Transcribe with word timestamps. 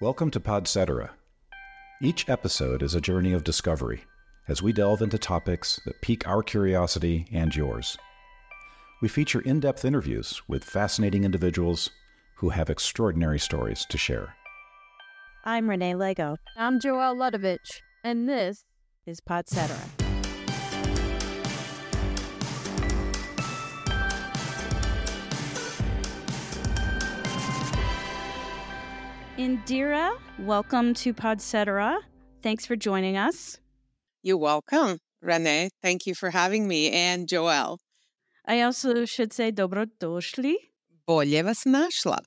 Welcome 0.00 0.30
to 0.30 0.38
Podcetera. 0.38 1.10
Each 2.00 2.28
episode 2.28 2.84
is 2.84 2.94
a 2.94 3.00
journey 3.00 3.32
of 3.32 3.42
discovery 3.42 4.04
as 4.46 4.62
we 4.62 4.72
delve 4.72 5.02
into 5.02 5.18
topics 5.18 5.80
that 5.86 6.00
pique 6.02 6.24
our 6.28 6.40
curiosity 6.40 7.26
and 7.32 7.52
yours. 7.52 7.98
We 9.02 9.08
feature 9.08 9.40
in 9.40 9.58
depth 9.58 9.84
interviews 9.84 10.40
with 10.46 10.62
fascinating 10.62 11.24
individuals 11.24 11.90
who 12.36 12.50
have 12.50 12.70
extraordinary 12.70 13.40
stories 13.40 13.84
to 13.88 13.98
share. 13.98 14.36
I'm 15.44 15.68
Renee 15.68 15.96
Lego. 15.96 16.36
I'm 16.56 16.78
Joelle 16.78 17.16
Ludovich, 17.16 17.82
and 18.04 18.28
this 18.28 18.66
is 19.04 19.20
Podcetera. 19.20 20.07
Indira, 29.38 30.18
welcome 30.40 30.94
to 30.94 31.14
Podcetera. 31.14 31.98
Thanks 32.42 32.66
for 32.66 32.74
joining 32.74 33.16
us. 33.16 33.60
You're 34.24 34.36
welcome, 34.36 34.98
Renee. 35.22 35.70
Thank 35.80 36.08
you 36.08 36.16
for 36.16 36.30
having 36.30 36.66
me, 36.66 36.90
and 36.90 37.28
Joel. 37.28 37.78
I 38.48 38.62
also 38.62 39.04
should 39.04 39.32
say 39.32 39.52
dobro 39.52 39.86
došli. 40.00 40.54
Bolje 41.06 41.44
vas 41.44 41.62
našla. 41.62 42.18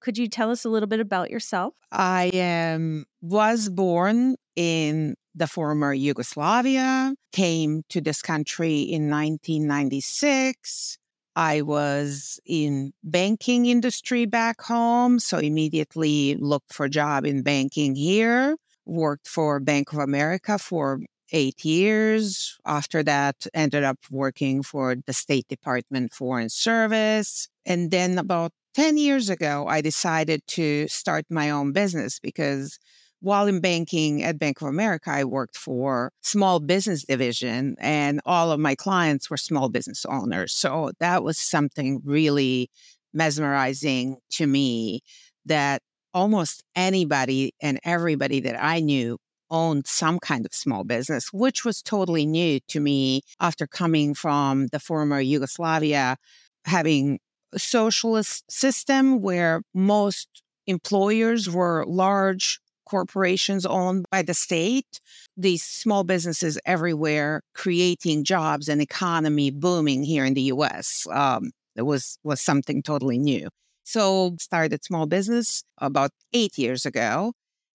Could 0.00 0.16
you 0.16 0.28
tell 0.28 0.52
us 0.52 0.64
a 0.64 0.68
little 0.68 0.86
bit 0.86 1.00
about 1.00 1.30
yourself? 1.30 1.74
I 1.90 2.28
um, 2.38 3.06
was 3.20 3.68
born 3.68 4.36
in 4.54 5.16
the 5.34 5.48
former 5.48 5.92
Yugoslavia, 5.92 7.12
came 7.32 7.82
to 7.88 8.00
this 8.00 8.22
country 8.22 8.82
in 8.82 9.10
1996. 9.10 10.96
I 11.34 11.62
was 11.62 12.40
in 12.44 12.92
banking 13.02 13.66
industry 13.66 14.26
back 14.26 14.60
home, 14.60 15.18
so 15.18 15.38
immediately 15.38 16.36
looked 16.36 16.72
for 16.72 16.88
job 16.88 17.24
in 17.24 17.42
banking 17.42 17.94
here. 17.94 18.56
Worked 18.84 19.28
for 19.28 19.60
Bank 19.60 19.92
of 19.92 19.98
America 19.98 20.58
for 20.58 21.00
eight 21.32 21.64
years. 21.64 22.58
After 22.66 23.02
that, 23.04 23.46
ended 23.54 23.84
up 23.84 23.98
working 24.10 24.62
for 24.62 24.96
the 25.06 25.12
State 25.12 25.48
Department 25.48 26.12
Foreign 26.12 26.50
Service. 26.50 27.48
And 27.64 27.90
then 27.90 28.18
about 28.18 28.52
10 28.74 28.98
years 28.98 29.30
ago, 29.30 29.66
I 29.66 29.80
decided 29.80 30.46
to 30.48 30.88
start 30.88 31.24
my 31.30 31.50
own 31.50 31.72
business 31.72 32.18
because 32.18 32.78
while 33.22 33.46
in 33.46 33.60
banking 33.60 34.24
at 34.24 34.38
Bank 34.38 34.60
of 34.60 34.66
America, 34.68 35.10
I 35.10 35.22
worked 35.22 35.56
for 35.56 36.10
small 36.22 36.58
business 36.58 37.04
division 37.04 37.76
and 37.78 38.20
all 38.26 38.50
of 38.50 38.58
my 38.58 38.74
clients 38.74 39.30
were 39.30 39.36
small 39.36 39.68
business 39.68 40.04
owners. 40.04 40.52
So 40.52 40.90
that 40.98 41.22
was 41.22 41.38
something 41.38 42.02
really 42.04 42.68
mesmerizing 43.14 44.16
to 44.32 44.46
me 44.46 45.02
that 45.46 45.82
almost 46.12 46.64
anybody 46.74 47.54
and 47.62 47.78
everybody 47.84 48.40
that 48.40 48.60
I 48.60 48.80
knew 48.80 49.18
owned 49.52 49.86
some 49.86 50.18
kind 50.18 50.44
of 50.44 50.52
small 50.52 50.82
business, 50.82 51.32
which 51.32 51.64
was 51.64 51.80
totally 51.80 52.26
new 52.26 52.58
to 52.68 52.80
me 52.80 53.22
after 53.38 53.68
coming 53.68 54.14
from 54.14 54.66
the 54.68 54.80
former 54.80 55.20
Yugoslavia, 55.20 56.16
having 56.64 57.20
a 57.52 57.58
socialist 57.60 58.50
system 58.50 59.20
where 59.20 59.62
most 59.74 60.42
employers 60.66 61.48
were 61.48 61.84
large 61.86 62.60
corporations 62.84 63.66
owned 63.66 64.06
by 64.10 64.22
the 64.22 64.34
state, 64.34 65.00
these 65.36 65.62
small 65.62 66.04
businesses 66.04 66.58
everywhere 66.64 67.42
creating 67.54 68.24
jobs 68.24 68.68
and 68.68 68.80
economy 68.80 69.50
booming 69.50 70.02
here 70.02 70.24
in 70.24 70.34
the 70.34 70.42
US. 70.42 71.06
Um, 71.10 71.50
it 71.76 71.82
was, 71.82 72.18
was 72.22 72.40
something 72.40 72.82
totally 72.82 73.18
new. 73.18 73.48
So 73.84 74.36
started 74.38 74.84
small 74.84 75.06
business 75.06 75.64
about 75.78 76.10
eight 76.32 76.58
years 76.58 76.86
ago. 76.86 77.32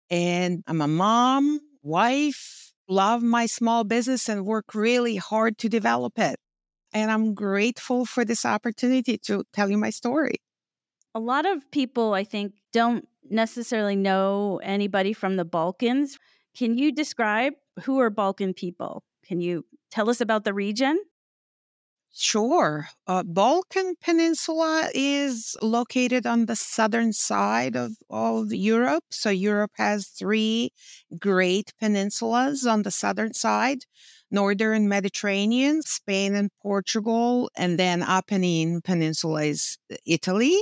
And 0.10 0.64
I'm 0.68 0.82
a 0.82 0.88
mom, 0.88 1.60
wife, 1.84 2.72
love 2.88 3.22
my 3.22 3.46
small 3.46 3.84
business 3.84 4.30
and 4.30 4.46
work 4.46 4.74
really 4.74 5.18
hard 5.18 5.58
to 5.60 5.70
develop 5.70 6.18
it. 6.18 6.38
And 6.94 7.12
I'm 7.12 7.34
grateful 7.34 8.06
for 8.06 8.24
this 8.24 8.46
opportunity 8.46 9.18
to 9.26 9.44
tell 9.54 9.70
you 9.70 9.78
my 9.78 9.90
story. 9.90 10.36
A 11.14 11.20
lot 11.20 11.46
of 11.46 11.70
people, 11.72 12.14
I 12.14 12.24
think, 12.24 12.54
don't 12.72 13.08
necessarily 13.30 13.96
know 13.96 14.60
anybody 14.64 15.14
from 15.14 15.36
the 15.36 15.46
Balkans. 15.46 16.18
Can 16.56 16.78
you 16.78 16.92
describe 16.92 17.54
who 17.84 18.00
are 18.00 18.10
Balkan 18.10 18.54
people? 18.54 19.04
Can 19.26 19.42
you 19.42 19.66
tell 19.92 20.10
us 20.10 20.22
about 20.22 20.44
the 20.44 20.54
region? 20.54 21.00
Sure. 22.20 22.88
Uh, 23.06 23.22
Balkan 23.22 23.94
Peninsula 24.02 24.90
is 24.96 25.56
located 25.62 26.26
on 26.26 26.48
the 26.48 26.56
southern 26.56 27.14
side 27.14 27.76
of, 27.76 27.92
of 28.10 28.52
Europe. 28.52 29.04
So, 29.12 29.30
Europe 29.30 29.74
has 29.76 30.08
three 30.08 30.72
great 31.20 31.74
peninsulas 31.80 32.66
on 32.66 32.82
the 32.82 32.90
southern 32.90 33.34
side 33.34 33.86
Northern 34.30 34.90
Mediterranean, 34.90 35.82
Spain 35.82 36.36
and 36.36 36.50
Portugal, 36.62 37.50
and 37.56 37.80
then 37.80 38.02
Apennine 38.02 38.84
Peninsula 38.84 39.44
is 39.44 39.78
uh, 39.92 39.96
Italy 40.06 40.58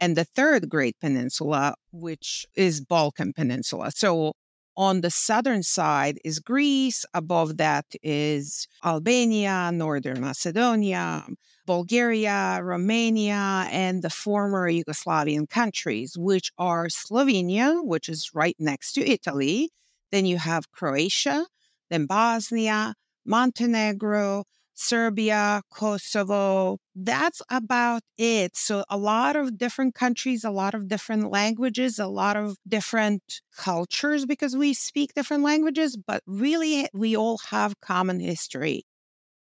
and 0.00 0.16
the 0.16 0.24
third 0.24 0.68
great 0.68 0.98
peninsula, 1.00 1.74
which 1.92 2.46
is 2.54 2.80
Balkan 2.80 3.32
Peninsula. 3.34 3.90
So 3.94 4.32
on 4.76 5.02
the 5.02 5.10
southern 5.10 5.62
side 5.62 6.18
is 6.24 6.38
Greece. 6.38 7.04
Above 7.12 7.58
that 7.58 7.84
is 8.02 8.66
Albania, 8.82 9.70
Northern 9.72 10.20
Macedonia, 10.22 11.26
Bulgaria, 11.66 12.60
Romania, 12.62 13.68
and 13.70 14.02
the 14.02 14.08
former 14.10 14.70
Yugoslavian 14.70 15.48
countries, 15.48 16.16
which 16.16 16.50
are 16.56 16.86
Slovenia, 16.86 17.84
which 17.84 18.08
is 18.08 18.30
right 18.34 18.56
next 18.58 18.94
to 18.94 19.06
Italy. 19.06 19.70
Then 20.10 20.24
you 20.24 20.38
have 20.38 20.72
Croatia, 20.72 21.46
then 21.90 22.06
Bosnia, 22.06 22.94
Montenegro, 23.24 24.44
Serbia, 24.74 25.62
Kosovo. 25.72 26.78
That's 26.94 27.42
about 27.50 28.02
it. 28.18 28.56
So, 28.56 28.84
a 28.88 28.96
lot 28.96 29.36
of 29.36 29.58
different 29.58 29.94
countries, 29.94 30.44
a 30.44 30.50
lot 30.50 30.74
of 30.74 30.88
different 30.88 31.30
languages, 31.30 31.98
a 31.98 32.06
lot 32.06 32.36
of 32.36 32.56
different 32.66 33.22
cultures 33.56 34.26
because 34.26 34.56
we 34.56 34.74
speak 34.74 35.12
different 35.14 35.42
languages, 35.42 35.96
but 35.96 36.22
really 36.26 36.88
we 36.94 37.16
all 37.16 37.38
have 37.50 37.74
common 37.80 38.20
history. 38.20 38.84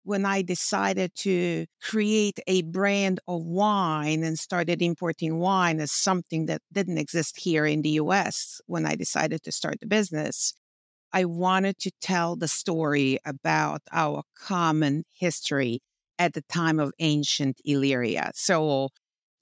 When 0.05 0.25
I 0.25 0.41
decided 0.41 1.15
to 1.19 1.65
create 1.81 2.39
a 2.47 2.61
brand 2.63 3.21
of 3.27 3.43
wine 3.43 4.23
and 4.23 4.37
started 4.37 4.81
importing 4.81 5.39
wine 5.39 5.79
as 5.79 5.93
something 5.93 6.45
that 6.47 6.61
didn't 6.73 6.97
exist 6.97 7.39
here 7.39 7.65
in 7.65 7.81
the 7.83 7.91
US, 7.91 8.59
when 8.65 8.85
I 8.85 8.95
decided 8.95 9.43
to 9.43 9.51
start 9.53 9.79
the 9.79 9.87
business, 9.87 10.53
I 11.13 11.25
wanted 11.25 11.77
to 11.79 11.91
tell 12.01 12.35
the 12.35 12.47
story 12.47 13.19
about 13.25 13.81
our 13.91 14.23
common 14.37 15.03
history 15.13 15.81
at 16.19 16.33
the 16.33 16.41
time 16.43 16.79
of 16.79 16.91
ancient 16.99 17.59
Illyria. 17.65 18.31
So 18.35 18.89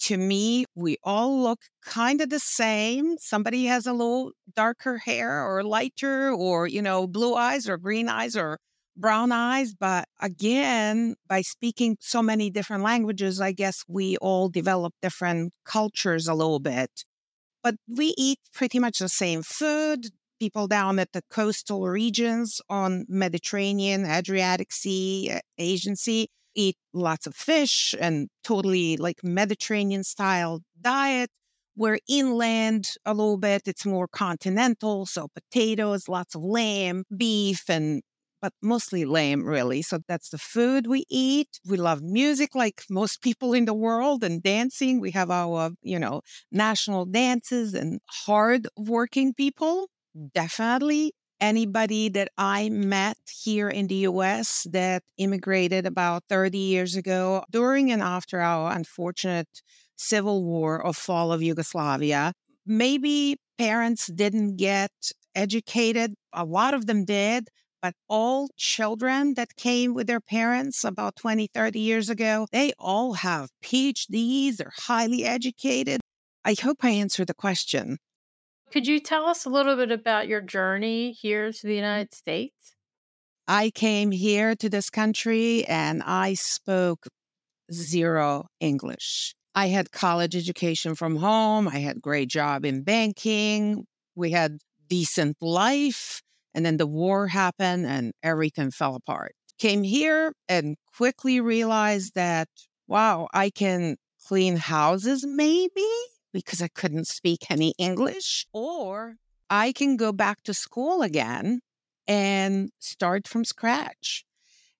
to 0.01 0.17
me, 0.17 0.65
we 0.75 0.97
all 1.03 1.41
look 1.41 1.59
kind 1.85 2.21
of 2.21 2.29
the 2.29 2.39
same. 2.39 3.17
Somebody 3.19 3.65
has 3.65 3.85
a 3.85 3.93
little 3.93 4.31
darker 4.55 4.97
hair 4.97 5.45
or 5.45 5.63
lighter 5.63 6.31
or, 6.31 6.67
you 6.67 6.81
know, 6.81 7.07
blue 7.07 7.35
eyes 7.35 7.69
or 7.69 7.77
green 7.77 8.09
eyes 8.09 8.35
or 8.35 8.57
brown 8.97 9.31
eyes. 9.31 9.73
But 9.79 10.05
again, 10.19 11.15
by 11.27 11.41
speaking 11.41 11.97
so 11.99 12.21
many 12.23 12.49
different 12.49 12.83
languages, 12.83 13.39
I 13.39 13.51
guess 13.51 13.83
we 13.87 14.17
all 14.17 14.49
develop 14.49 14.93
different 15.01 15.53
cultures 15.65 16.27
a 16.27 16.33
little 16.33 16.59
bit. 16.59 17.05
But 17.63 17.75
we 17.87 18.13
eat 18.17 18.39
pretty 18.53 18.79
much 18.79 18.99
the 18.99 19.09
same 19.09 19.43
food, 19.43 20.07
people 20.41 20.67
down 20.67 20.99
at 20.99 21.13
the 21.13 21.23
coastal 21.29 21.87
regions 21.87 22.61
on 22.69 23.05
Mediterranean, 23.09 24.05
Adriatic 24.05 24.73
Sea, 24.73 25.39
Aegean 25.59 25.95
Sea 25.95 26.27
eat 26.55 26.77
lots 26.93 27.27
of 27.27 27.35
fish 27.35 27.95
and 27.99 28.29
totally 28.43 28.97
like 28.97 29.23
Mediterranean 29.23 30.03
style 30.03 30.61
diet. 30.81 31.29
Where 31.75 31.99
inland 32.09 32.89
a 33.05 33.13
little 33.13 33.37
bit, 33.37 33.63
it's 33.65 33.85
more 33.85 34.07
continental. 34.07 35.05
So 35.05 35.29
potatoes, 35.33 36.09
lots 36.09 36.35
of 36.35 36.43
lamb, 36.43 37.05
beef, 37.15 37.69
and 37.69 38.01
but 38.41 38.53
mostly 38.61 39.05
lamb, 39.05 39.43
really. 39.45 39.81
So 39.83 39.99
that's 40.07 40.29
the 40.29 40.37
food 40.39 40.87
we 40.87 41.05
eat. 41.09 41.59
We 41.65 41.77
love 41.77 42.01
music 42.01 42.55
like 42.55 42.83
most 42.89 43.21
people 43.21 43.53
in 43.53 43.65
the 43.65 43.73
world 43.73 44.23
and 44.23 44.41
dancing. 44.43 44.99
We 44.99 45.11
have 45.11 45.29
our, 45.31 45.71
you 45.83 45.99
know, 45.99 46.21
national 46.51 47.05
dances 47.05 47.73
and 47.73 47.99
hard 48.09 48.67
working 48.77 49.33
people 49.33 49.87
definitely 50.33 51.13
anybody 51.39 52.07
that 52.09 52.29
I 52.37 52.69
met 52.69 53.17
here 53.43 53.67
in 53.67 53.87
the 53.87 54.07
US 54.07 54.67
that 54.71 55.03
immigrated 55.17 55.85
about 55.85 56.23
30 56.29 56.57
years 56.57 56.95
ago 56.95 57.43
during 57.49 57.91
and 57.91 58.01
after 58.01 58.39
our 58.39 58.71
unfortunate 58.71 59.61
civil 59.95 60.43
war 60.43 60.83
of 60.85 60.95
fall 60.95 61.31
of 61.33 61.41
Yugoslavia. 61.41 62.33
Maybe 62.65 63.37
parents 63.57 64.07
didn't 64.07 64.57
get 64.57 64.91
educated. 65.35 66.13
A 66.33 66.45
lot 66.45 66.73
of 66.73 66.85
them 66.85 67.05
did, 67.05 67.49
but 67.81 67.95
all 68.07 68.49
children 68.57 69.33
that 69.35 69.55
came 69.55 69.93
with 69.93 70.07
their 70.07 70.19
parents 70.19 70.83
about 70.83 71.15
20, 71.15 71.47
30 71.53 71.79
years 71.79 72.09
ago, 72.09 72.47
they 72.51 72.73
all 72.77 73.13
have 73.13 73.49
PhDs, 73.63 74.57
they're 74.57 74.71
highly 74.75 75.25
educated. 75.25 76.01
I 76.45 76.55
hope 76.59 76.77
I 76.83 76.89
answered 76.89 77.27
the 77.27 77.33
question. 77.33 77.97
Could 78.71 78.87
you 78.87 79.01
tell 79.01 79.25
us 79.25 79.45
a 79.45 79.49
little 79.49 79.75
bit 79.75 79.91
about 79.91 80.29
your 80.29 80.39
journey 80.39 81.11
here 81.11 81.51
to 81.51 81.61
the 81.61 81.67
mm-hmm. 81.67 81.75
United 81.75 82.13
States? 82.13 82.75
I 83.47 83.69
came 83.69 84.11
here 84.11 84.55
to 84.55 84.69
this 84.69 84.89
country 84.89 85.65
and 85.65 86.01
I 86.03 86.35
spoke 86.35 87.07
zero 87.71 88.47
English. 88.61 89.35
I 89.53 89.67
had 89.67 89.91
college 89.91 90.37
education 90.37 90.95
from 90.95 91.17
home. 91.17 91.67
I 91.67 91.79
had 91.79 92.01
great 92.01 92.29
job 92.29 92.63
in 92.63 92.83
banking. 92.83 93.85
We 94.15 94.31
had 94.31 94.59
decent 94.87 95.35
life. 95.41 96.21
And 96.53 96.65
then 96.65 96.77
the 96.77 96.87
war 96.87 97.27
happened 97.27 97.85
and 97.85 98.13
everything 98.23 98.71
fell 98.71 98.95
apart. 98.95 99.33
Came 99.59 99.83
here 99.83 100.31
and 100.47 100.77
quickly 100.95 101.41
realized 101.41 102.13
that, 102.15 102.47
wow, 102.87 103.27
I 103.33 103.49
can 103.49 103.97
clean 104.25 104.55
houses 104.55 105.25
maybe 105.27 105.89
because 106.31 106.61
I 106.61 106.67
couldn't 106.67 107.07
speak 107.07 107.49
any 107.49 107.73
English, 107.77 108.47
or 108.53 109.15
I 109.49 109.71
can 109.71 109.97
go 109.97 110.11
back 110.11 110.43
to 110.43 110.53
school 110.53 111.01
again 111.01 111.61
and 112.07 112.71
start 112.79 113.27
from 113.27 113.45
scratch. 113.45 114.25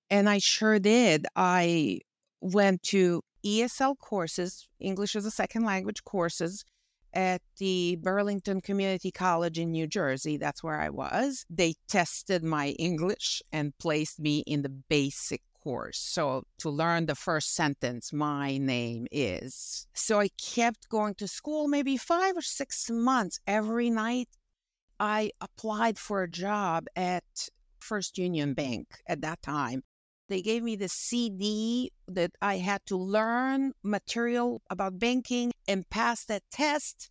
And 0.10 0.30
I 0.30 0.40
sure 0.40 0.80
did. 0.80 1.26
I 1.36 2.00
went 2.42 2.84
to 2.84 3.22
ESL 3.46 3.98
courses, 3.98 4.68
English 4.80 5.16
as 5.16 5.26
a 5.26 5.32
second 5.32 5.64
language 5.64 6.04
courses 6.04 6.64
at 7.14 7.42
the 7.58 7.98
Burlington 8.02 8.62
Community 8.62 9.12
College 9.12 9.60
in 9.60 9.72
New 9.72 9.88
Jersey. 9.88 10.38
That's 10.38 10.64
where 10.64 10.80
I 10.80 10.90
was. 10.90 11.46
They 11.50 11.76
tested 11.88 12.44
my 12.44 12.70
English 12.70 13.42
and 13.52 13.78
placed 13.78 14.20
me 14.20 14.40
in 14.48 14.62
the 14.62 14.70
basic 14.70 15.42
course. 15.62 15.98
So 15.98 16.44
to 16.60 16.70
learn 16.70 17.06
the 17.06 17.16
first 17.16 17.54
sentence, 17.56 18.12
my 18.12 18.58
name 18.58 19.08
is. 19.12 19.88
So 19.94 20.20
I 20.20 20.30
kept 20.30 20.90
going 20.90 21.16
to 21.16 21.28
school 21.28 21.68
maybe 21.68 21.98
five 21.98 22.36
or 22.36 22.42
six 22.42 22.90
months 22.90 23.40
every 23.48 23.90
night. 23.90 24.30
I 25.00 25.32
applied 25.40 25.98
for 25.98 26.22
a 26.22 26.30
job 26.30 26.86
at 26.96 27.24
First 27.80 28.18
Union 28.18 28.54
Bank 28.54 28.88
at 29.08 29.22
that 29.22 29.42
time. 29.42 29.84
They 30.30 30.42
gave 30.42 30.64
me 30.64 30.76
the 30.76 30.88
CD 30.88 31.92
that 32.08 32.32
I 32.42 32.58
had 32.58 32.86
to 32.86 32.96
learn 32.96 33.74
material 33.84 34.62
about 34.70 35.00
banking 35.00 35.52
and 35.68 35.90
pass 35.90 36.24
that 36.26 36.44
test. 36.52 37.10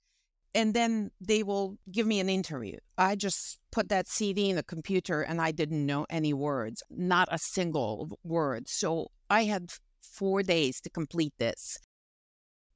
And 0.54 0.74
then 0.74 1.10
they 1.20 1.42
will 1.42 1.76
give 1.92 2.06
me 2.06 2.18
an 2.18 2.28
interview. 2.28 2.78
I 2.98 3.14
just 3.14 3.58
put 3.70 3.88
that 3.88 4.08
CD 4.08 4.50
in 4.50 4.56
the 4.56 4.64
computer 4.64 5.22
and 5.22 5.40
I 5.40 5.52
didn't 5.52 5.86
know 5.86 6.06
any 6.10 6.32
words, 6.32 6.82
not 6.90 7.28
a 7.30 7.38
single 7.38 8.18
word. 8.24 8.68
So 8.68 9.08
I 9.28 9.44
had 9.44 9.70
four 10.02 10.42
days 10.42 10.80
to 10.80 10.90
complete 10.90 11.34
this. 11.38 11.78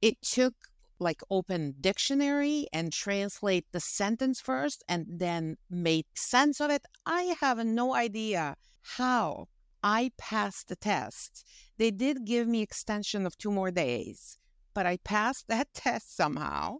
It 0.01 0.21
took 0.21 0.53
like 0.99 1.21
open 1.29 1.75
dictionary 1.81 2.67
and 2.71 2.93
translate 2.93 3.65
the 3.71 3.79
sentence 3.79 4.39
first 4.39 4.83
and 4.87 5.05
then 5.09 5.57
make 5.69 6.07
sense 6.15 6.61
of 6.61 6.71
it. 6.71 6.85
I 7.05 7.35
have 7.41 7.65
no 7.65 7.93
idea 7.93 8.55
how 8.81 9.47
I 9.83 10.11
passed 10.17 10.69
the 10.69 10.75
test. 10.75 11.45
They 11.77 11.91
did 11.91 12.25
give 12.25 12.47
me 12.47 12.61
extension 12.61 13.25
of 13.25 13.37
two 13.37 13.51
more 13.51 13.71
days, 13.71 14.37
but 14.73 14.85
I 14.85 14.97
passed 14.97 15.47
that 15.49 15.67
test 15.73 16.15
somehow 16.15 16.77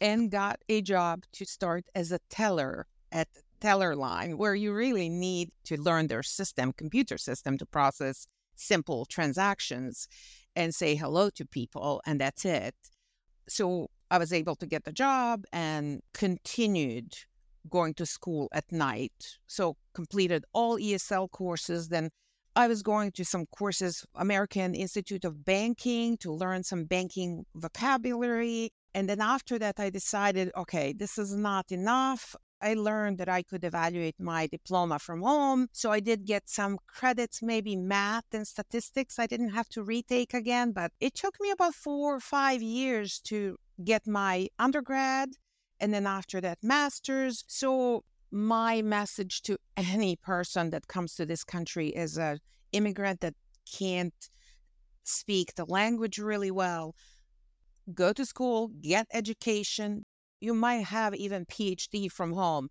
and 0.00 0.30
got 0.30 0.60
a 0.68 0.82
job 0.82 1.24
to 1.32 1.44
start 1.44 1.84
as 1.94 2.12
a 2.12 2.18
teller 2.30 2.86
at 3.12 3.28
teller 3.60 3.96
line 3.96 4.36
where 4.36 4.54
you 4.54 4.72
really 4.72 5.08
need 5.08 5.50
to 5.64 5.80
learn 5.80 6.06
their 6.08 6.22
system, 6.22 6.72
computer 6.72 7.18
system 7.18 7.56
to 7.58 7.66
process 7.66 8.26
simple 8.54 9.06
transactions 9.06 10.08
and 10.54 10.74
say 10.74 10.94
hello 10.94 11.30
to 11.30 11.44
people 11.46 12.00
and 12.06 12.20
that's 12.20 12.44
it. 12.44 12.74
So 13.48 13.88
I 14.10 14.18
was 14.18 14.32
able 14.32 14.56
to 14.56 14.66
get 14.66 14.84
the 14.84 14.92
job 14.92 15.44
and 15.52 16.00
continued 16.14 17.14
going 17.68 17.94
to 17.94 18.06
school 18.06 18.48
at 18.52 18.70
night. 18.70 19.38
So 19.46 19.76
completed 19.94 20.44
all 20.52 20.78
ESL 20.78 21.30
courses, 21.30 21.88
then 21.88 22.10
I 22.54 22.68
was 22.68 22.82
going 22.82 23.12
to 23.12 23.24
some 23.24 23.46
courses, 23.46 24.06
American 24.14 24.74
Institute 24.74 25.24
of 25.24 25.44
Banking, 25.44 26.16
to 26.18 26.32
learn 26.32 26.62
some 26.62 26.84
banking 26.84 27.44
vocabulary. 27.54 28.70
And 28.96 29.10
then 29.10 29.20
after 29.20 29.58
that, 29.58 29.78
I 29.78 29.90
decided, 29.90 30.50
okay, 30.56 30.94
this 30.94 31.18
is 31.18 31.36
not 31.36 31.70
enough. 31.70 32.34
I 32.62 32.72
learned 32.72 33.18
that 33.18 33.28
I 33.28 33.42
could 33.42 33.62
evaluate 33.62 34.18
my 34.18 34.46
diploma 34.46 34.98
from 34.98 35.20
home. 35.20 35.68
So 35.72 35.92
I 35.92 36.00
did 36.00 36.24
get 36.24 36.48
some 36.48 36.78
credits, 36.86 37.42
maybe 37.42 37.76
math 37.76 38.24
and 38.32 38.48
statistics. 38.48 39.18
I 39.18 39.26
didn't 39.26 39.50
have 39.50 39.68
to 39.70 39.82
retake 39.82 40.32
again, 40.32 40.72
but 40.72 40.92
it 40.98 41.14
took 41.14 41.38
me 41.42 41.50
about 41.50 41.74
four 41.74 42.16
or 42.16 42.20
five 42.20 42.62
years 42.62 43.20
to 43.24 43.58
get 43.84 44.06
my 44.06 44.48
undergrad. 44.58 45.28
And 45.78 45.92
then 45.92 46.06
after 46.06 46.40
that, 46.40 46.56
master's. 46.62 47.44
So 47.48 48.02
my 48.30 48.80
message 48.80 49.42
to 49.42 49.58
any 49.76 50.16
person 50.16 50.70
that 50.70 50.88
comes 50.88 51.14
to 51.16 51.26
this 51.26 51.44
country 51.44 51.94
as 51.94 52.16
an 52.16 52.38
immigrant 52.72 53.20
that 53.20 53.34
can't 53.70 54.30
speak 55.04 55.54
the 55.54 55.66
language 55.66 56.18
really 56.18 56.50
well 56.50 56.94
go 57.94 58.12
to 58.12 58.24
school 58.24 58.70
get 58.82 59.06
education 59.12 60.02
you 60.40 60.54
might 60.54 60.84
have 60.84 61.14
even 61.14 61.44
phd 61.46 62.10
from 62.10 62.32
home 62.32 62.68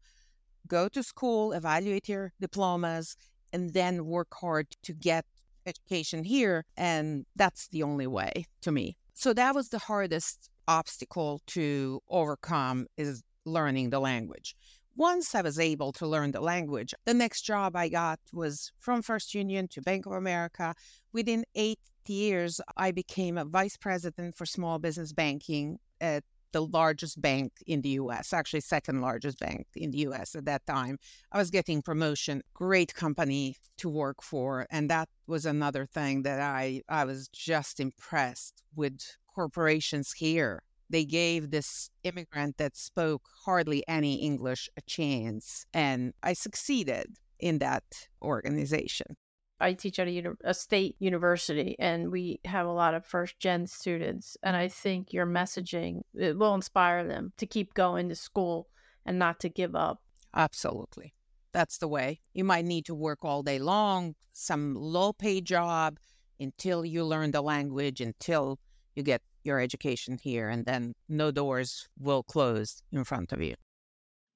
go 0.67 0.87
to 0.87 1.03
school 1.03 1.51
evaluate 1.53 2.09
your 2.09 2.31
diplomas 2.39 3.15
and 3.53 3.73
then 3.73 4.05
work 4.05 4.27
hard 4.33 4.67
to 4.83 4.93
get 4.93 5.25
education 5.65 6.23
here 6.23 6.63
and 6.77 7.25
that's 7.35 7.67
the 7.69 7.81
only 7.81 8.07
way 8.07 8.45
to 8.61 8.71
me 8.71 8.95
so 9.13 9.33
that 9.33 9.55
was 9.55 9.69
the 9.69 9.79
hardest 9.79 10.49
obstacle 10.67 11.41
to 11.47 12.01
overcome 12.09 12.85
is 12.97 13.23
learning 13.45 13.89
the 13.89 13.99
language 13.99 14.55
once 14.97 15.35
I 15.35 15.41
was 15.41 15.59
able 15.59 15.91
to 15.93 16.07
learn 16.07 16.31
the 16.31 16.39
language, 16.39 16.93
the 17.03 17.13
next 17.13 17.41
job 17.41 17.75
I 17.75 17.89
got 17.89 18.19
was 18.31 18.71
from 18.79 19.01
First 19.01 19.33
Union 19.33 19.67
to 19.69 19.81
Bank 19.81 20.05
of 20.05 20.13
America. 20.13 20.73
Within 21.11 21.43
eight 21.53 21.79
years, 22.13 22.61
I 22.77 22.91
became 22.91 23.37
a 23.37 23.45
vice 23.45 23.77
president 23.77 24.35
for 24.35 24.45
small 24.45 24.79
business 24.79 25.13
banking 25.13 25.79
at 26.01 26.23
the 26.51 26.65
largest 26.65 27.21
bank 27.21 27.51
in 27.67 27.81
the 27.81 27.89
US, 27.89 28.31
actually 28.31 28.61
second 28.61 29.01
largest 29.01 29.39
bank 29.39 29.67
in 29.75 29.91
the 29.91 29.99
US 30.09 30.35
at 30.35 30.45
that 30.45 30.65
time. 30.65 30.97
I 31.31 31.37
was 31.37 31.49
getting 31.49 31.81
promotion, 31.81 32.41
great 32.53 32.93
company 32.93 33.57
to 33.77 33.89
work 33.89 34.21
for, 34.21 34.65
and 34.69 34.89
that 34.89 35.09
was 35.27 35.45
another 35.45 35.85
thing 35.85 36.23
that 36.23 36.39
I 36.39 36.81
I 36.87 37.03
was 37.03 37.27
just 37.27 37.79
impressed 37.79 38.63
with 38.75 39.01
corporations 39.27 40.13
here 40.13 40.63
they 40.89 41.05
gave 41.05 41.51
this 41.51 41.89
immigrant 42.03 42.57
that 42.57 42.77
spoke 42.77 43.23
hardly 43.45 43.83
any 43.87 44.15
English 44.15 44.69
a 44.77 44.81
chance. 44.81 45.65
And 45.73 46.13
I 46.21 46.33
succeeded 46.33 47.17
in 47.39 47.59
that 47.59 47.83
organization. 48.21 49.17
I 49.59 49.73
teach 49.73 49.99
at 49.99 50.07
a, 50.07 50.33
a, 50.43 50.53
state 50.53 50.95
university 50.99 51.75
and 51.79 52.11
we 52.11 52.39
have 52.45 52.67
a 52.67 52.71
lot 52.71 52.93
of 52.93 53.05
first 53.05 53.39
gen 53.39 53.67
students. 53.67 54.35
And 54.43 54.55
I 54.55 54.67
think 54.67 55.13
your 55.13 55.25
messaging 55.25 56.01
it 56.13 56.37
will 56.37 56.55
inspire 56.55 57.07
them 57.07 57.31
to 57.37 57.45
keep 57.45 57.73
going 57.73 58.09
to 58.09 58.15
school 58.15 58.67
and 59.05 59.17
not 59.17 59.39
to 59.41 59.49
give 59.49 59.75
up. 59.75 60.01
Absolutely. 60.35 61.13
That's 61.53 61.77
the 61.77 61.87
way. 61.87 62.19
You 62.33 62.43
might 62.43 62.65
need 62.65 62.85
to 62.87 62.95
work 62.95 63.19
all 63.23 63.43
day 63.43 63.59
long, 63.59 64.15
some 64.33 64.75
low 64.75 65.13
paid 65.13 65.45
job 65.45 65.97
until 66.37 66.83
you 66.83 67.05
learn 67.05 67.31
the 67.31 67.41
language, 67.41 68.01
until 68.01 68.59
you 68.93 69.03
get 69.03 69.21
your 69.43 69.61
education 69.61 70.17
here, 70.21 70.49
and 70.49 70.65
then 70.65 70.93
no 71.07 71.31
doors 71.31 71.87
will 71.97 72.23
close 72.23 72.81
in 72.91 73.05
front 73.05 73.31
of 73.31 73.41
you. 73.41 73.55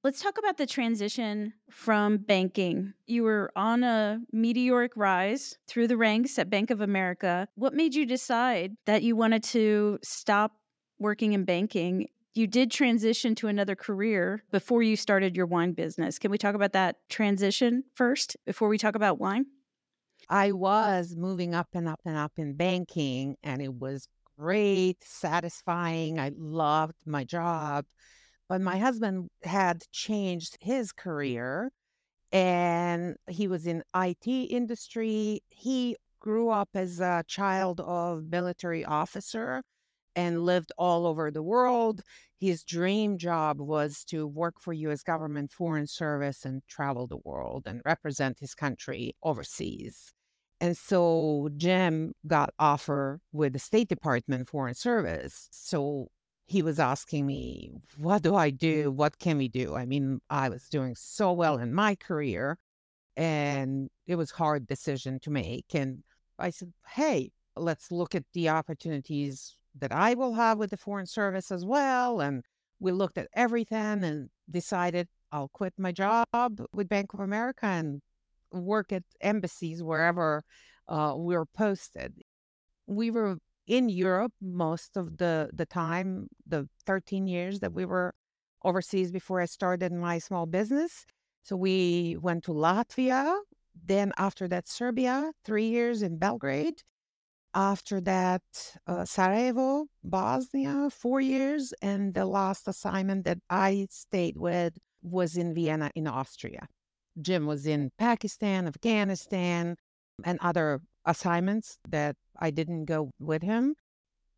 Let's 0.01 0.21
talk 0.21 0.37
about 0.37 0.57
the 0.57 0.65
transition 0.65 1.51
from 1.69 2.19
banking. 2.19 2.93
You 3.05 3.23
were 3.23 3.51
on 3.57 3.83
a 3.83 4.21
meteoric 4.31 4.93
rise 4.95 5.57
through 5.67 5.89
the 5.89 5.97
ranks 5.97 6.39
at 6.39 6.49
Bank 6.49 6.71
of 6.71 6.79
America. 6.79 7.49
What 7.55 7.73
made 7.73 7.93
you 7.93 8.05
decide 8.05 8.77
that 8.85 9.03
you 9.03 9.17
wanted 9.17 9.43
to 9.45 9.99
stop 10.01 10.53
working 10.99 11.33
in 11.33 11.43
banking? 11.43 12.07
You 12.33 12.47
did 12.47 12.71
transition 12.71 13.35
to 13.35 13.49
another 13.49 13.75
career 13.75 14.41
before 14.51 14.81
you 14.81 14.95
started 14.95 15.35
your 15.35 15.47
wine 15.47 15.73
business. 15.73 16.17
Can 16.17 16.31
we 16.31 16.37
talk 16.37 16.55
about 16.55 16.71
that 16.71 16.95
transition 17.09 17.83
first 17.93 18.37
before 18.45 18.69
we 18.69 18.77
talk 18.77 18.95
about 18.95 19.19
wine? 19.19 19.47
I 20.29 20.53
was 20.53 21.17
moving 21.17 21.53
up 21.53 21.67
and 21.73 21.89
up 21.89 21.99
and 22.05 22.15
up 22.15 22.33
in 22.37 22.53
banking, 22.53 23.35
and 23.43 23.61
it 23.61 23.73
was 23.73 24.07
great, 24.37 25.03
satisfying. 25.03 26.19
I 26.19 26.31
loved 26.37 26.95
my 27.05 27.25
job. 27.25 27.83
But 28.49 28.61
my 28.61 28.79
husband 28.79 29.29
had 29.43 29.83
changed 29.91 30.57
his 30.59 30.91
mm. 30.91 30.97
career 30.97 31.71
and 32.31 33.15
he 33.27 33.47
was 33.47 33.65
in 33.65 33.83
IT 33.95 34.27
industry. 34.27 35.41
He 35.49 35.95
grew 36.19 36.49
up 36.49 36.69
as 36.73 36.99
a 36.99 37.23
child 37.27 37.79
of 37.79 38.25
military 38.29 38.83
officer 38.83 39.63
and 40.15 40.43
lived 40.43 40.71
all 40.77 41.05
over 41.05 41.31
the 41.31 41.43
world. 41.43 42.01
His 42.39 42.63
dream 42.63 43.17
job 43.17 43.59
was 43.59 44.03
to 44.05 44.27
work 44.27 44.55
for 44.59 44.73
US 44.73 45.03
government 45.03 45.51
foreign 45.51 45.87
service 45.87 46.43
and 46.45 46.61
travel 46.67 47.07
the 47.07 47.19
world 47.23 47.63
and 47.67 47.81
represent 47.85 48.39
his 48.39 48.55
country 48.55 49.15
overseas. 49.23 50.11
And 50.61 50.75
so 50.75 51.49
Jim 51.55 52.13
got 52.27 52.53
offer 52.59 53.21
with 53.31 53.53
the 53.53 53.59
State 53.59 53.87
Department 53.87 54.49
Foreign 54.49 54.73
Service. 54.73 55.47
So 55.51 56.09
he 56.49 56.63
was 56.63 56.79
asking 56.79 57.27
me, 57.27 57.71
What 57.97 58.23
do 58.23 58.35
I 58.35 58.49
do? 58.49 58.91
What 58.91 59.19
can 59.19 59.37
we 59.37 59.47
do? 59.47 59.75
I 59.75 59.85
mean, 59.85 60.19
I 60.29 60.49
was 60.49 60.67
doing 60.67 60.95
so 60.95 61.31
well 61.31 61.59
in 61.59 61.73
my 61.73 61.93
career 61.95 62.57
and 63.15 63.89
it 64.07 64.15
was 64.15 64.31
hard 64.31 64.65
decision 64.65 65.19
to 65.21 65.29
make. 65.29 65.67
And 65.75 66.03
I 66.39 66.49
said, 66.49 66.73
Hey, 66.95 67.31
let's 67.55 67.91
look 67.91 68.15
at 68.15 68.23
the 68.33 68.49
opportunities 68.49 69.57
that 69.77 69.91
I 69.91 70.15
will 70.15 70.33
have 70.33 70.57
with 70.57 70.71
the 70.71 70.77
Foreign 70.77 71.05
Service 71.05 71.51
as 71.51 71.63
well. 71.63 72.19
And 72.19 72.43
we 72.79 72.91
looked 72.93 73.19
at 73.19 73.27
everything 73.33 74.03
and 74.03 74.29
decided 74.49 75.07
I'll 75.31 75.49
quit 75.49 75.73
my 75.77 75.91
job 75.91 76.27
with 76.73 76.89
Bank 76.89 77.13
of 77.13 77.19
America 77.19 77.67
and 77.67 78.01
work 78.51 78.91
at 78.91 79.03
embassies 79.21 79.83
wherever 79.83 80.43
uh, 80.87 81.13
we're 81.15 81.45
posted. 81.45 82.15
We 82.87 83.11
were 83.11 83.37
in 83.69 83.87
Europe 83.87 84.33
most 84.41 84.97
of 84.97 85.17
the, 85.17 85.49
the 85.53 85.65
time, 85.65 86.27
the 86.45 86.67
13 86.87 87.27
years 87.27 87.59
that 87.59 87.71
we 87.71 87.85
were 87.85 88.13
overseas 88.65 89.11
before 89.11 89.39
I 89.39 89.45
started 89.45 89.93
my 89.93 90.17
small 90.17 90.45
business. 90.47 91.05
So 91.43 91.55
we 91.55 92.17
went 92.19 92.43
to 92.45 92.51
Latvia, 92.51 93.37
then 93.85 94.11
after 94.17 94.47
that, 94.49 94.67
Serbia, 94.67 95.31
three 95.45 95.69
years 95.69 96.01
in 96.01 96.17
Belgrade. 96.17 96.81
After 97.53 98.01
that, 98.01 98.41
uh, 98.85 99.05
Sarajevo, 99.05 99.85
Bosnia, 100.03 100.89
four 100.91 101.21
years. 101.21 101.73
And 101.81 102.13
the 102.13 102.25
last 102.25 102.67
assignment 102.67 103.23
that 103.25 103.37
I 103.49 103.87
stayed 103.89 104.37
with 104.37 104.77
was 105.01 105.37
in 105.37 105.53
Vienna, 105.53 105.91
in 105.95 106.07
Austria. 106.07 106.67
Jim 107.21 107.45
was 107.45 107.65
in 107.65 107.91
Pakistan, 107.97 108.67
Afghanistan, 108.67 109.75
and 110.23 110.37
other 110.41 110.81
assignments 111.05 111.77
that 111.87 112.15
I 112.37 112.51
didn't 112.51 112.85
go 112.85 113.11
with 113.19 113.41
him. 113.41 113.75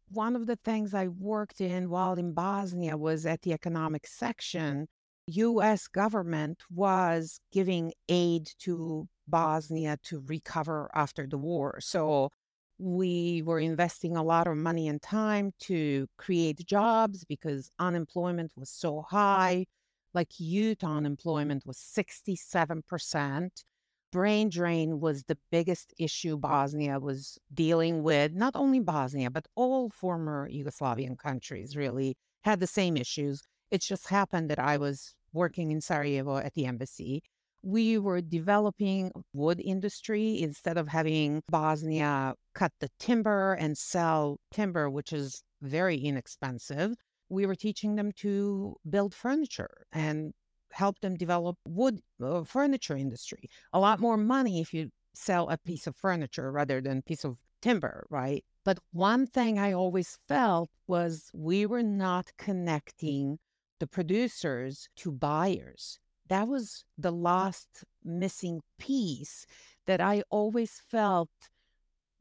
One 0.10 0.36
of 0.36 0.46
the 0.48 0.58
things 0.58 0.94
I 0.94 1.08
worked 1.08 1.62
in 1.62 1.90
while 1.90 2.14
in 2.14 2.34
Bosnia 2.34 2.98
was 2.98 3.26
at 3.26 3.44
the 3.44 3.54
economic 3.54 4.08
section. 4.08 4.88
US 5.28 5.88
government 5.88 6.64
was 6.70 7.40
giving 7.52 7.94
aid 8.10 8.50
to 8.60 9.08
Bosnia 9.28 9.98
to 10.04 10.24
recover 10.28 10.90
after 10.94 11.28
the 11.28 11.38
war. 11.38 11.80
So 11.80 12.30
we 12.78 13.44
were 13.44 13.60
investing 13.60 14.18
a 14.18 14.24
lot 14.24 14.48
of 14.48 14.58
money 14.58 14.88
and 14.88 15.02
time 15.02 15.52
to 15.60 16.08
create 16.18 16.66
jobs 16.66 17.24
because 17.24 17.70
unemployment 17.80 18.52
was 18.58 18.70
so 18.70 19.04
high. 19.10 19.66
Like 20.14 20.40
youth 20.40 20.84
unemployment 20.84 21.66
was 21.66 21.78
67%. 21.78 23.50
Brain 24.12 24.50
drain 24.50 25.00
was 25.00 25.24
the 25.24 25.38
biggest 25.52 25.94
issue 25.98 26.38
Bosnia 26.38 27.00
was 27.00 27.38
dealing 27.54 28.04
with. 28.04 28.34
Not 28.34 28.56
only 28.56 28.80
Bosnia, 28.80 29.30
but 29.32 29.48
all 29.56 29.90
former 29.90 30.50
Yugoslavian 30.50 31.18
countries 31.18 31.76
really 31.76 32.16
had 32.44 32.60
the 32.60 32.68
same 32.68 32.98
issues. 32.98 33.42
It 33.70 33.82
just 33.82 34.10
happened 34.10 34.50
that 34.50 34.60
I 34.60 34.78
was 34.78 35.14
working 35.34 35.72
in 35.72 35.82
Sarajevo 35.82 36.38
at 36.38 36.54
the 36.54 36.66
embassy 36.66 37.24
we 37.64 37.98
were 37.98 38.22
developing 38.22 39.12
wood 39.34 39.60
industry 39.60 40.42
instead 40.42 40.78
of 40.78 40.88
having 40.88 41.42
Bosnia 41.50 42.34
cut 42.56 42.72
the 42.80 42.90
timber 43.00 43.54
and 43.54 43.78
sell 43.78 44.40
timber, 44.52 44.90
which 44.90 45.14
is 45.14 45.44
very 45.62 45.98
inexpensive. 45.98 46.94
We 47.30 47.46
were 47.46 47.56
teaching 47.56 47.96
them 47.96 48.12
to 48.18 48.76
build 48.90 49.14
furniture 49.14 49.86
and 49.92 50.34
help 50.74 51.00
them 51.00 51.16
develop 51.16 51.58
wood 51.66 52.02
uh, 52.24 52.44
furniture 52.44 52.96
industry. 52.96 53.50
A 53.74 53.80
lot 53.80 54.00
more 54.00 54.18
money 54.18 54.62
if 54.62 54.74
you 54.74 54.90
sell 55.14 55.50
a 55.50 55.58
piece 55.58 55.88
of 55.88 55.96
furniture 55.96 56.52
rather 56.52 56.82
than 56.82 57.02
piece 57.02 57.24
of 57.24 57.38
timber, 57.62 58.06
right? 58.10 58.44
But 58.64 58.80
one 58.92 59.28
thing 59.28 59.60
I 59.60 59.74
always 59.74 60.18
felt 60.28 60.70
was 60.88 61.30
we 61.34 61.66
were 61.66 61.84
not 61.84 62.32
connecting 62.38 63.40
the 63.80 63.88
producers 63.88 64.88
to 64.98 65.12
buyers 65.12 66.00
that 66.32 66.48
was 66.48 66.86
the 66.98 67.12
last 67.12 67.84
missing 68.06 68.62
piece 68.80 69.46
that 69.86 70.00
I 70.00 70.24
always 70.30 70.82
felt 70.90 71.30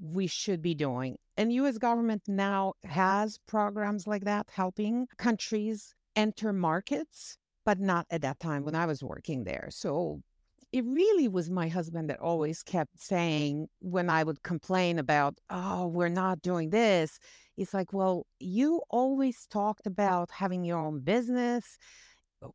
we 0.00 0.26
should 0.26 0.60
be 0.60 0.74
doing. 0.74 1.16
And 1.36 1.52
US 1.52 1.78
government 1.78 2.22
now 2.26 2.72
has 2.82 3.38
programs 3.46 4.08
like 4.08 4.24
that 4.24 4.48
helping 4.52 5.06
countries 5.16 5.94
enter 6.16 6.52
markets, 6.52 7.36
but 7.64 7.78
not 7.78 8.06
at 8.10 8.22
that 8.22 8.40
time 8.40 8.64
when 8.64 8.74
I 8.74 8.86
was 8.86 9.02
working 9.02 9.44
there. 9.44 9.68
So 9.70 10.20
it 10.72 10.84
really 10.84 11.28
was 11.28 11.50
my 11.50 11.68
husband 11.68 12.10
that 12.10 12.20
always 12.20 12.62
kept 12.62 13.00
saying 13.00 13.68
when 13.80 14.08
I 14.08 14.22
would 14.22 14.42
complain 14.42 14.98
about, 14.98 15.38
oh, 15.50 15.88
we're 15.88 16.08
not 16.08 16.42
doing 16.42 16.70
this. 16.70 17.18
It's 17.56 17.74
like, 17.74 17.92
well, 17.92 18.26
you 18.38 18.82
always 18.88 19.46
talked 19.50 19.86
about 19.86 20.30
having 20.30 20.64
your 20.64 20.78
own 20.78 21.00
business 21.00 21.76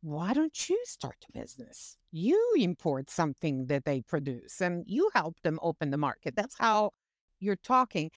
why 0.00 0.32
don't 0.32 0.68
you 0.68 0.80
start 0.84 1.16
a 1.28 1.38
business? 1.38 1.96
You 2.10 2.54
import 2.58 3.10
something 3.10 3.66
that 3.66 3.84
they 3.84 4.02
produce 4.02 4.60
and 4.60 4.84
you 4.86 5.10
help 5.14 5.36
them 5.42 5.58
open 5.62 5.90
the 5.90 5.96
market. 5.96 6.34
That's 6.34 6.56
how 6.58 6.90
you're 7.38 7.56
talking. 7.56 8.10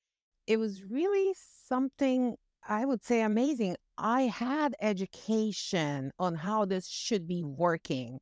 It 0.47 0.57
was 0.57 0.83
really 0.83 1.33
something 1.67 2.35
I 2.67 2.85
would 2.85 3.03
say 3.03 3.21
amazing. 3.21 3.77
I 3.97 4.23
had 4.23 4.75
education 4.79 6.11
on 6.19 6.35
how 6.35 6.65
this 6.65 6.87
should 6.87 7.27
be 7.27 7.43
working. 7.43 8.19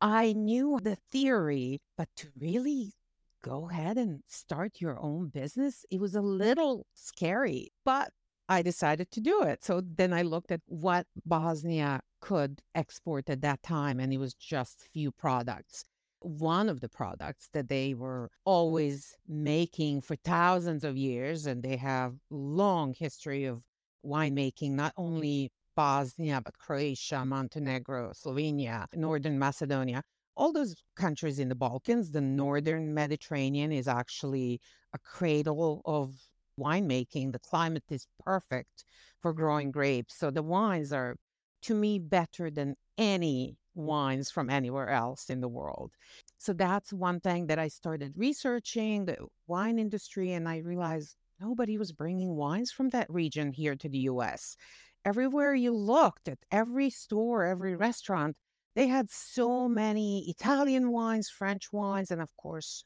I 0.00 0.32
knew 0.32 0.78
the 0.82 0.96
theory, 1.12 1.80
but 1.96 2.08
to 2.16 2.28
really 2.38 2.94
go 3.42 3.68
ahead 3.70 3.98
and 3.98 4.22
start 4.26 4.80
your 4.80 4.98
own 4.98 5.28
business, 5.28 5.84
it 5.90 6.00
was 6.00 6.14
a 6.14 6.22
little 6.22 6.86
scary, 6.94 7.68
but 7.84 8.10
I 8.48 8.62
decided 8.62 9.10
to 9.12 9.20
do 9.20 9.42
it. 9.42 9.64
So 9.64 9.80
then 9.80 10.12
I 10.12 10.22
looked 10.22 10.50
at 10.50 10.62
what 10.66 11.06
Bosnia 11.24 12.00
could 12.20 12.62
export 12.74 13.30
at 13.30 13.42
that 13.42 13.62
time, 13.62 14.00
and 14.00 14.12
it 14.12 14.18
was 14.18 14.34
just 14.34 14.88
few 14.92 15.12
products. 15.12 15.84
One 16.20 16.68
of 16.68 16.80
the 16.80 16.88
products 16.88 17.48
that 17.52 17.68
they 17.68 17.94
were 17.94 18.30
always 18.44 19.16
making 19.28 20.02
for 20.02 20.16
thousands 20.16 20.84
of 20.84 20.96
years, 20.96 21.46
and 21.46 21.62
they 21.62 21.76
have 21.76 22.14
long 22.30 22.94
history 22.94 23.44
of 23.44 23.62
winemaking, 24.04 24.72
not 24.72 24.92
only 24.96 25.50
Bosnia, 25.76 26.40
but 26.44 26.58
Croatia, 26.58 27.24
Montenegro, 27.24 28.12
Slovenia, 28.12 28.86
Northern 28.94 29.38
Macedonia, 29.38 30.02
all 30.36 30.52
those 30.52 30.74
countries 30.96 31.38
in 31.38 31.48
the 31.48 31.54
Balkans, 31.54 32.10
the 32.10 32.20
Northern 32.20 32.94
Mediterranean 32.94 33.72
is 33.72 33.88
actually 33.88 34.60
a 34.94 34.98
cradle 34.98 35.82
of 35.84 36.14
winemaking, 36.58 37.32
the 37.32 37.38
climate 37.38 37.84
is 37.90 38.06
perfect 38.24 38.84
for 39.20 39.32
growing 39.32 39.70
grapes. 39.70 40.16
So 40.18 40.30
the 40.30 40.42
wines 40.42 40.92
are, 40.92 41.16
to 41.62 41.74
me, 41.74 41.98
better 41.98 42.50
than 42.50 42.76
any 42.98 43.56
wines 43.74 44.30
from 44.30 44.50
anywhere 44.50 44.88
else 44.88 45.30
in 45.30 45.40
the 45.40 45.48
world. 45.48 45.92
So 46.38 46.52
that's 46.52 46.92
one 46.92 47.20
thing 47.20 47.46
that 47.46 47.58
I 47.58 47.68
started 47.68 48.14
researching 48.16 49.04
the 49.04 49.16
wine 49.46 49.78
industry, 49.78 50.32
and 50.32 50.48
I 50.48 50.58
realized 50.58 51.16
nobody 51.40 51.78
was 51.78 51.92
bringing 51.92 52.36
wines 52.36 52.70
from 52.70 52.90
that 52.90 53.10
region 53.10 53.52
here 53.52 53.74
to 53.76 53.88
the 53.88 53.98
US. 54.10 54.56
Everywhere 55.04 55.54
you 55.54 55.72
looked 55.72 56.28
at 56.28 56.38
every 56.50 56.90
store, 56.90 57.44
every 57.44 57.74
restaurant, 57.74 58.36
they 58.76 58.86
had 58.86 59.10
so 59.10 59.68
many 59.68 60.28
Italian 60.28 60.90
wines, 60.90 61.28
French 61.28 61.72
wines, 61.72 62.10
and 62.10 62.20
of 62.20 62.36
course, 62.36 62.84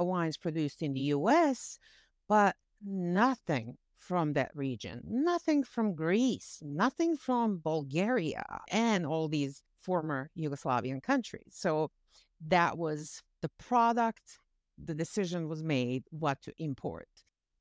uh, 0.00 0.04
wines 0.04 0.36
produced 0.36 0.82
in 0.82 0.92
the 0.92 1.00
US. 1.16 1.78
But 2.28 2.56
nothing 2.82 3.76
from 3.98 4.34
that 4.34 4.52
region, 4.54 5.02
nothing 5.04 5.64
from 5.64 5.94
Greece, 5.94 6.60
nothing 6.62 7.16
from 7.16 7.58
Bulgaria, 7.58 8.44
and 8.70 9.04
all 9.04 9.28
these 9.28 9.62
former 9.82 10.30
Yugoslavian 10.38 11.02
countries. 11.02 11.52
So 11.52 11.90
that 12.46 12.78
was 12.78 13.22
the 13.42 13.50
product. 13.58 14.38
The 14.82 14.94
decision 14.94 15.48
was 15.48 15.62
made 15.62 16.04
what 16.10 16.42
to 16.42 16.52
import. 16.58 17.08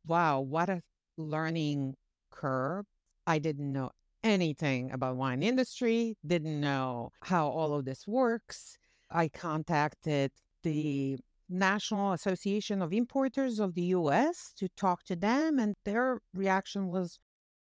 Wow, 0.08 0.42
what 0.42 0.70
a 0.70 0.82
learning 1.18 1.96
curve. 2.30 2.86
I 3.26 3.40
didn't 3.40 3.72
know 3.72 3.92
anything 4.24 4.92
about 4.92 5.16
wine 5.16 5.42
industry, 5.42 6.16
didn't 6.26 6.60
know 6.60 7.12
how 7.24 7.48
all 7.48 7.74
of 7.74 7.86
this 7.86 8.08
works. 8.08 8.78
I 9.10 9.30
contacted 9.30 10.32
the 10.64 11.18
National 11.50 12.12
Association 12.12 12.82
of 12.82 12.94
Importers 12.94 13.60
of 13.60 13.74
the 13.74 13.84
US 13.84 14.54
to 14.58 14.68
talk 14.78 15.04
to 15.06 15.16
them, 15.16 15.60
and 15.60 15.76
their 15.86 16.20
reaction 16.34 16.88
was, 16.90 17.20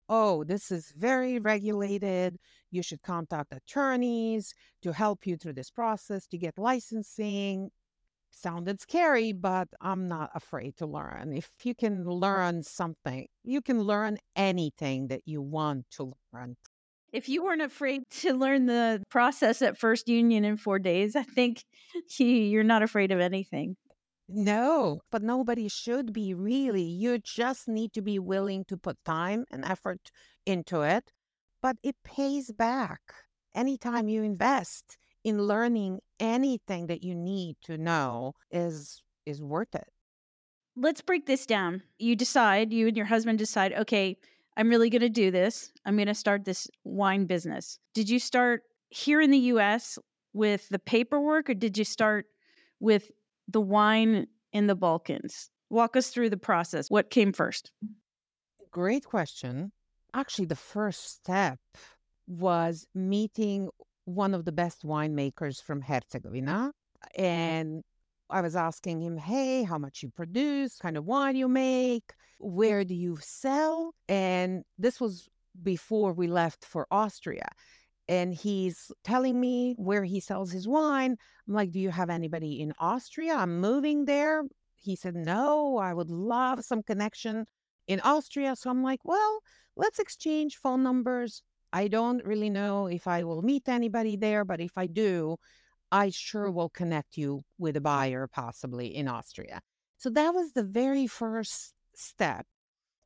Oh, 0.09 0.43
this 0.43 0.69
is 0.69 0.93
very 0.97 1.39
regulated. 1.39 2.37
You 2.71 2.83
should 2.83 3.01
contact 3.03 3.53
attorneys 3.53 4.53
to 4.81 4.91
help 4.91 5.25
you 5.25 5.37
through 5.37 5.53
this 5.53 5.71
process 5.71 6.27
to 6.27 6.37
get 6.37 6.57
licensing. 6.57 7.71
Sounded 8.35 8.81
scary, 8.81 9.31
but 9.31 9.69
I'm 9.79 10.07
not 10.07 10.31
afraid 10.33 10.75
to 10.77 10.85
learn. 10.87 11.33
If 11.33 11.51
you 11.63 11.73
can 11.75 12.03
learn 12.03 12.63
something, 12.63 13.27
you 13.43 13.61
can 13.61 13.81
learn 13.83 14.17
anything 14.35 15.07
that 15.07 15.21
you 15.25 15.41
want 15.41 15.85
to 15.91 16.13
learn. 16.33 16.57
If 17.13 17.29
you 17.29 17.43
weren't 17.43 17.61
afraid 17.61 18.09
to 18.21 18.33
learn 18.33 18.65
the 18.65 19.03
process 19.09 19.61
at 19.61 19.77
First 19.77 20.09
Union 20.09 20.43
in 20.43 20.57
four 20.57 20.79
days, 20.79 21.15
I 21.15 21.23
think 21.23 21.63
you're 22.17 22.63
not 22.63 22.81
afraid 22.83 23.11
of 23.11 23.19
anything. 23.19 23.77
No, 24.27 25.01
but 25.11 25.21
nobody 25.21 25.67
should 25.69 26.11
be 26.11 26.33
really. 26.33 26.83
You 26.83 27.19
just 27.19 27.67
need 27.67 27.93
to 27.93 28.01
be 28.01 28.19
willing 28.19 28.65
to 28.65 28.77
put 28.77 28.97
time 29.05 29.45
and 29.51 29.63
effort 29.63 30.11
into 30.45 30.81
it. 30.81 31.11
but 31.61 31.77
it 31.83 31.95
pays 32.03 32.51
back 32.51 33.01
anytime 33.55 34.09
you 34.09 34.23
invest 34.23 34.97
in 35.23 35.41
learning 35.43 35.99
anything 36.19 36.87
that 36.87 37.03
you 37.03 37.15
need 37.15 37.55
to 37.63 37.77
know 37.77 38.33
is 38.51 39.01
is 39.25 39.41
worth 39.41 39.73
it. 39.75 39.87
Let's 40.75 41.01
break 41.01 41.25
this 41.25 41.45
down. 41.45 41.83
You 41.97 42.15
decide 42.15 42.73
you 42.73 42.87
and 42.87 42.97
your 42.97 43.05
husband 43.05 43.39
decide 43.39 43.73
okay 43.73 44.17
i'm 44.57 44.69
really 44.69 44.89
going 44.89 45.01
to 45.01 45.09
do 45.09 45.31
this. 45.31 45.71
I'm 45.85 45.95
going 45.95 46.07
to 46.07 46.13
start 46.13 46.45
this 46.45 46.67
wine 46.83 47.25
business. 47.25 47.79
Did 47.93 48.09
you 48.09 48.19
start 48.19 48.63
here 48.89 49.21
in 49.21 49.31
the 49.31 49.39
us 49.39 49.97
with 50.33 50.69
the 50.69 50.79
paperwork 50.79 51.49
or 51.49 51.53
did 51.53 51.77
you 51.77 51.83
start 51.83 52.25
with 52.79 53.09
the 53.47 53.61
wine 53.61 54.27
in 54.51 54.67
the 54.67 54.75
balkans? 54.75 55.49
Walk 55.69 55.95
us 55.95 56.09
through 56.09 56.29
the 56.29 56.37
process. 56.37 56.89
What 56.89 57.09
came 57.09 57.33
first? 57.33 57.71
Great 58.71 59.05
question. 59.05 59.71
Actually 60.13 60.45
the 60.45 60.55
first 60.55 61.15
step 61.15 61.59
was 62.27 62.85
meeting 62.93 63.69
one 64.05 64.33
of 64.33 64.45
the 64.45 64.51
best 64.51 64.83
winemakers 64.85 65.61
from 65.61 65.81
Herzegovina. 65.81 66.71
Mm-hmm. 67.17 67.23
And 67.23 67.83
I 68.29 68.41
was 68.41 68.55
asking 68.55 69.01
him, 69.01 69.17
hey, 69.17 69.63
how 69.63 69.77
much 69.77 70.01
you 70.01 70.09
produce, 70.09 70.77
kind 70.77 70.97
of 70.97 71.05
wine 71.05 71.35
you 71.35 71.47
make, 71.47 72.13
where 72.39 72.83
do 72.83 72.95
you 72.95 73.17
sell? 73.21 73.93
And 74.09 74.63
this 74.77 74.99
was 74.99 75.29
before 75.61 76.13
we 76.13 76.27
left 76.27 76.65
for 76.65 76.87
Austria. 76.89 77.47
And 78.07 78.33
he's 78.33 78.91
telling 79.03 79.39
me 79.39 79.75
where 79.77 80.03
he 80.03 80.19
sells 80.19 80.51
his 80.51 80.67
wine. 80.67 81.15
I'm 81.47 81.53
like, 81.53 81.71
do 81.71 81.79
you 81.79 81.89
have 81.89 82.09
anybody 82.09 82.59
in 82.59 82.73
Austria? 82.79 83.35
I'm 83.35 83.61
moving 83.61 84.05
there. 84.05 84.43
He 84.75 84.95
said, 84.95 85.15
no, 85.15 85.77
I 85.77 85.93
would 85.93 86.09
love 86.09 86.65
some 86.65 86.83
connection 86.83 87.45
in 87.87 88.01
Austria. 88.01 88.55
So 88.55 88.69
I'm 88.69 88.83
like, 88.83 88.99
well, 89.05 89.39
let's 89.77 89.99
exchange 89.99 90.57
phone 90.57 90.83
numbers. 90.83 91.43
I 91.73 91.87
don't 91.87 92.23
really 92.23 92.51
know 92.51 92.85
if 92.85 93.07
I 93.07 93.23
will 93.23 93.41
meet 93.41 93.67
anybody 93.67 94.15
there, 94.15 94.45
but 94.45 94.61
if 94.61 94.77
I 94.77 94.85
do, 94.85 95.37
I 95.91 96.11
sure 96.11 96.49
mm. 96.49 96.53
will 96.53 96.69
connect 96.69 97.17
you 97.17 97.41
with 97.57 97.75
a 97.75 97.79
mm. 97.79 97.83
buyer 97.83 98.27
possibly 98.27 98.95
in 98.95 99.07
Austria. 99.07 99.59
So 99.97 100.11
that 100.11 100.33
was 100.33 100.53
the 100.53 100.63
very 100.63 101.07
first 101.07 101.73
step. 101.95 102.45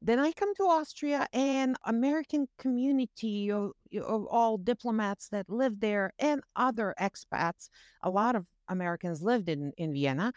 Then 0.02 0.20
I 0.20 0.32
come 0.32 0.54
to 0.56 0.64
Austria 0.64 1.28
and 1.34 1.76
American 1.86 2.48
community 2.60 3.52
of, 3.52 3.72
of 4.06 4.26
all 4.28 4.58
diplomats 4.58 5.30
that 5.30 5.50
live 5.50 5.80
there 5.80 6.12
and 6.20 6.42
other 6.56 6.94
expats. 7.00 7.70
A 8.04 8.10
lot 8.10 8.36
of 8.36 8.46
Americans 8.68 9.24
lived 9.24 9.50
in, 9.50 9.72
in 9.78 9.94
Vienna. 9.94 10.34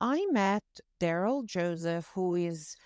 I 0.00 0.26
met 0.32 0.64
Daryl 1.00 1.44
Joseph, 1.44 2.10
who 2.14 2.34
is 2.34 2.76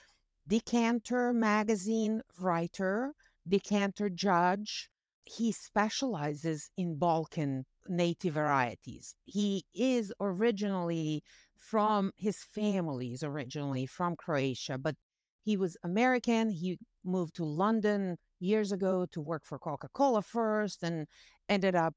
Decanter 0.46 1.32
magazine 1.32 2.20
writer 2.38 3.14
decanter 3.48 4.08
judge. 4.08 4.88
He 5.24 5.52
specializes 5.52 6.70
in 6.76 6.98
Balkan 6.98 7.64
native 7.88 8.34
varieties. 8.34 9.14
He 9.24 9.64
is 9.74 10.12
originally 10.20 11.22
from 11.56 12.12
his 12.16 12.38
family 12.42 13.12
is 13.12 13.22
originally 13.22 13.84
from 13.84 14.16
Croatia, 14.16 14.78
but 14.78 14.94
he 15.42 15.56
was 15.56 15.76
American. 15.82 16.50
He 16.50 16.78
moved 17.04 17.34
to 17.36 17.44
London 17.44 18.16
years 18.40 18.70
ago 18.72 19.06
to 19.10 19.20
work 19.20 19.44
for 19.44 19.58
Coca-Cola 19.58 20.22
first 20.22 20.82
and 20.82 21.06
ended 21.48 21.74
up 21.74 21.94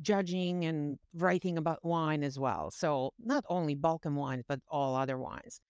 judging 0.00 0.64
and 0.64 0.98
writing 1.14 1.58
about 1.58 1.84
wine 1.84 2.22
as 2.22 2.38
well. 2.38 2.70
So 2.70 3.12
not 3.18 3.44
only 3.48 3.74
Balkan 3.74 4.14
wines, 4.14 4.44
but 4.48 4.60
all 4.68 4.94
other 4.94 5.18
wines. 5.18 5.60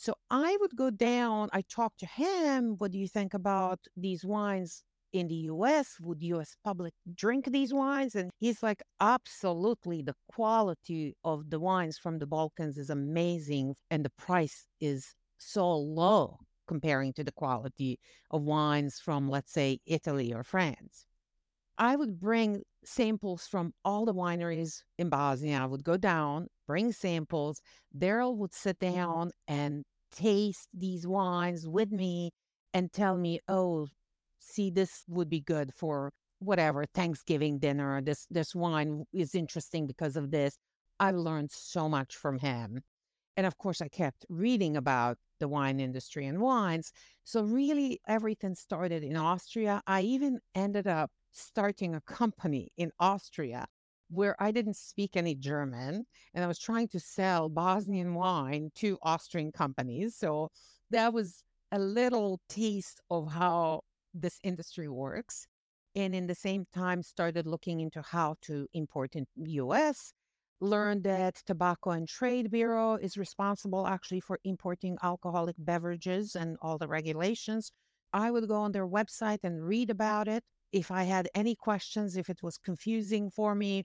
So 0.00 0.14
I 0.30 0.56
would 0.60 0.76
go 0.76 0.90
down, 0.90 1.48
I 1.52 1.62
talk 1.62 1.96
to 1.98 2.06
him, 2.06 2.76
what 2.78 2.92
do 2.92 2.98
you 2.98 3.08
think 3.08 3.34
about 3.34 3.80
these 3.96 4.24
wines 4.24 4.84
in 5.12 5.26
the 5.26 5.34
US? 5.50 5.96
Would 6.00 6.22
US 6.22 6.54
public 6.62 6.94
drink 7.16 7.46
these 7.50 7.74
wines? 7.74 8.14
And 8.14 8.30
he's 8.38 8.62
like, 8.62 8.80
absolutely. 9.00 10.02
The 10.02 10.14
quality 10.32 11.16
of 11.24 11.50
the 11.50 11.58
wines 11.58 11.98
from 11.98 12.20
the 12.20 12.26
Balkans 12.28 12.78
is 12.78 12.90
amazing 12.90 13.74
and 13.90 14.04
the 14.04 14.10
price 14.10 14.66
is 14.80 15.14
so 15.36 15.76
low 15.76 16.38
comparing 16.68 17.12
to 17.14 17.24
the 17.24 17.32
quality 17.32 17.98
of 18.30 18.42
wines 18.42 19.00
from, 19.00 19.28
let's 19.28 19.52
say, 19.52 19.80
Italy 19.84 20.32
or 20.32 20.44
France. 20.44 21.06
I 21.76 21.96
would 21.96 22.20
bring 22.20 22.62
samples 22.84 23.48
from 23.48 23.72
all 23.84 24.04
the 24.04 24.14
wineries 24.14 24.82
in 24.96 25.08
Bosnia. 25.08 25.58
I 25.58 25.66
would 25.66 25.82
go 25.82 25.96
down, 25.96 26.46
bring 26.68 26.92
samples. 26.92 27.60
Daryl 27.96 28.36
would 28.36 28.54
sit 28.54 28.78
mm-hmm. 28.78 28.94
down 28.94 29.30
and 29.48 29.84
taste 30.14 30.68
these 30.72 31.06
wines 31.06 31.66
with 31.66 31.90
me 31.90 32.30
and 32.72 32.92
tell 32.92 33.16
me, 33.16 33.40
oh, 33.48 33.88
see, 34.38 34.70
this 34.70 35.02
would 35.08 35.28
be 35.28 35.40
good 35.40 35.72
for 35.74 36.12
whatever 36.38 36.84
Thanksgiving 36.84 37.58
dinner. 37.58 38.00
This 38.00 38.26
this 38.30 38.54
wine 38.54 39.04
is 39.12 39.34
interesting 39.34 39.88
because 39.88 40.16
of 40.16 40.30
this. 40.30 40.56
I 41.00 41.10
learned 41.10 41.50
so 41.50 41.88
much 41.88 42.14
from 42.14 42.38
him. 42.38 42.82
And 43.36 43.46
of 43.46 43.56
course, 43.56 43.80
I 43.80 43.88
kept 43.88 44.26
reading 44.28 44.76
about 44.76 45.16
the 45.40 45.48
wine 45.48 45.80
industry 45.80 46.26
and 46.26 46.40
wines. 46.40 46.92
So, 47.24 47.42
really, 47.42 48.00
everything 48.06 48.54
started 48.54 49.04
in 49.04 49.16
Austria. 49.16 49.80
I 49.86 50.02
even 50.02 50.40
ended 50.54 50.86
up 50.86 51.10
starting 51.32 51.94
a 51.94 52.00
company 52.00 52.72
in 52.76 52.90
Austria 52.98 53.66
where 54.08 54.34
I 54.38 54.50
didn't 54.50 54.76
speak 54.76 55.16
any 55.16 55.34
German 55.34 56.06
and 56.34 56.44
I 56.44 56.46
was 56.46 56.58
trying 56.58 56.88
to 56.88 57.00
sell 57.00 57.48
Bosnian 57.48 58.14
wine 58.14 58.70
to 58.76 58.98
Austrian 59.02 59.52
companies. 59.52 60.16
So 60.16 60.50
that 60.90 61.12
was 61.12 61.44
a 61.70 61.78
little 61.78 62.40
taste 62.48 63.00
of 63.10 63.32
how 63.32 63.82
this 64.14 64.38
industry 64.42 64.88
works. 64.88 65.46
And 65.94 66.14
in 66.14 66.26
the 66.26 66.34
same 66.34 66.66
time, 66.72 67.02
started 67.02 67.46
looking 67.46 67.80
into 67.80 68.02
how 68.02 68.36
to 68.42 68.66
import 68.72 69.14
in 69.16 69.26
US. 69.36 70.12
Learned 70.60 71.04
that 71.04 71.36
Tobacco 71.46 71.90
and 71.90 72.08
Trade 72.08 72.50
Bureau 72.50 72.96
is 72.96 73.16
responsible 73.16 73.86
actually 73.86 74.20
for 74.20 74.40
importing 74.44 74.98
alcoholic 75.02 75.56
beverages 75.58 76.34
and 76.34 76.56
all 76.60 76.78
the 76.78 76.88
regulations. 76.88 77.70
I 78.12 78.30
would 78.30 78.48
go 78.48 78.56
on 78.56 78.72
their 78.72 78.86
website 78.86 79.40
and 79.44 79.64
read 79.64 79.90
about 79.90 80.28
it. 80.28 80.42
If 80.72 80.90
I 80.90 81.04
had 81.04 81.28
any 81.34 81.54
questions, 81.54 82.16
if 82.16 82.28
it 82.28 82.42
was 82.42 82.58
confusing 82.58 83.30
for 83.30 83.54
me, 83.54 83.84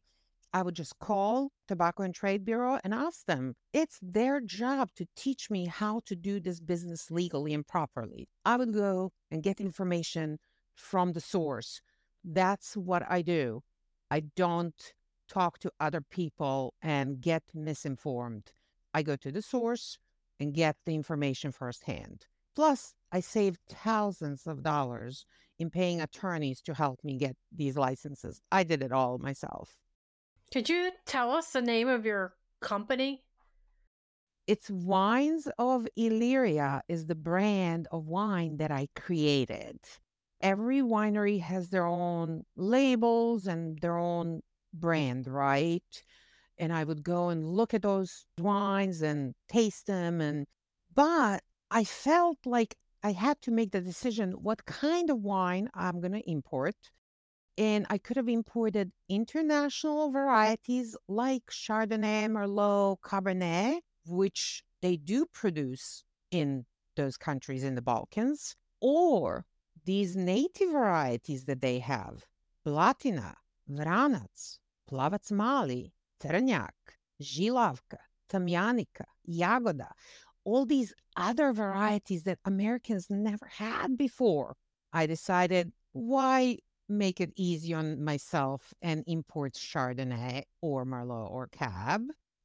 I 0.53 0.61
would 0.61 0.75
just 0.75 0.99
call 0.99 1.51
Tobacco 1.67 2.03
and 2.03 2.13
Trade 2.13 2.45
Bureau 2.45 2.79
and 2.83 2.93
ask 2.93 3.25
them. 3.25 3.55
It's 3.73 3.97
their 4.01 4.39
job 4.39 4.89
to 4.97 5.07
teach 5.15 5.49
me 5.49 5.65
how 5.65 6.01
to 6.05 6.15
do 6.15 6.39
this 6.39 6.59
business 6.59 7.09
legally 7.09 7.53
and 7.53 7.65
properly. 7.65 8.27
I 8.45 8.57
would 8.57 8.73
go 8.73 9.11
and 9.31 9.41
get 9.41 9.59
information 9.59 10.37
from 10.75 11.13
the 11.13 11.21
source. 11.21 11.81
That's 12.23 12.77
what 12.77 13.03
I 13.09 13.23
do. 13.23 13.61
I 14.11 14.21
don't 14.35 14.93
talk 15.27 15.57
to 15.59 15.71
other 15.79 16.01
people 16.01 16.75
and 16.81 17.19
get 17.19 17.43
misinformed. 17.53 18.51
I 18.93 19.01
go 19.01 19.15
to 19.15 19.31
the 19.31 19.41
source 19.41 19.97
and 20.39 20.53
get 20.53 20.75
the 20.85 20.93
information 20.93 21.51
firsthand. 21.51 22.27
Plus, 22.55 22.93
I 23.11 23.21
save 23.21 23.57
thousands 23.67 24.45
of 24.45 24.61
dollars 24.61 25.25
in 25.59 25.69
paying 25.69 26.01
attorneys 26.01 26.61
to 26.61 26.73
help 26.73 26.99
me 27.03 27.17
get 27.17 27.35
these 27.51 27.77
licenses. 27.77 28.41
I 28.51 28.63
did 28.63 28.81
it 28.81 28.91
all 28.91 29.17
myself. 29.17 29.77
Could 30.51 30.69
you 30.69 30.91
tell 31.05 31.31
us 31.31 31.51
the 31.51 31.61
name 31.61 31.87
of 31.87 32.05
your 32.05 32.33
company? 32.61 33.23
It's 34.45 34.69
Wines 34.69 35.47
of 35.57 35.87
Illyria 35.95 36.83
is 36.87 37.05
the 37.05 37.15
brand 37.15 37.87
of 37.91 38.07
wine 38.07 38.57
that 38.57 38.71
I 38.71 38.89
created. 38.95 39.79
Every 40.41 40.81
winery 40.81 41.39
has 41.39 41.69
their 41.69 41.85
own 41.85 42.43
labels 42.57 43.47
and 43.47 43.79
their 43.79 43.97
own 43.97 44.41
brand, 44.73 45.27
right? 45.27 46.03
And 46.57 46.73
I 46.73 46.83
would 46.83 47.03
go 47.03 47.29
and 47.29 47.47
look 47.47 47.73
at 47.73 47.83
those 47.83 48.25
wines 48.37 49.01
and 49.01 49.33
taste 49.47 49.87
them 49.87 50.19
and 50.19 50.45
but 50.93 51.41
I 51.71 51.83
felt 51.83 52.37
like 52.45 52.75
I 53.03 53.11
had 53.11 53.41
to 53.41 53.51
make 53.51 53.71
the 53.71 53.81
decision 53.81 54.31
what 54.31 54.65
kind 54.65 55.09
of 55.09 55.21
wine 55.21 55.69
I'm 55.73 55.99
going 55.99 56.13
to 56.13 56.29
import 56.29 56.75
and 57.57 57.85
I 57.89 57.97
could 57.97 58.17
have 58.17 58.29
imported 58.29 58.91
international 59.09 60.11
varieties 60.11 60.97
like 61.07 61.43
Chardonnay, 61.51 62.27
Merlot, 62.27 62.97
Cabernet, 63.01 63.79
which 64.05 64.63
they 64.81 64.97
do 64.97 65.25
produce 65.31 66.03
in 66.31 66.65
those 66.95 67.17
countries 67.17 67.63
in 67.63 67.75
the 67.75 67.81
Balkans, 67.81 68.55
or 68.81 69.45
these 69.85 70.15
native 70.15 70.71
varieties 70.71 71.45
that 71.45 71.61
they 71.61 71.79
have 71.79 72.25
Blatina, 72.65 73.35
Vranac, 73.69 74.57
Plavac 74.89 75.31
Mali, 75.31 75.93
Trnjak, 76.21 76.69
Žilavka, 77.21 77.97
Tamjanika, 78.31 79.05
Jagoda, 79.29 79.89
all 80.45 80.65
these 80.65 80.93
other 81.15 81.53
varieties 81.53 82.23
that 82.23 82.39
Americans 82.45 83.07
never 83.09 83.45
had 83.45 83.97
before. 83.97 84.55
I 84.91 85.05
decided, 85.07 85.71
why 85.93 86.57
make 86.89 87.21
it 87.21 87.31
easy 87.35 87.73
on 87.73 88.03
myself 88.03 88.73
and 88.81 89.03
import 89.07 89.53
Chardonnay 89.53 90.43
or 90.61 90.85
Merlot 90.85 91.31
or 91.31 91.47
Cab. 91.47 92.01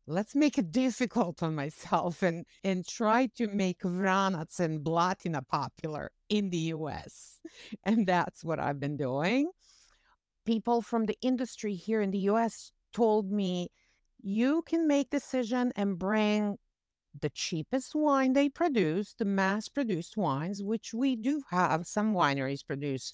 Let's 0.07 0.35
make 0.35 0.59
it 0.59 0.73
difficult 0.85 1.43
on 1.43 1.55
myself 1.55 2.23
and, 2.23 2.47
and 2.65 2.87
try 2.87 3.27
to 3.37 3.49
make 3.49 3.81
Vranac 3.81 4.59
and 4.61 4.81
Blatina 4.81 5.47
popular 5.47 6.11
in 6.29 6.51
the 6.51 6.73
US. 6.75 7.41
And 7.85 8.07
that's 8.07 8.45
what 8.45 8.59
I've 8.61 8.81
been 8.81 8.97
doing. 8.97 9.51
people 10.47 10.81
from 10.81 11.07
the 11.07 11.19
industry 11.21 11.75
here 11.75 12.01
in 12.01 12.11
the 12.11 12.31
US 12.31 12.73
told 12.93 13.31
me 13.31 13.69
you 14.23 14.63
can 14.63 14.87
make 14.89 15.11
decision 15.11 15.73
and 15.77 15.99
bring 15.99 16.57
the 17.19 17.31
cheapest 17.31 17.95
wine 17.95 18.33
they 18.33 18.49
produce, 18.49 19.15
the 19.15 19.25
mass 19.25 19.69
produced 19.69 20.17
wines, 20.17 20.63
which 20.63 20.93
we 20.95 21.17
do 21.17 21.43
have. 21.51 21.87
Some 21.87 22.15
wineries 22.15 22.67
produce 22.67 23.13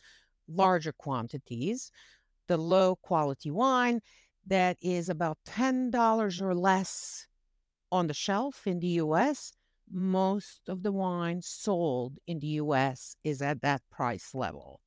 larger 0.49 0.93
quantities, 0.93 1.91
the 2.49 2.57
low 2.57 2.97
quality 2.97 3.51
wine 3.51 4.01
that 4.47 4.77
is 4.83 5.09
about 5.09 5.39
$10 5.47 6.43
or 6.43 6.55
less 6.55 7.27
on 7.91 8.07
the 8.07 8.15
shelf 8.15 8.67
in 8.67 8.81
the 8.81 9.01
US. 9.03 9.53
Most 9.91 10.61
of 10.69 10.83
the 10.83 10.93
wine 10.93 11.41
sold 11.43 12.19
in 12.27 12.41
the 12.41 12.59
US 12.63 13.17
is 13.25 13.41
at 13.41 13.63
that 13.63 13.83
price 13.91 14.35
level. 14.35 14.81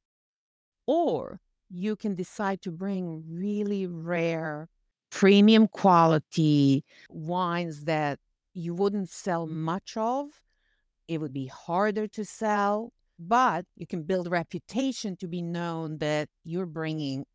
Or 0.85 1.39
you 1.69 1.95
can 1.95 2.15
decide 2.15 2.61
to 2.61 2.71
bring 2.71 3.23
really 3.27 3.87
rare, 3.87 4.69
premium 5.09 5.67
quality 5.67 6.83
wines 7.09 7.85
that 7.85 8.19
you 8.57 8.73
wouldn't 8.73 9.09
sell 9.09 9.45
mm-hmm. 9.45 9.61
much 9.61 9.95
of. 9.95 10.41
It 11.07 11.19
would 11.19 11.33
be 11.33 11.47
harder 11.47 12.07
to 12.07 12.25
sell, 12.25 12.91
but 13.17 13.65
you 13.75 13.87
can 13.87 14.03
build 14.03 14.27
a 14.27 14.31
reputation 14.31 15.15
to 15.17 15.27
be 15.27 15.41
known 15.41 15.99
that 15.99 16.27
you're 16.43 16.65
bringing 16.65 17.25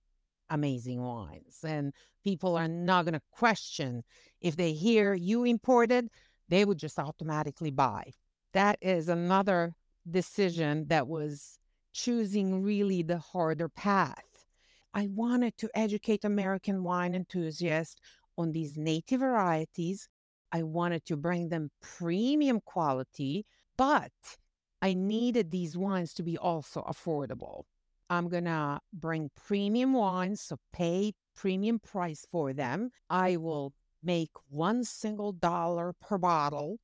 amazing 0.50 1.00
wines. 1.02 1.60
And 1.64 1.94
people 2.22 2.56
are 2.56 2.68
not 2.68 3.04
going 3.04 3.14
to 3.14 3.22
question 3.30 4.02
if 4.40 4.56
they 4.56 4.72
hear 4.72 5.14
you 5.14 5.44
imported, 5.44 6.08
they 6.48 6.64
would 6.64 6.78
just 6.78 6.98
automatically 6.98 7.70
buy. 7.70 8.12
That 8.52 8.76
is 8.82 9.08
another 9.08 9.74
decision 10.10 10.86
that 10.88 11.08
was 11.08 11.58
choosing 11.94 12.62
really 12.62 13.02
the 13.02 13.18
harder 13.18 13.68
path. 13.68 14.24
I 14.92 15.08
wanted 15.10 15.56
to 15.58 15.70
educate 15.74 16.24
American 16.24 16.82
wine 16.82 17.14
enthusiasts 17.14 17.96
on 18.36 18.52
these 18.52 18.76
native 18.76 19.20
varieties. 19.20 20.08
I 20.52 20.62
wanted 20.62 21.06
to 21.06 21.16
bring 21.16 21.48
them 21.48 21.70
premium 21.80 22.60
quality, 22.60 23.46
but 23.78 24.12
I 24.82 24.90
mm-hmm. 24.90 25.06
needed 25.06 25.50
these 25.50 25.76
wines 25.76 26.12
to 26.14 26.22
be 26.22 26.36
also 26.36 26.82
affordable. 26.82 27.62
I'm 28.10 28.28
going 28.28 28.44
to 28.44 28.80
bring 28.92 29.30
premium 29.34 29.94
wines, 29.94 30.42
so 30.42 30.58
pay 30.72 31.14
premium 31.34 31.78
price 31.78 32.26
for 32.30 32.52
them. 32.52 32.90
I 33.08 33.32
mm-hmm. 33.32 33.42
will 33.42 33.72
make 34.02 34.32
one 34.48 34.84
single 34.84 35.32
dollar 35.32 35.94
per 36.00 36.18
bottle, 36.18 36.78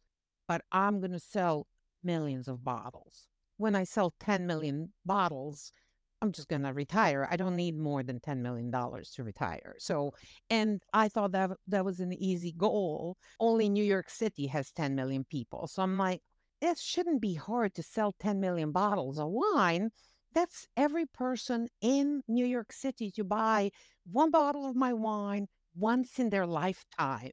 but 0.47 0.63
I'm 0.73 1.01
going 1.01 1.13
to 1.13 1.21
sell 1.21 1.67
millions 2.03 2.49
of 2.49 2.65
bottles. 2.65 3.27
When 3.59 3.75
I 3.75 3.85
sell 3.85 4.15
10 4.21 4.47
million 4.47 4.93
bottles, 5.05 5.73
I'm 6.21 6.33
just 6.33 6.49
going 6.49 6.63
to 6.63 6.73
retire. 6.73 7.29
I 7.31 7.37
don't 7.37 7.57
need 7.57 7.79
more 7.79 8.03
than 8.03 8.19
$10 8.19 8.39
million 8.39 8.73
to 8.73 9.23
retire. 9.23 9.77
So, 9.79 10.15
and 10.51 10.83
I 10.93 11.09
thought 11.09 11.33
that 11.33 11.51
that 11.69 11.85
was 11.85 12.01
an 12.01 12.13
easy 12.13 12.53
goal. 12.53 13.17
Only 13.39 13.69
New 13.69 13.85
York 13.85 14.11
City 14.11 14.49
has 14.49 14.73
10 14.73 14.95
million 14.95 15.25
people. 15.25 15.69
So 15.69 15.83
I'm 15.83 15.97
like, 15.97 16.23
it 16.61 16.79
shouldn't 16.79 17.23
be 17.23 17.35
hard 17.35 17.75
to 17.75 17.83
sell 17.83 18.15
10 18.19 18.41
million 18.41 18.73
bottles 18.73 19.19
of 19.19 19.29
wine. 19.29 19.91
That's 20.35 20.67
every 20.77 21.07
person 21.07 21.69
in 21.81 22.23
New 22.27 22.47
York 22.47 22.73
City 22.73 23.13
to 23.13 23.25
buy 23.25 23.71
one 24.11 24.31
bottle 24.31 24.69
of 24.69 24.75
my 24.75 24.93
wine 24.93 25.47
once 25.77 26.19
in 26.19 26.31
their 26.31 26.47
lifetime. 26.47 27.31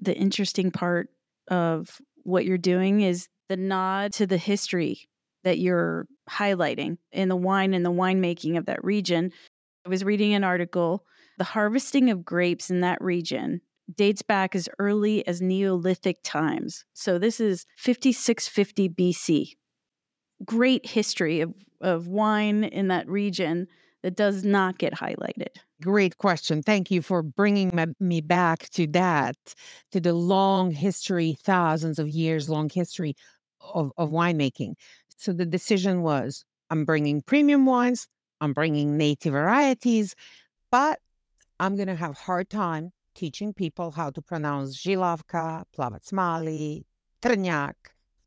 The 0.00 0.16
interesting 0.16 0.70
part 0.70 1.10
of 1.48 2.00
what 2.22 2.46
you're 2.46 2.58
doing 2.58 3.02
is 3.02 3.28
the 3.48 3.56
nod 3.56 4.12
to 4.14 4.26
the 4.26 4.38
history 4.38 5.08
that 5.46 5.60
you're 5.60 6.08
highlighting 6.28 6.98
in 7.12 7.28
the 7.28 7.36
wine 7.36 7.72
and 7.72 7.86
the 7.86 7.92
winemaking 7.92 8.58
of 8.58 8.66
that 8.66 8.82
region. 8.84 9.30
I 9.86 9.88
was 9.88 10.02
reading 10.02 10.34
an 10.34 10.42
article. 10.42 11.04
The 11.38 11.44
harvesting 11.44 12.10
of 12.10 12.24
grapes 12.24 12.68
in 12.68 12.80
that 12.80 13.00
region 13.00 13.60
dates 13.94 14.22
back 14.22 14.56
as 14.56 14.68
early 14.80 15.24
as 15.28 15.40
Neolithic 15.40 16.16
times. 16.24 16.84
So 16.94 17.20
this 17.20 17.38
is 17.38 17.64
5650 17.76 18.88
BC. 18.88 19.52
Great 20.44 20.84
history 20.84 21.42
of, 21.42 21.54
of 21.80 22.08
wine 22.08 22.64
in 22.64 22.88
that 22.88 23.08
region 23.08 23.68
that 24.02 24.16
does 24.16 24.42
not 24.42 24.78
get 24.78 24.94
highlighted. 24.94 25.58
Great 25.80 26.18
question. 26.18 26.60
Thank 26.60 26.90
you 26.90 27.02
for 27.02 27.22
bringing 27.22 27.94
me 28.00 28.20
back 28.20 28.68
to 28.70 28.88
that, 28.88 29.36
to 29.92 30.00
the 30.00 30.12
long 30.12 30.72
history, 30.72 31.38
thousands 31.44 32.00
of 32.00 32.08
years 32.08 32.48
long 32.48 32.68
history 32.68 33.14
of, 33.74 33.92
of 33.96 34.10
winemaking. 34.10 34.74
So 35.16 35.32
the 35.32 35.46
decision 35.46 36.02
was 36.02 36.44
I'm 36.70 36.84
bringing 36.84 37.22
premium 37.22 37.66
wines, 37.66 38.08
I'm 38.40 38.52
bringing 38.52 38.96
native 38.96 39.32
varieties, 39.32 40.14
but 40.70 41.00
I'm 41.58 41.76
going 41.76 41.88
to 41.88 41.94
have 41.94 42.16
hard 42.16 42.50
time 42.50 42.92
teaching 43.14 43.54
people 43.54 43.92
how 43.92 44.10
to 44.10 44.20
pronounce 44.20 44.76
Žilavka, 44.76 45.64
Plavatsmali, 45.76 46.84
Trnjak. 47.22 47.74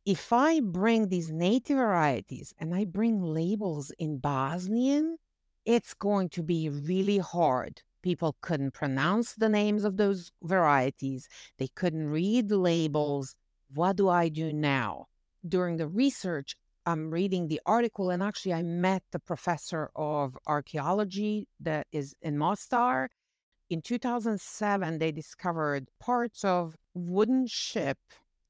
If 0.05 0.33
I 0.33 0.59
bring 0.61 1.09
these 1.09 1.29
native 1.29 1.77
varieties 1.77 2.53
and 2.59 2.73
I 2.73 2.85
bring 2.85 3.21
labels 3.21 3.91
in 3.99 4.17
Bosnian, 4.17 5.17
it's 5.65 5.93
going 5.93 6.29
to 6.29 6.41
be 6.41 6.69
really 6.69 7.19
hard. 7.19 7.83
People 8.01 8.35
couldn't 8.41 8.73
pronounce 8.73 9.35
the 9.35 9.49
names 9.49 9.83
of 9.83 9.97
those 9.97 10.31
varieties. 10.41 11.27
They 11.59 11.67
couldn't 11.67 12.09
read 12.09 12.49
the 12.49 12.57
labels. 12.57 13.35
What 13.75 13.97
do 13.97 14.09
I 14.09 14.29
do 14.29 14.51
now? 14.51 15.07
During 15.47 15.77
the 15.77 15.87
research, 15.87 16.55
I'm 16.89 17.11
reading 17.11 17.47
the 17.47 17.61
article, 17.67 18.09
and 18.09 18.23
actually, 18.23 18.53
I 18.53 18.63
met 18.63 19.03
the 19.11 19.19
professor 19.19 19.91
of 19.95 20.35
archaeology 20.47 21.47
that 21.59 21.85
is 21.91 22.15
in 22.19 22.35
Mostar. 22.39 23.09
In 23.69 23.83
2007, 23.83 24.97
they 24.97 25.11
discovered 25.11 25.89
parts 25.99 26.43
of 26.43 26.75
wooden 26.95 27.45
ship 27.45 27.99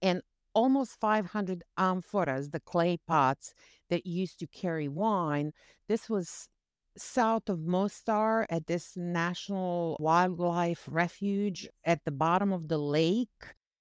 and 0.02 0.22
almost 0.54 1.02
500 1.02 1.64
amphoras, 1.78 2.52
the 2.52 2.62
clay 2.62 2.98
pots 3.06 3.54
that 3.90 4.06
used 4.06 4.40
to 4.40 4.48
carry 4.48 4.88
wine. 4.88 5.52
This 5.90 6.10
was 6.10 6.48
south 6.96 7.50
of 7.50 7.60
Mostar 7.60 8.48
at 8.50 8.68
this 8.68 8.96
national 8.96 9.98
wildlife 10.00 10.88
refuge 10.90 11.68
at 11.84 12.06
the 12.06 12.12
bottom 12.12 12.54
of 12.54 12.70
the 12.70 12.78
lake. 12.78 13.28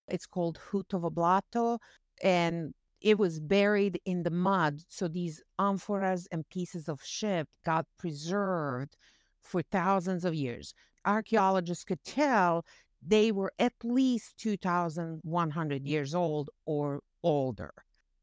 It's 0.08 0.26
called 0.26 0.58
Hutovo 0.72 1.12
Blato. 1.12 1.78
And 2.20 2.74
it 3.00 3.18
was 3.18 3.40
buried 3.40 4.00
in 4.04 4.22
the 4.22 4.30
mud. 4.30 4.82
So 4.88 5.08
these 5.08 5.42
amphoras 5.58 6.26
and 6.32 6.48
pieces 6.48 6.88
of 6.88 7.02
ship 7.04 7.48
got 7.64 7.86
preserved 7.98 8.96
for 9.40 9.62
thousands 9.62 10.24
of 10.24 10.34
years. 10.34 10.74
Archaeologists 11.04 11.84
could 11.84 12.04
tell 12.04 12.64
they 13.06 13.30
were 13.30 13.52
at 13.58 13.72
least 13.84 14.36
2,100 14.38 15.86
years 15.86 16.14
old 16.14 16.50
or 16.66 17.00
older. 17.22 17.72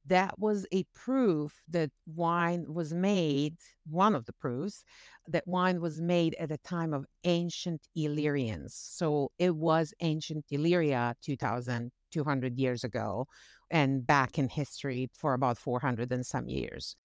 That 0.08 0.38
was 0.38 0.68
a 0.72 0.84
proof 0.94 1.62
that 1.68 1.90
wine 2.06 2.66
was 2.72 2.94
made, 2.94 3.56
one 3.90 4.14
of 4.14 4.26
the 4.26 4.34
proofs 4.34 4.84
that 5.28 5.48
wine 5.48 5.82
was 5.82 6.00
made 6.00 6.36
at 6.36 6.50
the 6.50 6.60
time 6.60 6.94
of 6.94 7.08
ancient 7.24 7.88
Illyrians. 7.96 8.76
So 8.76 9.32
it 9.40 9.56
was 9.56 9.96
ancient 10.02 10.46
Illyria 10.52 11.16
2,200 11.24 12.60
years 12.60 12.84
ago 12.84 13.26
and 13.70 14.06
back 14.06 14.38
in 14.38 14.50
history 14.50 15.10
for 15.14 15.34
about 15.34 15.58
400 15.58 16.12
and 16.12 16.26
some 16.26 16.48
years. 16.48 16.96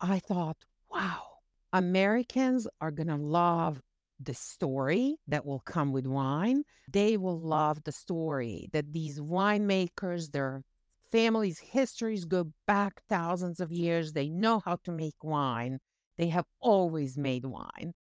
I 0.00 0.18
thought, 0.18 0.56
wow, 0.90 1.22
Americans 1.72 2.66
are 2.80 2.90
going 2.90 3.08
to 3.08 3.16
love 3.16 3.80
the 4.18 4.34
story 4.34 5.16
that 5.28 5.46
will 5.46 5.60
come 5.60 5.92
with 5.92 6.06
wine. 6.06 6.64
They 6.90 7.16
will 7.16 7.40
love 7.40 7.84
the 7.84 7.92
story 7.92 8.68
that 8.72 8.92
these 8.92 9.18
winemakers, 9.18 10.32
their 10.32 10.62
families' 11.10 11.58
histories 11.58 12.24
go 12.24 12.52
back 12.66 13.02
thousands 13.08 13.60
of 13.60 13.72
years. 13.72 14.12
They 14.12 14.28
know 14.28 14.60
how 14.64 14.76
to 14.84 14.92
make 14.92 15.22
wine. 15.22 15.78
They 16.18 16.28
have 16.28 16.46
always 16.60 17.16
made 17.16 17.44
wine. 17.46 17.94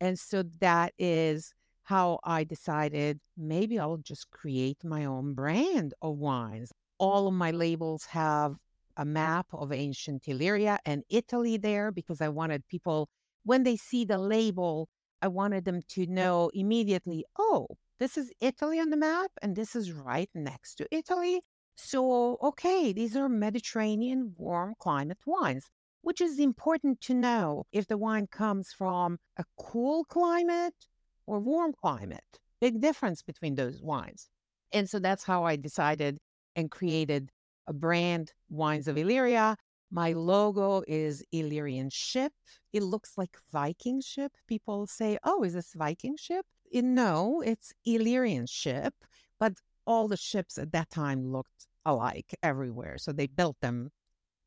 And 0.00 0.18
so 0.18 0.42
that 0.60 0.92
is 0.98 1.52
how 1.84 2.18
I 2.24 2.44
decided 2.44 3.20
maybe 3.36 3.78
I'll 3.78 3.98
just 3.98 4.30
create 4.30 4.82
my 4.82 5.04
own 5.04 5.34
brand 5.34 5.94
of 6.02 6.16
wines 6.16 6.72
all 6.98 7.28
of 7.28 7.34
my 7.34 7.50
labels 7.50 8.06
have 8.06 8.56
a 8.96 9.02
mm-hmm. 9.02 9.12
map 9.12 9.46
of 9.52 9.72
ancient 9.72 10.26
Illyria 10.26 10.78
and 10.84 11.04
Italy 11.08 11.56
there 11.56 11.90
because 11.92 12.20
I 12.20 12.28
wanted 12.28 12.66
people, 12.68 13.08
when 13.44 13.62
they 13.62 13.76
see 13.76 14.04
the 14.04 14.18
label, 14.18 14.88
I 15.22 15.28
wanted 15.28 15.64
them 15.64 15.82
to 15.90 16.06
know 16.06 16.50
immediately, 16.54 17.24
oh, 17.38 17.68
this 17.98 18.18
is 18.18 18.32
Italy 18.40 18.78
on 18.78 18.90
the 18.90 18.96
map 18.96 19.30
and 19.40 19.56
this 19.56 19.74
is 19.74 19.92
right 19.92 20.30
next 20.34 20.76
to 20.76 20.86
Italy. 20.90 21.40
So, 21.76 22.38
okay, 22.42 22.92
these 22.92 23.16
are 23.16 23.28
Mediterranean 23.28 24.34
warm 24.36 24.74
climate 24.78 25.18
wines, 25.26 25.68
which 26.02 26.20
is 26.20 26.38
important 26.38 27.00
to 27.02 27.14
know 27.14 27.64
if 27.72 27.86
the 27.86 27.98
wine 27.98 28.28
comes 28.28 28.72
from 28.72 29.18
a 29.36 29.44
cool 29.58 30.04
climate 30.04 30.86
or 31.26 31.38
warm 31.38 31.72
climate. 31.72 32.40
Big 32.60 32.80
difference 32.80 33.22
between 33.22 33.54
those 33.54 33.82
wines. 33.82 34.28
And 34.72 34.88
so 34.88 34.98
that's 34.98 35.24
how 35.24 35.44
I 35.44 35.56
decided 35.56 36.18
and 36.56 36.70
created 36.70 37.30
a 37.68 37.72
brand, 37.72 38.32
Wines 38.48 38.88
of 38.88 38.98
Illyria. 38.98 39.56
My 39.90 40.12
logo 40.12 40.82
is 40.88 41.22
Illyrian 41.30 41.90
ship. 41.90 42.32
It 42.72 42.82
looks 42.82 43.16
like 43.16 43.36
Viking 43.52 44.00
ship. 44.00 44.32
People 44.48 44.86
say, 44.86 45.18
"Oh, 45.22 45.44
is 45.44 45.52
this 45.52 45.74
Viking 45.74 46.16
ship?" 46.16 46.46
It, 46.72 46.84
no, 46.84 47.40
it's 47.42 47.72
Illyrian 47.84 48.46
ship, 48.46 48.94
but 49.38 49.54
all 49.86 50.08
the 50.08 50.16
ships 50.16 50.58
at 50.58 50.72
that 50.72 50.90
time 50.90 51.30
looked 51.30 51.68
alike 51.84 52.34
everywhere, 52.42 52.98
so 52.98 53.12
they 53.12 53.28
built 53.28 53.60
them 53.60 53.92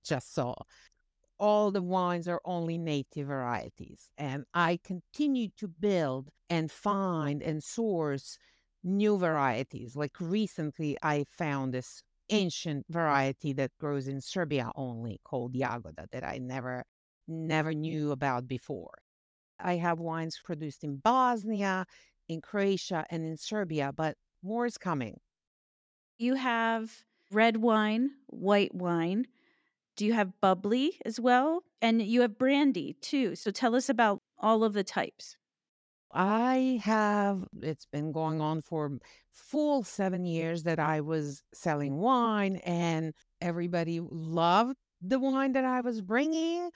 just 0.03 0.33
so. 0.33 0.55
All 1.39 1.71
the 1.71 1.81
wines 1.81 2.27
are 2.27 2.41
only 2.43 2.77
native 2.77 3.27
varieties, 3.27 4.09
and 4.17 4.43
I 4.53 4.79
continue 4.83 5.49
to 5.57 5.69
build 5.69 6.29
and 6.49 6.69
find 6.69 7.41
and 7.41 7.63
source 7.63 8.37
new 8.83 9.17
varieties. 9.17 9.95
Like 9.95 10.19
recently, 10.19 10.97
I 11.03 11.25
found 11.29 11.73
this 11.73 12.01
ancient 12.29 12.85
variety 12.89 13.53
that 13.53 13.71
grows 13.79 14.07
in 14.07 14.21
Serbia 14.21 14.71
only 14.75 15.19
called 15.23 15.53
Jagoda 15.53 16.05
that 16.11 16.23
I 16.23 16.37
never 16.37 16.83
never 17.27 17.73
knew 17.73 18.11
about 18.11 18.47
before. 18.47 18.99
I 19.59 19.75
have 19.77 19.99
wines 19.99 20.39
produced 20.43 20.83
in 20.83 20.97
Bosnia, 20.97 21.85
in 22.27 22.41
Croatia, 22.41 23.05
and 23.09 23.23
in 23.25 23.37
Serbia, 23.37 23.91
but 23.95 24.17
more 24.41 24.65
is 24.65 24.77
coming. 24.77 25.19
You 26.17 26.35
have 26.35 27.03
red 27.31 27.57
wine, 27.57 28.11
white 28.27 28.73
wine. 28.73 29.27
Do 29.95 30.05
you 30.05 30.13
have 30.13 30.39
bubbly 30.41 30.99
as 31.05 31.19
well? 31.19 31.63
And 31.81 32.01
you 32.01 32.21
have 32.21 32.37
brandy 32.37 32.93
too. 33.01 33.35
So 33.35 33.51
tell 33.51 33.75
us 33.75 33.89
about 33.89 34.21
all 34.37 34.63
of 34.63 34.73
the 34.73 34.83
types. 34.83 35.37
I 36.11 36.79
have, 36.83 37.45
it's 37.61 37.85
been 37.85 38.11
going 38.11 38.41
on 38.41 38.61
for 38.61 38.97
full 39.31 39.83
seven 39.83 40.25
years 40.25 40.63
that 40.63 40.79
I 40.79 41.01
was 41.01 41.43
selling 41.53 41.97
wine, 41.97 42.57
and 42.57 43.13
everybody 43.41 43.99
loved 44.01 44.75
the 45.01 45.19
wine 45.19 45.53
that 45.53 45.65
I 45.65 45.81
was 45.81 46.01
bringing, 46.01 46.71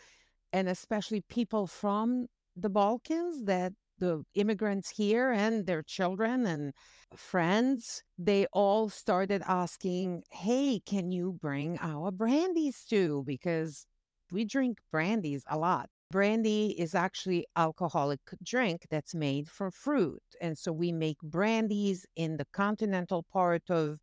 and 0.51 0.69
especially 0.69 1.21
people 1.21 1.67
from 1.67 2.27
the 2.55 2.69
Balkans 2.69 3.43
that 3.45 3.73
the 3.99 4.23
immigrants 4.35 4.89
here 4.91 5.31
and 5.31 5.65
their 5.65 5.81
children 5.81 6.45
and 6.45 6.73
friends, 7.15 8.03
they 8.17 8.45
all 8.53 8.89
started 8.89 9.41
asking, 9.47 10.23
Hey, 10.31 10.81
can 10.85 11.11
you 11.11 11.37
bring 11.41 11.77
our 11.81 12.11
brandies 12.11 12.83
too? 12.87 13.23
Because 13.25 13.85
we 14.31 14.45
drink 14.45 14.79
brandies 14.91 15.43
a 15.47 15.57
lot 15.57 15.89
brandy 16.13 16.75
is 16.77 16.93
actually 16.93 17.43
alcoholic 17.55 18.19
drink 18.43 18.85
that's 18.91 19.15
made 19.15 19.49
from 19.49 19.71
fruit 19.71 20.21
and 20.39 20.55
so 20.55 20.71
we 20.71 20.91
make 20.91 21.17
brandies 21.23 22.05
in 22.15 22.37
the 22.37 22.45
continental 22.53 23.23
part 23.23 23.63
of 23.71 23.97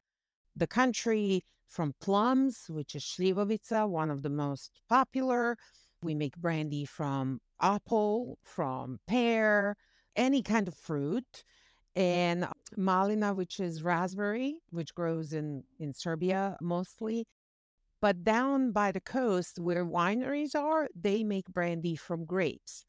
the 0.57 0.67
country 0.67 1.45
from 1.69 1.95
plums 2.01 2.67
which 2.69 2.97
is 2.97 3.05
slivovica 3.05 3.89
one 3.89 4.11
of 4.11 4.23
the 4.23 4.29
most 4.29 4.81
popular. 4.89 5.57
We 6.03 6.17
make 6.17 6.37
brandy 6.37 6.85
from 6.85 7.39
apple 7.63 8.39
from 8.43 8.99
pear 9.07 9.77
any 10.17 10.43
kind 10.43 10.67
of 10.67 10.75
fruit 10.75 11.45
mm-hmm. 11.97 12.01
and 12.03 12.49
malina 12.77 13.37
which 13.37 13.61
is 13.61 13.85
raspberry 13.85 14.57
which 14.71 14.93
grows 14.97 15.33
in 15.33 15.63
in 15.79 15.95
serbia 15.95 16.57
mostly 16.61 17.29
but 18.01 18.25
down 18.25 18.73
by 18.73 18.93
the 18.93 19.01
coast 19.01 19.59
where 19.59 19.85
wineries 19.85 20.55
are, 20.55 20.89
they 20.95 21.23
make 21.23 21.47
brandy 21.47 21.97
from 21.97 22.25
grapes. 22.25 22.85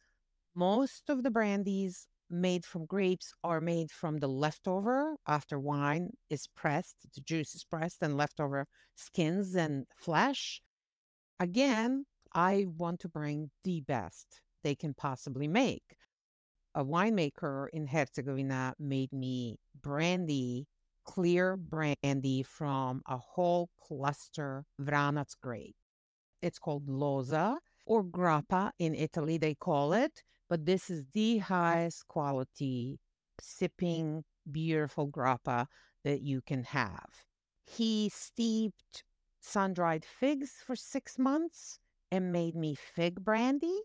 Most 0.55 1.09
of 1.09 1.23
the 1.23 1.31
brandies 1.31 2.07
made 2.29 2.65
from 2.65 2.85
grapes 2.85 3.33
are 3.43 3.59
made 3.59 3.91
from 3.91 4.17
the 4.17 4.27
leftover 4.27 5.17
after 5.27 5.59
wine 5.59 6.11
is 6.29 6.47
pressed, 6.55 6.95
the 7.13 7.21
juice 7.21 7.53
is 7.53 7.65
pressed, 7.65 7.97
and 8.01 8.15
leftover 8.15 8.67
skins 8.95 9.55
and 9.55 9.85
flesh. 9.97 10.61
Again, 11.39 12.05
I 12.33 12.67
want 12.77 13.01
to 13.01 13.09
bring 13.09 13.51
the 13.63 13.81
best 13.81 14.41
they 14.63 14.75
can 14.75 14.93
possibly 14.93 15.47
make. 15.47 15.97
A 16.73 16.85
winemaker 16.85 17.67
in 17.73 17.87
Herzegovina 17.87 18.75
made 18.79 19.11
me 19.11 19.57
brandy 19.81 20.67
clear 21.11 21.57
brandy 21.57 22.41
from 22.41 23.01
a 23.05 23.17
whole 23.17 23.69
cluster 23.85 24.63
Vranac 24.79 25.35
grape. 25.41 25.75
It's 26.41 26.57
called 26.57 26.87
Loza 26.87 27.57
or 27.85 28.01
Grappa 28.01 28.71
in 28.79 28.95
Italy, 28.95 29.37
they 29.37 29.53
call 29.53 29.91
it, 29.91 30.23
but 30.49 30.65
this 30.65 30.89
is 30.89 31.05
the 31.13 31.39
highest 31.39 32.07
quality 32.07 32.97
sipping, 33.41 34.23
beautiful 34.49 35.09
Grappa 35.09 35.65
that 36.05 36.21
you 36.21 36.41
can 36.41 36.63
have. 36.63 37.25
He 37.65 38.09
steeped 38.09 39.03
sun 39.41 39.73
dried 39.73 40.05
figs 40.05 40.63
for 40.65 40.77
six 40.77 41.19
months 41.19 41.77
and 42.09 42.31
made 42.31 42.55
me 42.55 42.73
fig 42.75 43.21
brandy. 43.25 43.81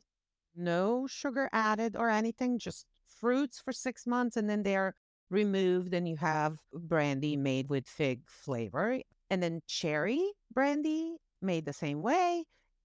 No 0.54 1.08
sugar 1.08 1.50
added 1.52 1.96
or 1.96 2.08
anything, 2.08 2.60
just 2.60 2.86
fruits 3.04 3.60
for 3.60 3.72
six 3.72 4.06
months. 4.06 4.36
And 4.36 4.48
then 4.48 4.62
they're 4.62 4.94
removed 5.30 5.94
and 5.94 6.08
you 6.08 6.16
have 6.16 6.56
brandy 6.72 7.36
made 7.36 7.68
with 7.68 7.86
fig 7.86 8.20
flavor 8.26 9.00
and 9.30 9.42
then 9.42 9.60
cherry 9.66 10.22
brandy 10.52 11.16
made 11.42 11.64
the 11.64 11.72
same 11.72 12.02
way 12.02 12.44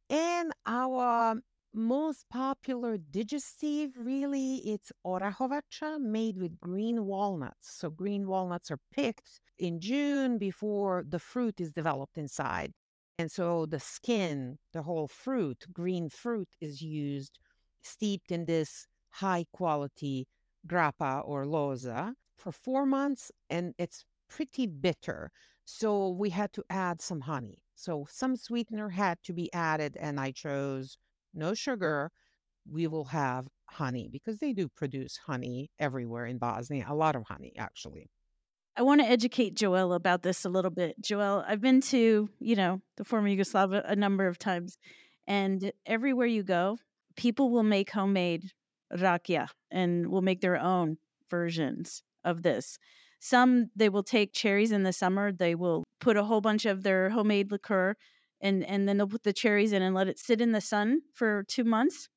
and 0.10 0.52
our 0.66 1.36
most 1.74 2.26
popular 2.30 2.98
digestive 2.98 3.92
really 3.98 4.56
it's 4.58 4.92
orahovacha 5.06 6.00
made 6.02 6.38
with 6.38 6.60
green 6.60 7.06
walnuts. 7.06 7.78
So 7.78 7.90
green 7.90 8.28
walnuts 8.28 8.70
are 8.72 8.80
picked 8.94 9.40
in 9.58 9.80
june 9.80 10.38
before 10.38 11.06
the 11.08 11.20
fruit 11.20 11.62
is 11.62 11.72
developed 11.72 12.18
inside 12.18 12.74
and 13.20 13.32
so 13.32 13.66
the 13.68 13.80
skin 13.80 14.58
the 14.74 14.82
whole 14.82 15.08
fruit 15.08 15.66
green 15.72 16.10
fruit 16.10 16.50
is 16.60 16.82
used 16.82 17.38
steeped 17.84 18.32
in 18.32 18.46
this 18.46 18.88
high 19.12 19.46
quality 19.54 20.28
grappa 20.68 21.22
or 21.26 21.46
loza 21.46 22.14
for 22.42 22.52
four 22.52 22.86
months 22.86 23.32
and 23.50 23.74
it's 23.78 24.04
pretty 24.30 24.66
bitter. 24.66 25.32
So 25.66 26.10
we 26.10 26.32
had 26.32 26.52
to 26.54 26.64
add 26.70 27.02
some 27.02 27.22
honey. 27.22 27.60
So 27.76 28.08
some 28.10 28.36
sweetener 28.36 28.90
had 28.90 29.20
to 29.24 29.34
be 29.34 29.52
added, 29.54 29.98
and 30.00 30.20
I 30.20 30.32
chose 30.32 30.98
no 31.34 31.54
sugar. 31.54 32.12
We 32.70 32.88
will 32.88 33.06
have 33.06 33.48
honey 33.66 34.10
because 34.12 34.40
they 34.40 34.54
do 34.54 34.68
produce 34.68 35.18
honey 35.26 35.72
everywhere 35.80 36.26
in 36.26 36.38
Bosnia, 36.38 36.86
a 36.88 36.96
lot 36.96 37.16
of 37.16 37.24
honey, 37.28 37.54
actually. 37.58 38.10
I 38.76 38.84
want 38.84 39.02
to 39.02 39.08
educate 39.08 39.56
Joelle 39.56 39.96
about 39.96 40.24
this 40.24 40.46
a 40.46 40.50
little 40.50 40.72
bit. 40.72 41.02
Joelle, 41.02 41.44
I've 41.48 41.62
been 41.62 41.82
to, 41.82 42.30
you 42.40 42.56
know, 42.56 42.82
the 42.98 43.04
former 43.04 43.28
Yugoslavia 43.28 43.84
a 43.86 43.96
number 43.96 44.28
of 44.28 44.38
times, 44.38 44.78
and 45.28 45.72
everywhere 45.86 46.28
you 46.28 46.44
go, 46.44 46.78
people 47.16 47.50
will 47.50 47.64
make 47.64 47.92
homemade 47.92 48.52
rakia 48.94 49.48
and 49.70 50.08
will 50.08 50.22
make 50.22 50.42
their 50.42 50.60
own 50.60 50.98
versions 51.30 52.04
of 52.24 52.44
this. 52.44 52.78
Some 53.20 53.70
they 53.76 53.90
will 53.90 54.04
take 54.04 54.34
cherries 54.34 54.72
in 54.72 54.84
the 54.84 54.94
summer, 54.94 55.32
they 55.32 55.56
will 55.56 55.84
put 56.00 56.18
a 56.18 56.24
whole 56.24 56.42
bunch 56.42 56.66
of 56.66 56.84
their 56.84 57.10
homemade 57.10 57.52
liqueur 57.52 57.96
and 58.42 58.64
and 58.66 58.88
then 58.88 58.98
they'll 58.98 59.08
put 59.08 59.24
the 59.24 59.34
cherries 59.34 59.74
in 59.74 59.82
and 59.82 59.94
let 59.94 60.08
it 60.08 60.18
sit 60.18 60.42
in 60.42 60.52
the 60.52 60.62
sun 60.62 61.02
for 61.14 61.44
2 61.48 61.64
months 61.64 62.10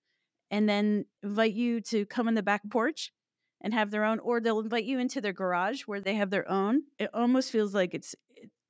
and 0.51 0.69
then 0.69 1.05
invite 1.23 1.53
you 1.53 1.81
to 1.81 2.07
come 2.07 2.29
in 2.29 2.35
the 2.35 2.43
back 2.43 2.63
porch 2.71 3.13
and 3.61 3.75
have 3.75 3.91
their 3.91 4.05
own 4.05 4.19
or 4.21 4.41
they'll 4.41 4.61
invite 4.61 4.85
you 4.85 4.99
into 4.99 5.21
their 5.21 5.33
garage 5.33 5.83
where 5.83 6.01
they 6.01 6.15
have 6.15 6.31
their 6.31 6.51
own. 6.51 6.83
It 6.99 7.11
almost 7.13 7.51
feels 7.51 7.75
like 7.75 7.95
it's 7.95 8.15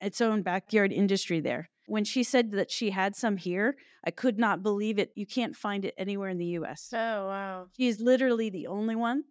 its 0.00 0.20
own 0.20 0.42
backyard 0.42 0.92
industry 0.92 1.40
there. 1.40 1.70
When 1.86 2.04
she 2.04 2.22
said 2.22 2.52
that 2.52 2.70
she 2.70 2.90
had 2.90 3.14
some 3.14 3.36
here, 3.36 3.76
I 4.04 4.10
could 4.10 4.38
not 4.38 4.62
believe 4.62 4.98
it. 4.98 5.12
You 5.14 5.26
can't 5.26 5.54
find 5.54 5.84
it 5.84 5.94
anywhere 5.98 6.30
in 6.30 6.38
the 6.38 6.58
US. 6.58 6.90
Oh, 6.92 7.26
wow. 7.26 7.66
She 7.76 7.88
is 7.88 8.00
literally 8.00 8.50
the 8.50 8.66
only 8.66 8.96
one. 8.96 9.24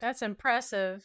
That's 0.00 0.22
impressive. 0.22 1.04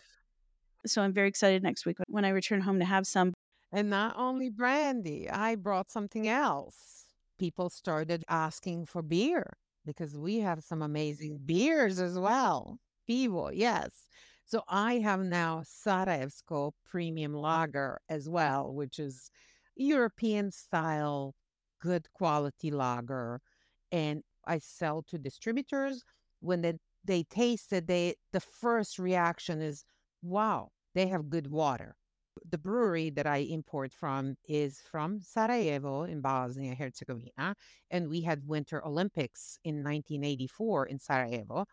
So 0.85 1.01
I'm 1.01 1.13
very 1.13 1.27
excited 1.29 1.63
next 1.63 1.85
week 1.85 1.97
when 2.07 2.25
I 2.25 2.29
return 2.29 2.61
home 2.61 2.79
to 2.79 2.85
have 2.85 3.07
some. 3.07 3.33
And 3.71 3.89
not 3.89 4.15
only 4.17 4.49
brandy, 4.49 5.29
I 5.29 5.55
brought 5.55 5.89
something 5.89 6.27
else. 6.27 7.05
People 7.39 7.69
started 7.69 8.23
asking 8.29 8.85
for 8.85 9.01
beer 9.01 9.53
because 9.85 10.17
we 10.17 10.39
have 10.39 10.63
some 10.63 10.81
amazing 10.81 11.39
beers 11.45 11.99
as 11.99 12.17
well. 12.19 12.77
Pivo, 13.09 13.49
yes. 13.53 14.07
So 14.45 14.61
I 14.67 14.99
have 14.99 15.21
now 15.21 15.63
Sarajevsko 15.65 16.73
premium 16.85 17.33
lager 17.33 17.99
as 18.09 18.29
well, 18.29 18.73
which 18.73 18.99
is 18.99 19.31
European 19.75 20.51
style, 20.51 21.33
good 21.81 22.11
quality 22.13 22.71
lager. 22.71 23.41
And 23.91 24.21
I 24.45 24.59
sell 24.59 25.03
to 25.09 25.17
distributors. 25.17 26.03
When 26.41 26.61
they, 26.61 26.73
they 27.03 27.23
taste 27.23 27.73
it, 27.73 27.87
they 27.87 28.15
the 28.31 28.41
first 28.41 28.99
reaction 28.99 29.61
is, 29.61 29.85
wow, 30.21 30.69
they 30.93 31.07
have 31.07 31.29
good 31.29 31.47
water. 31.47 31.95
The 32.49 32.57
brewery 32.57 33.09
that 33.11 33.27
I 33.27 33.37
import 33.37 33.93
from 33.93 34.37
is 34.47 34.81
from 34.91 35.21
Sarajevo 35.21 36.03
in 36.03 36.21
Bosnia 36.21 36.75
Herzegovina, 36.75 37.55
and 37.91 38.09
we 38.09 38.21
had 38.21 38.47
Winter 38.47 38.85
Olympics 38.85 39.57
in 39.63 39.75
1984 39.83 40.87
in 40.87 40.99
Sarajevo. 40.99 41.65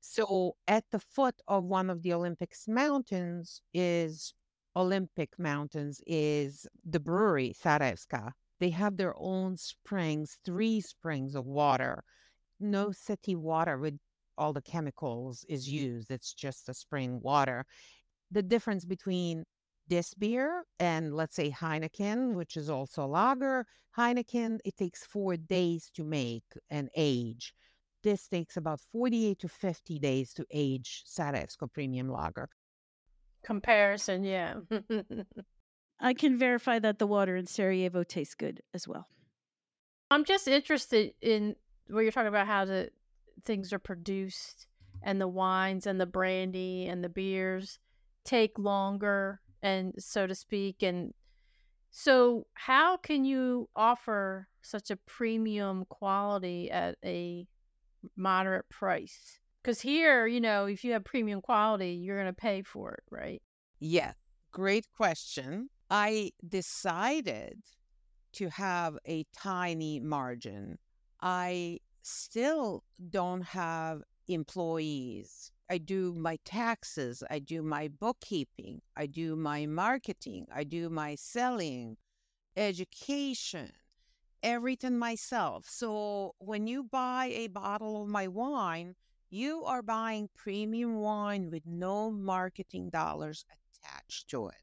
So 0.00 0.56
at 0.68 0.84
the 0.90 0.98
foot 0.98 1.36
of 1.48 1.64
one 1.64 1.88
of 1.88 2.02
the 2.02 2.12
Olympics 2.12 2.68
mountains 2.68 3.62
is 3.72 4.34
Olympic 4.74 5.38
Mountains 5.38 6.00
is 6.06 6.66
the 6.84 7.00
brewery 7.00 7.54
Sarajevska 7.62 8.32
They 8.58 8.70
have 8.70 8.96
their 8.96 9.14
own 9.18 9.56
springs, 9.56 10.38
three 10.44 10.80
springs 10.80 11.34
of 11.34 11.46
water. 11.46 12.04
No 12.58 12.92
city 12.92 13.34
water 13.34 13.76
with 13.78 13.98
all 14.38 14.52
the 14.52 14.62
chemicals 14.62 15.44
is 15.48 15.68
used. 15.68 16.10
It's 16.10 16.32
just 16.32 16.66
the 16.66 16.74
spring 16.74 17.20
water. 17.20 17.66
The 18.32 18.42
difference 18.42 18.84
between 18.84 19.44
this 19.88 20.14
beer 20.14 20.64
and 20.80 21.14
let's 21.14 21.36
say 21.36 21.50
Heineken, 21.50 22.34
which 22.34 22.56
is 22.56 22.70
also 22.70 23.04
a 23.04 23.06
lager, 23.06 23.66
Heineken, 23.98 24.58
it 24.64 24.76
takes 24.76 25.04
four 25.04 25.36
days 25.36 25.90
to 25.94 26.02
make 26.02 26.44
and 26.70 26.88
age. 26.96 27.54
This 28.02 28.26
takes 28.26 28.56
about 28.56 28.80
48 28.90 29.38
to 29.40 29.48
50 29.48 29.98
days 29.98 30.32
to 30.34 30.46
age 30.50 31.04
Sarajevsko 31.06 31.72
Premium 31.72 32.08
Lager. 32.08 32.48
Comparison, 33.44 34.24
yeah. 34.24 34.54
I 36.00 36.14
can 36.14 36.38
verify 36.38 36.78
that 36.78 36.98
the 36.98 37.06
water 37.06 37.36
in 37.36 37.46
Sarajevo 37.46 38.02
tastes 38.02 38.34
good 38.34 38.62
as 38.74 38.88
well. 38.88 39.06
I'm 40.10 40.24
just 40.24 40.48
interested 40.48 41.12
in 41.20 41.54
where 41.88 42.02
you're 42.02 42.12
talking 42.12 42.28
about 42.28 42.46
how 42.46 42.64
the 42.64 42.90
things 43.44 43.72
are 43.72 43.78
produced 43.78 44.66
and 45.02 45.20
the 45.20 45.28
wines 45.28 45.86
and 45.86 46.00
the 46.00 46.06
brandy 46.06 46.86
and 46.86 47.04
the 47.04 47.08
beers 47.08 47.78
take 48.24 48.58
longer 48.58 49.40
and 49.62 49.94
so 49.98 50.26
to 50.26 50.34
speak 50.34 50.82
and 50.82 51.12
so 51.90 52.46
how 52.54 52.96
can 52.96 53.24
you 53.24 53.68
offer 53.76 54.48
such 54.62 54.90
a 54.90 54.96
premium 54.96 55.84
quality 55.90 56.70
at 56.70 56.96
a 57.04 57.46
moderate 58.16 58.68
price? 58.70 59.38
Because 59.62 59.80
here 59.80 60.26
you 60.26 60.40
know 60.40 60.66
if 60.66 60.84
you 60.84 60.92
have 60.92 61.04
premium 61.04 61.40
quality 61.40 61.90
you're 61.90 62.16
going 62.16 62.26
to 62.26 62.32
pay 62.32 62.62
for 62.62 62.92
it 62.92 63.04
right? 63.10 63.42
Yeah 63.80 64.12
great 64.52 64.86
question. 64.94 65.68
I 65.90 66.32
decided 66.46 67.62
to 68.34 68.48
have 68.50 68.96
a 69.06 69.24
tiny 69.36 69.98
margin. 69.98 70.78
I 71.20 71.80
still 72.02 72.84
don't 73.10 73.42
have 73.42 74.02
employees. 74.28 75.50
I 75.72 75.78
do 75.78 76.12
my 76.12 76.38
taxes, 76.44 77.22
I 77.30 77.38
do 77.38 77.62
my 77.62 77.88
bookkeeping, 77.88 78.82
I 78.94 79.06
do 79.06 79.36
my 79.36 79.64
marketing, 79.64 80.46
I 80.54 80.64
do 80.64 80.90
my 80.90 81.14
selling, 81.14 81.96
education, 82.58 83.72
everything 84.42 84.98
myself. 84.98 85.64
So 85.66 86.34
when 86.40 86.66
you 86.66 86.84
buy 86.84 87.32
a 87.34 87.46
bottle 87.46 88.02
of 88.02 88.08
my 88.10 88.28
wine, 88.28 88.96
you 89.30 89.64
are 89.64 89.80
buying 89.80 90.28
premium 90.36 90.96
wine 90.96 91.48
with 91.50 91.64
no 91.64 92.10
marketing 92.10 92.90
dollars 92.90 93.46
attached 93.56 94.28
to 94.28 94.48
it. 94.48 94.56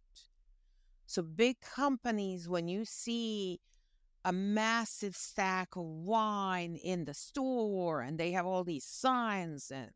So 1.07 1.23
big 1.23 1.59
companies, 1.61 2.47
when 2.47 2.67
you 2.67 2.85
see 2.85 3.61
a 4.23 4.31
massive 4.31 5.15
stack 5.15 5.75
of 5.75 5.85
wine 5.85 6.75
in 6.75 7.05
the 7.05 7.15
store 7.15 8.01
and 8.01 8.19
they 8.19 8.31
have 8.33 8.45
all 8.45 8.63
these 8.63 8.85
signs 8.85 9.71
and 9.71 9.89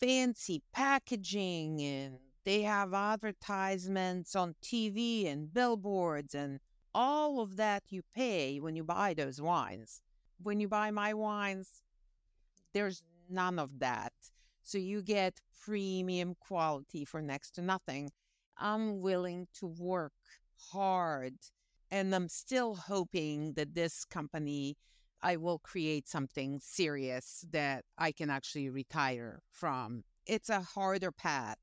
fancy 0.00 0.62
packaging 0.72 1.80
and 1.80 2.18
they 2.44 2.62
have 2.62 2.94
advertisements 2.94 4.34
on 4.34 4.54
TV 4.62 5.26
and 5.30 5.52
billboards 5.52 6.34
and 6.34 6.60
all 6.94 7.40
of 7.40 7.56
that 7.56 7.82
you 7.90 8.02
pay 8.14 8.58
when 8.58 8.74
you 8.74 8.84
buy 8.84 9.14
those 9.14 9.40
wines. 9.40 10.00
When 10.42 10.60
you 10.60 10.68
buy 10.68 10.90
my 10.90 11.14
wines, 11.14 11.82
there's 12.72 13.02
none 13.28 13.58
of 13.58 13.78
that. 13.80 14.12
So 14.62 14.78
you 14.78 15.02
get 15.02 15.40
premium 15.64 16.34
quality 16.38 17.04
for 17.04 17.20
next 17.20 17.52
to 17.52 17.62
nothing. 17.62 18.10
I'm 18.56 19.00
willing 19.00 19.48
to 19.54 19.66
work 19.66 20.12
hard 20.72 21.34
and 21.90 22.14
I'm 22.14 22.28
still 22.28 22.74
hoping 22.74 23.54
that 23.54 23.74
this 23.74 24.04
company, 24.04 24.76
I 25.22 25.36
will 25.36 25.58
create 25.58 26.08
something 26.08 26.60
serious 26.62 27.44
that 27.50 27.84
I 27.96 28.12
can 28.12 28.30
actually 28.30 28.70
retire 28.70 29.42
from. 29.50 30.04
It's 30.26 30.48
a 30.48 30.60
harder 30.60 31.10
path 31.10 31.58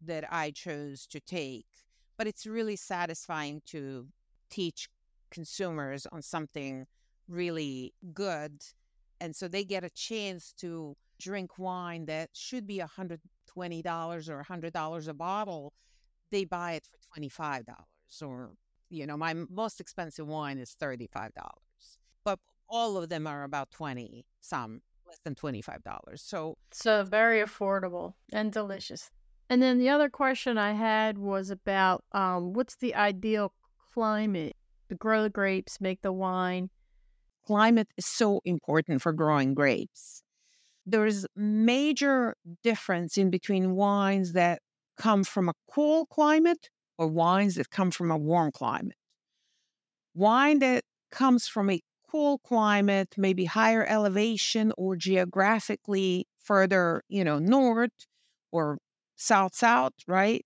that 0.00 0.24
I 0.32 0.50
chose 0.52 1.06
to 1.08 1.20
take, 1.20 1.66
but 2.16 2.26
it's 2.26 2.46
really 2.46 2.76
satisfying 2.76 3.62
to 3.66 4.06
teach 4.50 4.88
consumers 5.30 6.06
on 6.10 6.22
something 6.22 6.86
really 7.28 7.92
good. 8.14 8.62
And 9.20 9.34
so 9.34 9.48
they 9.48 9.64
get 9.64 9.84
a 9.84 9.90
chance 9.90 10.52
to 10.58 10.96
drink 11.20 11.58
wine 11.58 12.06
that 12.06 12.30
should 12.32 12.66
be 12.66 12.78
$120 12.78 13.18
or 14.28 14.44
$100 14.44 15.08
a 15.08 15.14
bottle. 15.14 15.72
They 16.30 16.44
buy 16.44 16.72
it 16.74 16.86
for 16.86 17.20
$25 17.20 17.64
or 18.22 18.52
you 18.90 19.06
know, 19.06 19.16
my 19.16 19.34
most 19.50 19.80
expensive 19.80 20.26
wine 20.26 20.58
is 20.58 20.74
$35, 20.80 21.10
but 21.34 21.58
all 22.68 22.96
of 22.96 23.08
them 23.08 23.26
are 23.26 23.44
about 23.44 23.70
20, 23.70 24.24
some 24.40 24.80
less 25.06 25.18
than 25.24 25.34
$25. 25.34 25.78
So, 26.16 26.56
so 26.70 27.04
very 27.04 27.40
affordable 27.40 28.14
and 28.32 28.52
delicious. 28.52 29.10
And 29.50 29.62
then 29.62 29.78
the 29.78 29.88
other 29.88 30.10
question 30.10 30.58
I 30.58 30.72
had 30.72 31.16
was 31.18 31.50
about 31.50 32.04
um, 32.12 32.52
what's 32.52 32.76
the 32.76 32.94
ideal 32.94 33.52
climate 33.94 34.56
to 34.90 34.94
grow 34.94 35.22
the 35.22 35.30
grapes, 35.30 35.80
make 35.80 36.02
the 36.02 36.12
wine? 36.12 36.70
Climate 37.46 37.88
is 37.96 38.06
so 38.06 38.40
important 38.44 39.00
for 39.00 39.12
growing 39.12 39.54
grapes. 39.54 40.22
There's 40.84 41.26
major 41.34 42.34
difference 42.62 43.16
in 43.16 43.30
between 43.30 43.74
wines 43.74 44.34
that 44.34 44.60
come 44.98 45.24
from 45.24 45.48
a 45.48 45.54
cool 45.70 46.06
climate 46.06 46.68
or 46.98 47.06
wines 47.06 47.54
that 47.54 47.70
come 47.70 47.90
from 47.90 48.10
a 48.10 48.18
warm 48.18 48.52
climate. 48.52 48.96
Wine 50.14 50.58
that 50.58 50.84
comes 51.10 51.46
from 51.46 51.70
a 51.70 51.80
cool 52.10 52.38
climate, 52.38 53.14
maybe 53.16 53.44
higher 53.44 53.84
elevation 53.86 54.72
or 54.78 54.96
geographically 54.96 56.26
further, 56.38 57.02
you 57.08 57.24
know, 57.24 57.38
north 57.38 58.06
or 58.50 58.78
south 59.16 59.54
south, 59.54 59.92
right? 60.06 60.44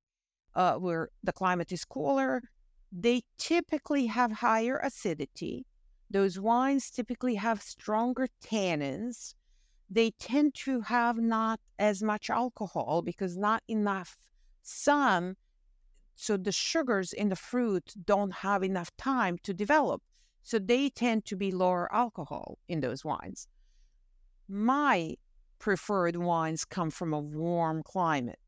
Uh, 0.54 0.74
where 0.74 1.08
the 1.22 1.32
climate 1.32 1.72
is 1.72 1.84
cooler, 1.84 2.42
they 2.90 3.22
typically 3.38 4.06
have 4.06 4.32
higher 4.32 4.78
acidity. 4.82 5.64
Those 6.10 6.38
wines 6.38 6.90
typically 6.90 7.36
have 7.36 7.62
stronger 7.62 8.28
tannins. 8.44 9.34
They 9.88 10.10
tend 10.18 10.54
to 10.66 10.82
have 10.82 11.16
not 11.16 11.60
as 11.78 12.02
much 12.02 12.28
alcohol 12.28 13.02
because 13.02 13.36
not 13.36 13.62
enough 13.68 14.18
sun 14.62 15.36
so 16.14 16.36
the 16.36 16.52
sugars 16.52 17.12
in 17.12 17.30
the 17.30 17.36
fruit 17.36 17.94
don't 18.04 18.32
have 18.32 18.62
enough 18.62 18.90
time 18.96 19.38
to 19.42 19.54
develop. 19.54 20.02
So 20.42 20.58
they 20.58 20.90
tend 20.90 21.24
to 21.26 21.36
be 21.36 21.50
lower 21.50 21.92
alcohol 21.92 22.58
in 22.68 22.80
those 22.80 23.04
wines. 23.04 23.46
My 24.48 25.16
preferred 25.58 26.16
wines 26.16 26.64
come 26.64 26.90
from 26.90 27.12
a 27.12 27.20
warm 27.20 27.82
climate. 27.82 28.38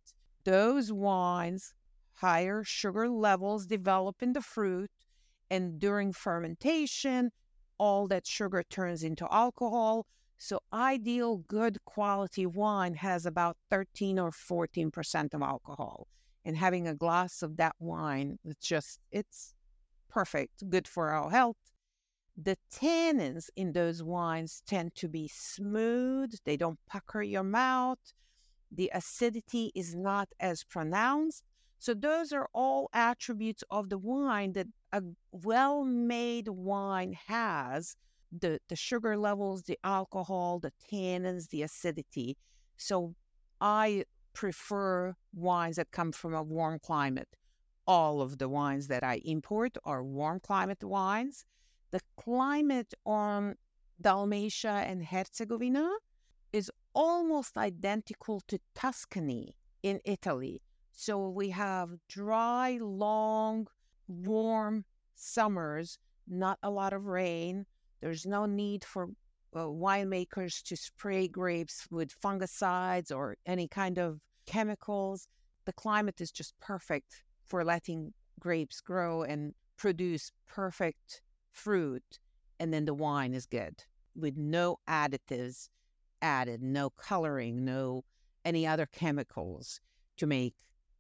Those 0.44 0.92
wines, 0.92 1.72
higher 2.14 2.64
sugar 2.64 3.09
levels 3.09 3.66
develop 3.66 4.22
in 4.22 4.33
the 4.33 4.42
fruit, 4.42 4.90
and 5.50 5.78
during 5.78 6.12
fermentation, 6.12 7.30
all 7.78 8.09
that 8.09 8.26
sugar 8.26 8.62
turns 8.68 9.02
into 9.02 9.26
alcohol. 9.33 10.07
So, 10.37 10.61
ideal 10.72 11.38
good 11.48 11.78
quality 11.85 12.44
wine 12.44 12.94
has 12.94 13.24
about 13.24 13.57
13 13.70 14.18
or 14.18 14.30
14% 14.30 15.33
of 15.33 15.42
alcohol 15.42 16.09
and 16.44 16.57
having 16.57 16.87
a 16.87 16.94
glass 16.94 17.42
of 17.42 17.57
that 17.57 17.74
wine 17.78 18.38
it's 18.44 18.66
just 18.66 18.98
it's 19.11 19.54
perfect 20.09 20.68
good 20.68 20.87
for 20.87 21.11
our 21.11 21.30
health 21.30 21.57
the 22.36 22.56
tannins 22.72 23.48
in 23.56 23.72
those 23.72 24.02
wines 24.02 24.62
tend 24.66 24.94
to 24.94 25.08
be 25.08 25.28
smooth 25.28 26.34
they 26.44 26.56
don't 26.56 26.78
pucker 26.86 27.22
your 27.22 27.42
mouth 27.42 27.98
the 28.72 28.90
acidity 28.94 29.70
is 29.74 29.94
not 29.94 30.28
as 30.40 30.64
pronounced 30.64 31.44
so 31.78 31.94
those 31.94 32.32
are 32.32 32.48
all 32.52 32.88
attributes 32.92 33.62
of 33.70 33.88
the 33.88 33.98
wine 33.98 34.52
that 34.52 34.66
a 34.92 35.02
well-made 35.30 36.48
wine 36.48 37.14
has 37.26 37.96
the 38.40 38.58
the 38.68 38.76
sugar 38.76 39.16
levels 39.16 39.62
the 39.62 39.78
alcohol 39.85 40.58
the 40.58 40.72
tannins 40.90 41.48
the 41.50 41.62
acidity 41.62 42.37
so 42.76 43.14
i 43.60 44.04
prefer 44.35 45.14
wines 45.32 45.76
that 45.76 45.90
come 45.92 46.12
from 46.12 46.35
a 46.35 46.42
warm 46.42 46.78
climate. 46.78 47.37
All 47.87 48.20
of 48.20 48.38
the 48.38 48.48
wines 48.48 48.88
that 48.88 49.02
I 49.02 49.20
import 49.24 49.78
are 49.85 50.04
warm 50.04 50.40
climate 50.40 50.82
wines. 50.82 51.44
The 51.94 52.00
climate 52.16 52.92
on 53.06 53.54
Dalmatia 54.00 54.82
and 54.84 55.06
Herzegovina 55.06 55.88
is 56.52 56.68
almost 56.92 57.56
identical 57.56 58.40
to 58.48 58.58
Tuscany 58.74 59.54
in 59.84 60.00
Italy. 60.04 60.60
So 60.90 61.28
we 61.28 61.50
have 61.50 61.90
dry, 62.08 62.78
long, 62.82 63.68
warm 64.08 64.84
summers, 65.14 66.00
not 66.26 66.58
a 66.64 66.70
lot 66.70 66.92
of 66.94 67.06
rain. 67.06 67.64
There's 68.00 68.26
no 68.26 68.44
need 68.44 68.82
for 68.84 69.10
uh, 69.54 69.60
winemakers 69.60 70.64
to 70.64 70.76
spray 70.76 71.28
grapes 71.28 71.86
with 71.92 72.20
fungicides 72.20 73.14
or 73.14 73.36
any 73.46 73.68
kind 73.68 74.00
of 74.00 74.18
chemicals. 74.46 75.28
The 75.64 75.72
climate 75.74 76.20
is 76.20 76.32
just 76.32 76.58
perfect 76.58 77.22
for 77.44 77.62
letting 77.62 78.12
grapes 78.40 78.80
grow 78.80 79.22
and 79.22 79.54
produce 79.76 80.32
perfect 80.48 81.20
fruit, 81.55 82.19
and 82.61 82.75
then 82.75 82.85
the 82.85 82.94
wine 82.94 83.33
is 83.33 83.46
good 83.46 83.85
with 84.15 84.37
no 84.37 84.79
additives 84.88 85.69
added, 86.23 86.63
no 86.63 86.90
coloring, 86.90 87.65
no 87.65 88.05
any 88.44 88.67
other 88.67 88.87
chemicals 88.87 89.81
to 90.17 90.27
make 90.27 90.55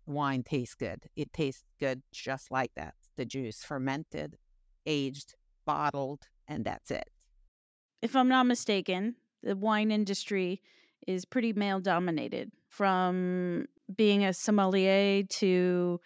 wine 0.06 0.42
taste 0.42 0.78
good. 0.78 1.04
It 1.16 1.32
tastes 1.32 1.64
good 1.78 2.02
just 2.12 2.50
like 2.50 2.72
that. 2.76 2.94
The 3.16 3.24
juice 3.24 3.62
fermented, 3.62 4.36
aged, 4.86 5.34
bottled, 5.64 6.22
and 6.48 6.64
that's 6.64 6.90
it. 6.90 7.10
If 8.02 8.16
I'm 8.16 8.28
not 8.28 8.46
mistaken, 8.46 9.16
the 9.42 9.56
wine 9.56 9.90
industry 9.90 10.60
is 11.06 11.24
pretty 11.24 11.52
male 11.52 11.80
dominated 11.80 12.50
from 12.68 13.66
being 13.94 14.24
a 14.24 14.32
sommelier 14.32 15.22
to 15.22 16.00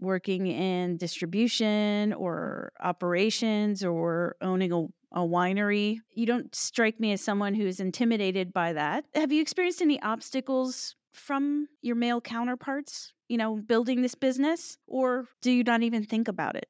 working 0.00 0.46
in 0.46 0.96
distribution 0.96 2.12
or 2.12 2.72
operations 2.80 3.84
or 3.84 4.36
owning 4.40 4.72
a, 4.72 4.86
a 5.12 5.20
winery. 5.20 5.98
You 6.14 6.26
don't 6.26 6.54
strike 6.54 7.00
me 7.00 7.12
as 7.12 7.20
someone 7.20 7.54
who's 7.54 7.80
intimidated 7.80 8.52
by 8.52 8.74
that. 8.74 9.04
Have 9.14 9.32
you 9.32 9.40
experienced 9.40 9.82
any 9.82 10.00
obstacles 10.02 10.94
from 11.12 11.68
your 11.82 11.96
male 11.96 12.20
counterparts, 12.20 13.12
you 13.28 13.36
know, 13.36 13.56
building 13.56 14.02
this 14.02 14.14
business, 14.14 14.78
or 14.86 15.26
do 15.42 15.50
you 15.50 15.64
not 15.64 15.82
even 15.82 16.04
think 16.04 16.28
about 16.28 16.56
it? 16.56 16.68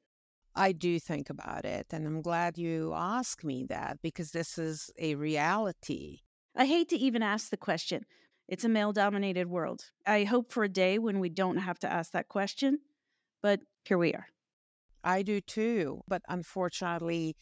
I 0.54 0.72
do 0.72 0.98
think 0.98 1.30
about 1.30 1.64
it. 1.64 1.86
And 1.92 2.06
I'm 2.06 2.22
glad 2.22 2.58
you 2.58 2.92
asked 2.94 3.44
me 3.44 3.64
that 3.68 3.98
because 4.02 4.32
this 4.32 4.58
is 4.58 4.90
a 4.98 5.14
reality. 5.14 6.20
I 6.56 6.66
hate 6.66 6.88
to 6.88 6.96
even 6.96 7.22
ask 7.22 7.50
the 7.50 7.56
question. 7.56 8.04
It's 8.48 8.64
a 8.64 8.68
male 8.68 8.92
dominated 8.92 9.48
world. 9.48 9.84
I 10.06 10.24
hope 10.24 10.50
for 10.50 10.64
a 10.64 10.68
day 10.68 10.98
when 10.98 11.20
we 11.20 11.28
don't 11.28 11.58
have 11.58 11.78
to 11.80 11.92
ask 11.92 12.12
that 12.12 12.28
question, 12.28 12.80
but 13.42 13.60
here 13.84 13.98
we 13.98 14.14
are. 14.14 14.26
I 15.04 15.22
do 15.22 15.40
too. 15.40 16.02
But 16.08 16.22
unfortunately, 16.28 17.36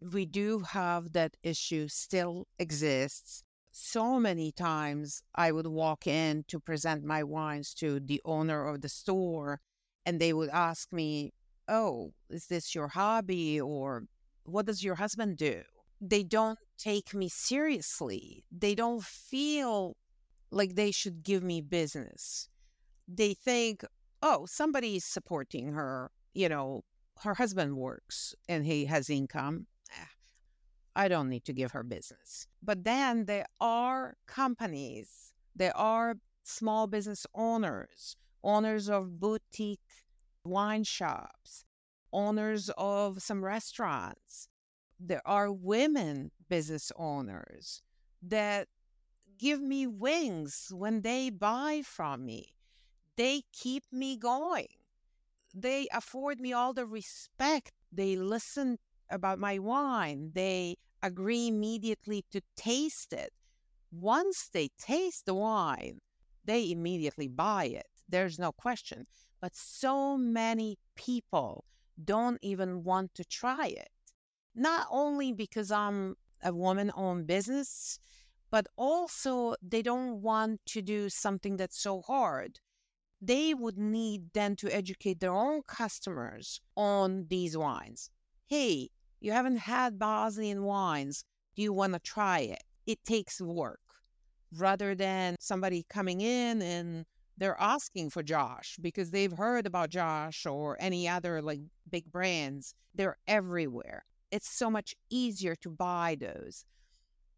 we 0.00 0.26
do 0.26 0.60
have 0.60 1.12
that 1.12 1.36
issue 1.42 1.88
still 1.88 2.46
exists. 2.58 3.44
So 3.70 4.18
many 4.20 4.52
times 4.52 5.22
I 5.34 5.52
would 5.52 5.66
walk 5.66 6.06
in 6.06 6.44
to 6.48 6.60
present 6.60 7.04
my 7.04 7.22
wines 7.22 7.72
to 7.74 8.00
the 8.00 8.20
owner 8.24 8.66
of 8.66 8.82
the 8.82 8.88
store, 8.88 9.60
and 10.04 10.20
they 10.20 10.32
would 10.32 10.50
ask 10.50 10.92
me, 10.92 11.32
Oh, 11.68 12.12
is 12.28 12.48
this 12.48 12.74
your 12.74 12.88
hobby? 12.88 13.60
Or 13.60 14.04
what 14.44 14.66
does 14.66 14.82
your 14.82 14.96
husband 14.96 15.38
do? 15.38 15.62
They 16.00 16.24
don't 16.24 16.58
take 16.76 17.14
me 17.14 17.28
seriously. 17.28 18.44
They 18.50 18.74
don't 18.74 19.02
feel 19.04 19.96
like 20.50 20.74
they 20.74 20.90
should 20.90 21.22
give 21.22 21.42
me 21.42 21.60
business. 21.60 22.48
They 23.06 23.34
think, 23.34 23.84
oh, 24.22 24.46
somebody's 24.46 25.04
supporting 25.04 25.72
her. 25.72 26.10
You 26.34 26.48
know, 26.48 26.84
her 27.22 27.34
husband 27.34 27.76
works 27.76 28.34
and 28.48 28.64
he 28.64 28.86
has 28.86 29.10
income. 29.10 29.66
Eh, 29.90 30.06
I 30.96 31.08
don't 31.08 31.28
need 31.28 31.44
to 31.44 31.52
give 31.52 31.72
her 31.72 31.82
business. 31.82 32.46
But 32.62 32.84
then 32.84 33.26
there 33.26 33.46
are 33.60 34.16
companies, 34.26 35.32
there 35.54 35.76
are 35.76 36.16
small 36.44 36.86
business 36.86 37.26
owners, 37.34 38.16
owners 38.42 38.88
of 38.88 39.20
boutique 39.20 39.80
wine 40.44 40.84
shops, 40.84 41.64
owners 42.12 42.70
of 42.76 43.22
some 43.22 43.44
restaurants. 43.44 44.48
There 44.98 45.22
are 45.26 45.52
women 45.52 46.30
business 46.48 46.92
owners 46.96 47.82
that 48.22 48.68
give 49.38 49.60
me 49.60 49.86
wings 49.86 50.68
when 50.72 51.02
they 51.02 51.30
buy 51.30 51.82
from 51.84 52.24
me. 52.24 52.54
They 53.16 53.42
keep 53.52 53.84
me 53.92 54.16
going. 54.16 54.68
They 55.54 55.86
afford 55.92 56.40
me 56.40 56.52
all 56.52 56.72
the 56.72 56.86
respect. 56.86 57.72
They 57.92 58.16
listen 58.16 58.78
about 59.10 59.38
my 59.38 59.58
wine. 59.58 60.30
They 60.34 60.76
agree 61.02 61.48
immediately 61.48 62.24
to 62.30 62.40
taste 62.56 63.12
it. 63.12 63.32
Once 63.90 64.48
they 64.48 64.70
taste 64.78 65.26
the 65.26 65.34
wine, 65.34 66.00
they 66.44 66.70
immediately 66.70 67.28
buy 67.28 67.64
it. 67.64 67.86
There's 68.08 68.38
no 68.38 68.52
question. 68.52 69.06
But 69.40 69.54
so 69.54 70.16
many 70.16 70.78
people 70.96 71.64
don't 72.02 72.38
even 72.40 72.84
want 72.84 73.14
to 73.14 73.24
try 73.24 73.66
it. 73.66 73.90
Not 74.54 74.86
only 74.90 75.32
because 75.32 75.70
I'm 75.70 76.16
a 76.42 76.52
woman 76.54 76.90
owned 76.94 77.26
business, 77.26 77.98
but 78.50 78.66
also 78.76 79.54
they 79.62 79.82
don't 79.82 80.22
want 80.22 80.60
to 80.66 80.82
do 80.82 81.08
something 81.08 81.56
that's 81.56 81.78
so 81.78 82.02
hard. 82.02 82.60
They 83.24 83.54
would 83.54 83.78
need 83.78 84.32
then 84.34 84.56
to 84.56 84.74
educate 84.74 85.20
their 85.20 85.32
own 85.32 85.62
customers 85.62 86.60
on 86.76 87.26
these 87.30 87.56
wines. 87.56 88.10
Hey, 88.48 88.90
you 89.20 89.30
haven't 89.30 89.58
had 89.58 89.96
Bosnian 89.96 90.64
wines. 90.64 91.24
Do 91.54 91.62
you 91.62 91.72
want 91.72 91.92
to 91.92 92.00
try 92.00 92.40
it? 92.40 92.64
It 92.84 92.98
takes 93.04 93.40
work 93.40 93.78
rather 94.58 94.96
than 94.96 95.36
somebody 95.38 95.86
coming 95.88 96.20
in 96.20 96.60
and 96.60 97.06
they're 97.38 97.60
asking 97.60 98.10
for 98.10 98.24
Josh 98.24 98.76
because 98.80 99.10
they've 99.12 99.32
heard 99.32 99.66
about 99.66 99.90
Josh 99.90 100.44
or 100.44 100.76
any 100.80 101.08
other 101.08 101.40
like 101.40 101.60
big 101.88 102.10
brands. 102.10 102.74
They're 102.94 103.18
everywhere. 103.28 104.04
It's 104.32 104.50
so 104.50 104.68
much 104.68 104.96
easier 105.10 105.54
to 105.56 105.70
buy 105.70 106.16
those. 106.20 106.64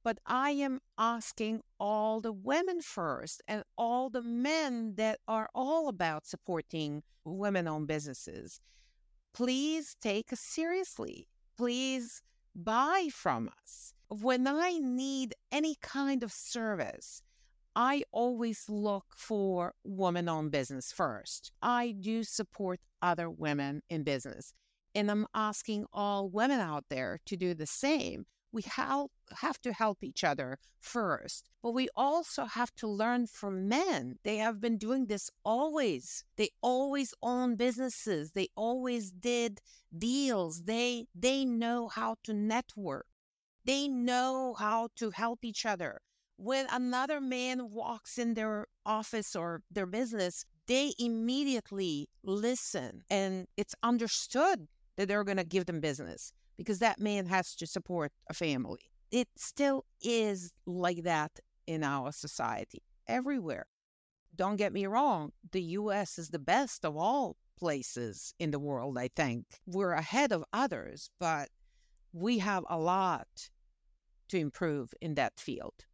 But 0.04 0.18
I 0.26 0.50
am 0.50 0.80
asking 0.98 1.62
all 1.80 2.20
the 2.20 2.32
women 2.32 2.82
first 2.82 3.42
and 3.48 3.64
all 3.78 4.10
the 4.10 4.22
men 4.22 4.96
that 4.96 5.18
are 5.26 5.48
all 5.54 5.88
about 5.88 6.26
supporting 6.26 7.02
women 7.24 7.66
owned 7.66 7.86
businesses. 7.86 8.60
Please 9.32 9.96
take 10.00 10.30
us 10.32 10.40
seriously. 10.40 11.26
Please 11.56 12.22
buy 12.54 13.08
from 13.10 13.50
us. 13.62 13.94
When 14.08 14.46
I 14.46 14.78
need 14.78 15.34
any 15.50 15.76
kind 15.80 16.22
of 16.22 16.30
service, 16.30 17.22
I 17.74 18.04
always 18.12 18.66
look 18.68 19.06
for 19.16 19.72
women 19.84 20.28
owned 20.28 20.52
business 20.52 20.92
first. 20.92 21.50
I 21.62 21.92
do 21.98 22.22
support 22.22 22.78
other 23.00 23.30
women 23.30 23.82
in 23.88 24.04
business. 24.04 24.52
And 24.94 25.10
I'm 25.10 25.26
asking 25.34 25.86
all 25.92 26.28
women 26.28 26.60
out 26.60 26.84
there 26.90 27.18
to 27.26 27.36
do 27.36 27.54
the 27.54 27.66
same 27.66 28.26
we 28.52 28.62
have, 28.62 29.06
have 29.38 29.60
to 29.62 29.72
help 29.72 30.02
each 30.02 30.24
other 30.24 30.58
first, 30.80 31.48
but 31.62 31.72
we 31.72 31.88
also 31.96 32.44
have 32.44 32.74
to 32.76 32.86
learn 32.86 33.26
from 33.26 33.68
men. 33.68 34.16
They 34.22 34.36
have 34.36 34.60
been 34.60 34.78
doing 34.78 35.06
this 35.06 35.30
always. 35.44 36.24
They 36.36 36.50
always 36.62 37.14
own 37.22 37.56
businesses. 37.56 38.32
They 38.32 38.48
always 38.56 39.10
did 39.10 39.60
deals. 39.96 40.64
They 40.64 41.06
they 41.14 41.44
know 41.44 41.88
how 41.88 42.16
to 42.24 42.32
network. 42.32 43.06
They 43.64 43.88
know 43.88 44.54
how 44.58 44.88
to 44.96 45.10
help 45.10 45.44
each 45.44 45.64
other. 45.64 46.00
When 46.36 46.66
another 46.70 47.20
man 47.20 47.70
walks 47.70 48.18
in 48.18 48.34
their 48.34 48.66
office 48.84 49.36
or 49.36 49.62
their 49.70 49.86
business, 49.86 50.44
they 50.66 50.92
immediately 50.98 52.08
listen 52.22 53.02
and 53.08 53.46
it's 53.56 53.74
understood 53.82 54.66
that 54.96 55.08
they're 55.08 55.24
going 55.24 55.36
to 55.36 55.44
give 55.44 55.66
them 55.66 55.80
business 55.80 56.32
because 56.56 56.78
that 56.78 57.00
man 57.00 57.26
has 57.26 57.54
to 57.56 57.66
support 57.66 58.12
a 58.28 58.34
family. 58.34 58.90
It 59.14 59.28
still 59.36 59.84
is 60.02 60.52
like 60.66 61.04
that 61.04 61.38
in 61.68 61.84
our 61.84 62.10
society 62.10 62.82
everywhere. 63.06 63.66
Don't 64.34 64.56
get 64.56 64.72
me 64.72 64.86
wrong, 64.86 65.30
the 65.52 65.62
US 65.78 66.18
is 66.18 66.30
the 66.30 66.40
best 66.40 66.84
of 66.84 66.96
all 66.96 67.36
places 67.56 68.34
in 68.40 68.50
the 68.50 68.58
world, 68.58 68.98
I 68.98 69.06
think. 69.06 69.44
We're 69.66 69.92
ahead 69.92 70.32
of 70.32 70.44
others, 70.52 71.10
but 71.20 71.50
we 72.12 72.38
have 72.38 72.64
a 72.68 72.76
lot 72.76 73.50
to 74.30 74.36
improve 74.36 74.92
in 75.00 75.14
that 75.14 75.38
field. 75.38 75.84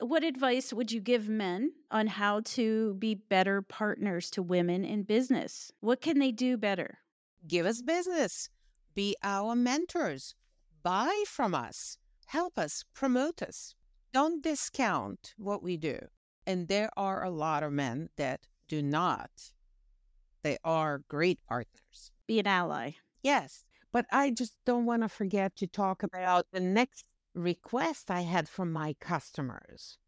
What 0.00 0.24
advice 0.24 0.72
would 0.72 0.90
you 0.90 1.02
give 1.02 1.28
men 1.28 1.72
on 1.90 2.06
how 2.06 2.40
to 2.56 2.94
be 2.94 3.14
better 3.14 3.60
partners 3.60 4.30
to 4.30 4.42
women 4.42 4.86
in 4.86 5.02
business? 5.02 5.70
What 5.80 6.00
can 6.00 6.18
they 6.18 6.32
do 6.32 6.56
better? 6.56 7.00
Give 7.46 7.66
us 7.66 7.82
business 7.82 8.48
be 8.94 9.16
our 9.22 9.54
mentors, 9.54 10.34
buy 10.82 11.24
from 11.26 11.54
us, 11.54 11.98
help 12.26 12.58
us, 12.58 12.84
promote 12.94 13.42
us. 13.42 13.74
Don't 14.12 14.42
discount 14.42 15.34
what 15.36 15.62
we 15.62 15.76
do. 15.76 15.98
And 16.46 16.68
there 16.68 16.90
are 16.96 17.24
a 17.24 17.30
lot 17.30 17.62
of 17.62 17.72
men 17.72 18.10
that 18.16 18.46
do 18.68 18.82
not. 18.82 19.30
They 20.42 20.58
are 20.62 21.02
great 21.08 21.40
partners. 21.48 22.12
Be 22.26 22.38
an 22.38 22.46
ally. 22.46 22.92
Yes. 23.22 23.64
But 23.92 24.06
I 24.12 24.30
just 24.30 24.56
don't 24.66 24.86
want 24.86 25.02
to 25.02 25.08
forget 25.08 25.56
to 25.56 25.66
talk 25.66 26.02
about 26.02 26.46
the 26.52 26.60
next 26.60 27.06
request 27.34 28.10
I 28.10 28.22
had 28.22 28.48
from 28.48 28.72
my 28.72 28.94
customers. 29.00 29.98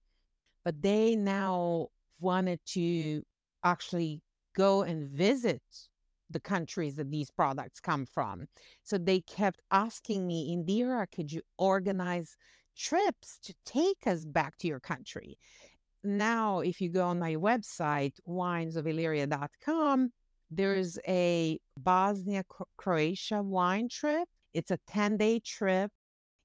But 0.64 0.83
they 0.83 1.17
now 1.17 1.89
wanted 2.21 2.61
to 2.67 3.23
actually 3.62 4.23
go 4.55 4.83
and 4.83 5.09
visit 5.09 5.62
the 6.31 6.41
countries 6.41 6.97
that 6.97 7.11
these 7.11 7.31
products 7.31 7.81
come 7.81 8.07
from. 8.07 8.47
So 8.83 8.99
they 8.99 9.20
kept 9.20 9.61
asking 9.70 10.27
me, 10.27 10.57
Indira, 10.57 11.07
could 11.11 11.33
you 11.33 11.43
organize 11.59 12.37
trips 12.77 13.39
to 13.45 13.55
take 13.64 14.07
us 14.07 14.24
back 14.24 14.59
to 14.59 14.66
your 14.68 14.81
country? 14.81 15.39
Now, 16.03 16.61
if 16.61 16.81
you 16.81 16.89
go 16.89 17.07
on 17.07 17.18
my 17.18 17.35
website, 17.35 18.14
winesofillyria.com, 18.29 20.11
there's 20.51 20.97
mm. 20.97 21.01
a 21.09 21.59
Bosnia 21.79 22.45
Croatia 22.77 23.43
wine 23.43 23.89
trip. 23.89 24.29
It's 24.55 24.70
a 24.70 24.79
10 24.89 25.16
day 25.16 25.41
trip 25.41 25.91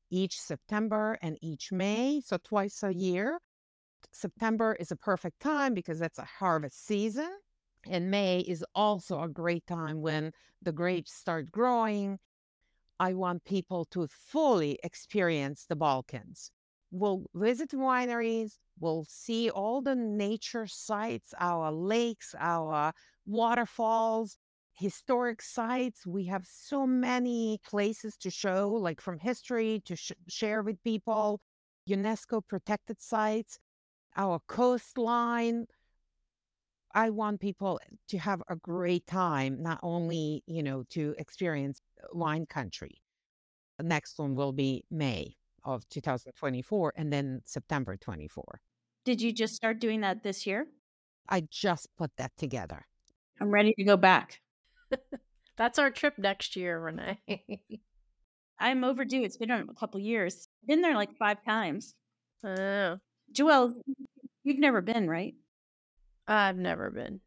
each 0.09 0.39
September 0.39 1.17
and 1.21 1.38
each 1.41 1.71
May, 1.71 2.21
so 2.25 2.38
twice 2.43 2.84
a 2.84 2.93
year. 2.93 3.39
September 4.11 4.75
is 4.79 4.91
a 4.91 4.95
perfect 4.95 5.39
time 5.39 5.73
because 5.73 5.99
that's 5.99 6.17
a 6.17 6.25
harvest 6.25 6.86
season. 6.86 7.29
And 7.88 8.11
May 8.11 8.39
is 8.39 8.63
also 8.75 9.21
a 9.21 9.29
great 9.29 9.65
time 9.67 10.01
when 10.01 10.34
the 10.61 10.71
grapes 10.71 11.13
start 11.13 11.51
growing. 11.51 12.19
I 12.99 13.13
want 13.13 13.45
people 13.45 13.86
to 13.86 14.07
fully 14.07 14.79
experience 14.84 15.65
the 15.67 15.75
Balkans. 15.75 16.51
We'll 16.91 17.25
visit 17.34 17.71
wineries, 17.71 18.57
we'll 18.79 19.05
see 19.09 19.49
all 19.49 19.82
the 19.82 19.95
nature 19.95 20.67
sites, 20.67 21.34
our 21.39 21.71
lakes, 21.71 22.36
our 22.38 22.93
waterfalls, 23.25 24.38
historic 24.73 25.41
sites. 25.41 26.05
We 26.05 26.25
have 26.25 26.45
so 26.45 26.86
many 26.86 27.59
places 27.65 28.17
to 28.17 28.29
show, 28.29 28.69
like 28.69 28.99
from 29.01 29.19
history 29.19 29.82
to 29.86 29.95
sh- 29.95 30.11
share 30.27 30.61
with 30.61 30.84
people, 30.84 31.39
UNESCO 31.89 32.41
protected 32.45 33.01
sites, 33.01 33.57
our 34.15 34.39
coastline. 34.47 35.67
I 36.93 37.09
want 37.09 37.39
people 37.39 37.79
to 38.09 38.17
have 38.17 38.41
a 38.49 38.55
great 38.55 39.07
time, 39.07 39.61
not 39.61 39.79
only, 39.83 40.43
you 40.45 40.63
know, 40.63 40.83
to 40.91 41.15
experience 41.17 41.81
wine 42.13 42.45
country. 42.45 43.01
The 43.77 43.83
next 43.83 44.19
one 44.19 44.35
will 44.35 44.51
be 44.51 44.83
May 44.91 45.35
of 45.63 45.87
2024 45.89 46.93
and 46.95 47.11
then 47.11 47.41
September 47.45 47.97
24. 47.97 48.61
Did 49.05 49.21
you 49.21 49.31
just 49.31 49.55
start 49.55 49.79
doing 49.79 50.01
that 50.01 50.23
this 50.23 50.45
year? 50.45 50.67
I 51.27 51.47
just 51.49 51.87
put 51.97 52.11
that 52.17 52.31
together. 52.37 52.85
I'm 53.39 53.49
ready 53.51 53.73
to 53.77 53.83
go 53.83 53.97
back. 53.97 54.41
That's 55.57 55.79
our 55.79 55.89
trip 55.89 56.17
next 56.17 56.55
year, 56.55 56.79
Renee. 56.79 57.19
I'm 58.59 58.83
overdue. 58.83 59.23
It's 59.23 59.37
been 59.37 59.49
a 59.49 59.65
couple 59.79 59.99
years. 59.99 60.47
Been 60.67 60.81
there 60.81 60.95
like 60.95 61.15
five 61.17 61.43
times. 61.43 61.95
oh, 62.43 62.97
Joelle, 63.33 63.73
you've 64.43 64.59
never 64.59 64.81
been, 64.81 65.07
right? 65.09 65.33
I've 66.32 66.57
never 66.57 66.89
been. 66.89 67.19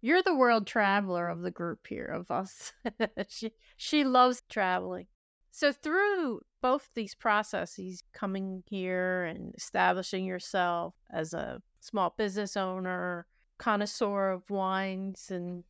You're 0.00 0.22
the 0.22 0.34
world 0.34 0.66
traveler 0.66 1.28
of 1.28 1.42
the 1.42 1.50
group 1.50 1.86
here 1.86 2.06
of 2.06 2.30
us. 2.30 2.72
she 3.28 3.52
she 3.76 4.02
loves 4.02 4.42
traveling. 4.48 5.08
So 5.50 5.72
through 5.72 6.40
both 6.62 6.88
these 6.94 7.14
processes, 7.14 8.02
coming 8.14 8.62
here 8.66 9.24
and 9.24 9.54
establishing 9.56 10.24
yourself 10.24 10.94
as 11.12 11.34
a 11.34 11.60
small 11.80 12.14
business 12.16 12.56
owner, 12.56 13.26
connoisseur 13.58 14.30
of 14.30 14.48
wines, 14.48 15.30
and 15.30 15.64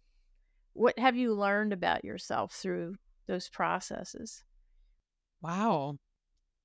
what 0.72 0.96
have 0.96 1.16
you 1.16 1.34
learned 1.34 1.72
about 1.72 2.04
yourself 2.04 2.52
through 2.52 2.94
those 3.26 3.48
processes? 3.48 4.44
Wow. 5.42 5.96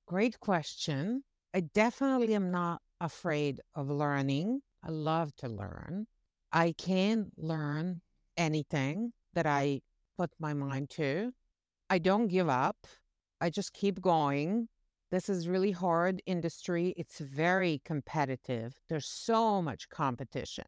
Great 0.06 0.38
question. 0.38 1.24
I 1.52 1.60
definitely 1.60 2.34
am 2.34 2.52
not 2.52 2.80
afraid 3.00 3.60
of 3.74 3.90
learning. 3.90 4.60
I 4.84 4.90
love 4.90 5.34
to 5.38 5.48
learn. 5.48 6.06
I 6.52 6.72
can 6.72 7.30
learn 7.36 8.00
anything 8.36 9.12
that 9.34 9.46
I 9.46 9.80
put 10.18 10.30
my 10.38 10.54
mind 10.54 10.90
to. 10.90 11.32
I 11.88 11.98
don't 11.98 12.28
give 12.28 12.48
up. 12.48 12.86
I 13.40 13.50
just 13.50 13.72
keep 13.72 14.00
going. 14.00 14.68
This 15.10 15.28
is 15.28 15.48
really 15.48 15.72
hard 15.72 16.22
industry. 16.26 16.94
It's 16.96 17.18
very 17.18 17.82
competitive. 17.84 18.74
There's 18.88 19.06
so 19.08 19.60
much 19.60 19.88
competition. 19.88 20.64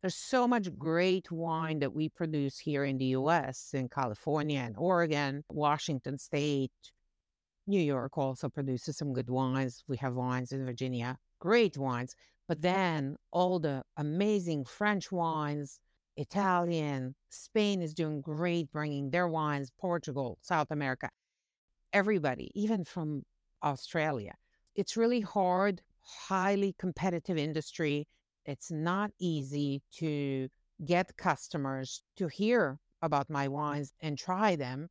There's 0.00 0.16
so 0.16 0.48
much 0.48 0.76
great 0.78 1.30
wine 1.30 1.78
that 1.80 1.94
we 1.94 2.08
produce 2.08 2.58
here 2.58 2.84
in 2.84 2.98
the 2.98 3.16
US, 3.16 3.70
in 3.72 3.88
California 3.88 4.60
and 4.60 4.76
Oregon, 4.76 5.44
Washington 5.48 6.18
State, 6.18 6.72
New 7.66 7.80
York 7.80 8.18
also 8.18 8.48
produces 8.48 8.96
some 8.96 9.12
good 9.12 9.30
wines. 9.30 9.84
We 9.86 9.96
have 9.98 10.14
wines 10.14 10.52
in 10.52 10.64
Virginia, 10.64 11.18
great 11.42 11.76
wines. 11.76 12.14
But 12.46 12.58
mm-hmm. 12.58 12.72
then 12.72 13.16
all 13.32 13.58
the 13.58 13.82
amazing 13.96 14.64
French 14.64 15.10
wines, 15.10 15.80
Italian, 16.16 17.14
Spain 17.30 17.82
is 17.82 17.94
doing 17.94 18.20
great 18.20 18.70
bringing 18.70 19.10
their 19.10 19.28
wines, 19.28 19.72
Portugal, 19.78 20.38
South 20.40 20.70
America, 20.70 21.08
everybody, 21.92 22.50
even 22.54 22.84
from 22.84 23.24
Australia. 23.62 24.34
It's 24.74 24.96
really 24.96 25.20
hard, 25.20 25.82
highly 26.28 26.74
competitive 26.78 27.38
industry. 27.38 28.06
It's 28.46 28.70
not 28.70 29.10
easy 29.18 29.82
to 29.98 30.48
get 30.84 31.16
customers 31.16 32.02
to 32.16 32.28
hear 32.28 32.78
about 33.00 33.28
my 33.28 33.48
wines 33.48 33.92
and 34.00 34.16
try 34.16 34.54
them 34.56 34.88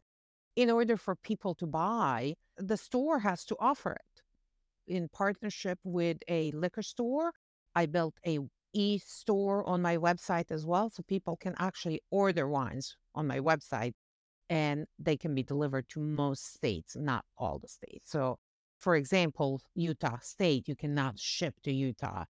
in 0.56 0.70
order 0.70 0.98
for 0.98 1.16
people 1.16 1.56
to 1.56 1.66
buy, 1.66 2.36
the 2.58 2.78
store 2.78 3.20
has 3.20 3.46
to 3.46 3.56
offer 3.60 3.94
it. 3.94 4.11
In 4.92 5.08
partnership 5.08 5.80
with 5.86 6.18
a 6.28 6.52
liquor 6.52 6.82
store, 6.82 7.32
I 7.74 7.86
built 7.86 8.16
a 8.28 8.40
e-store 8.74 9.66
on 9.66 9.82
my 9.82 9.96
website 9.96 10.52
as 10.52 10.66
well 10.66 10.90
so 10.90 11.02
people 11.04 11.38
can 11.38 11.56
actually 11.58 12.02
order 12.12 12.46
wines 12.46 12.98
on 13.16 13.26
my 13.26 13.40
website 13.40 13.94
and 14.50 14.88
they 15.00 15.16
can 15.16 15.34
be 15.34 15.44
delivered 15.44 15.88
to 15.90 16.02
most 16.02 16.54
states, 16.54 16.98
not 16.98 17.24
all 17.38 17.58
the 17.58 17.70
states. 17.70 18.12
So, 18.12 18.38
for 18.80 18.98
example, 18.98 19.62
Utah 19.76 20.18
State, 20.22 20.68
you 20.68 20.76
cannot 20.76 21.18
ship 21.18 21.56
to 21.64 21.72
Utah, 21.72 22.26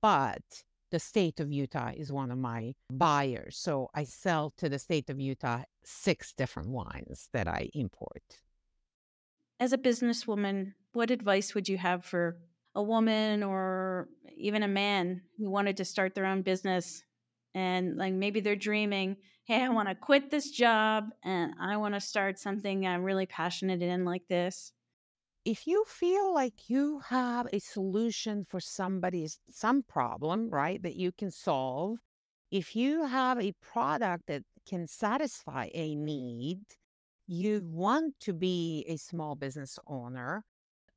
but 0.00 0.62
the 0.92 1.00
state 1.00 1.40
of 1.40 1.50
Utah 1.50 1.90
is 1.96 2.12
one 2.12 2.30
of 2.30 2.38
my 2.38 2.74
buyers. 2.92 3.56
So 3.58 3.88
I 3.92 4.04
sell 4.04 4.52
to 4.58 4.68
the 4.68 4.78
state 4.78 5.10
of 5.10 5.18
Utah 5.18 5.64
six 5.82 6.32
different 6.32 6.68
wines 6.68 7.28
that 7.32 7.48
I 7.48 7.70
import. 7.74 8.22
As 9.58 9.72
a 9.72 9.78
businesswoman, 9.78 10.74
what 10.94 11.10
advice 11.10 11.54
would 11.54 11.68
you 11.68 11.78
have 11.78 12.04
for 12.04 12.38
a 12.74 12.82
woman 12.82 13.42
or 13.42 14.08
even 14.36 14.62
a 14.62 14.68
man 14.68 15.22
who 15.38 15.50
wanted 15.50 15.76
to 15.76 15.84
start 15.84 16.14
their 16.14 16.26
own 16.26 16.42
business 16.42 17.02
and 17.54 17.96
like 17.96 18.12
maybe 18.14 18.40
they're 18.40 18.56
dreaming, 18.56 19.16
hey, 19.44 19.62
I 19.62 19.68
want 19.68 19.88
to 19.88 19.94
quit 19.94 20.30
this 20.30 20.50
job 20.50 21.04
and 21.22 21.54
I 21.60 21.76
want 21.76 21.94
to 21.94 22.00
start 22.00 22.38
something 22.38 22.86
I'm 22.86 23.04
really 23.04 23.26
passionate 23.26 23.82
in 23.82 24.04
like 24.04 24.26
this? 24.28 24.72
if 25.44 25.66
you 25.66 25.84
feel 25.86 26.32
like 26.32 26.70
you 26.70 27.00
have 27.10 27.46
a 27.52 27.58
solution 27.58 28.46
for 28.48 28.60
somebody's 28.60 29.38
some 29.50 29.82
problem, 29.82 30.48
right, 30.50 30.82
that 30.82 30.96
you 30.96 31.12
can 31.12 31.30
solve, 31.30 31.98
if 32.50 32.74
you 32.74 33.04
have 33.04 33.38
a 33.40 33.52
product 33.60 34.26
that 34.28 34.42
can 34.66 34.86
satisfy 34.86 35.68
a 35.74 35.94
need, 35.94 36.60
you 37.26 37.60
want 37.64 38.14
to 38.20 38.32
be 38.32 38.84
a 38.88 38.96
small 38.96 39.34
business 39.34 39.78
owner, 39.86 40.44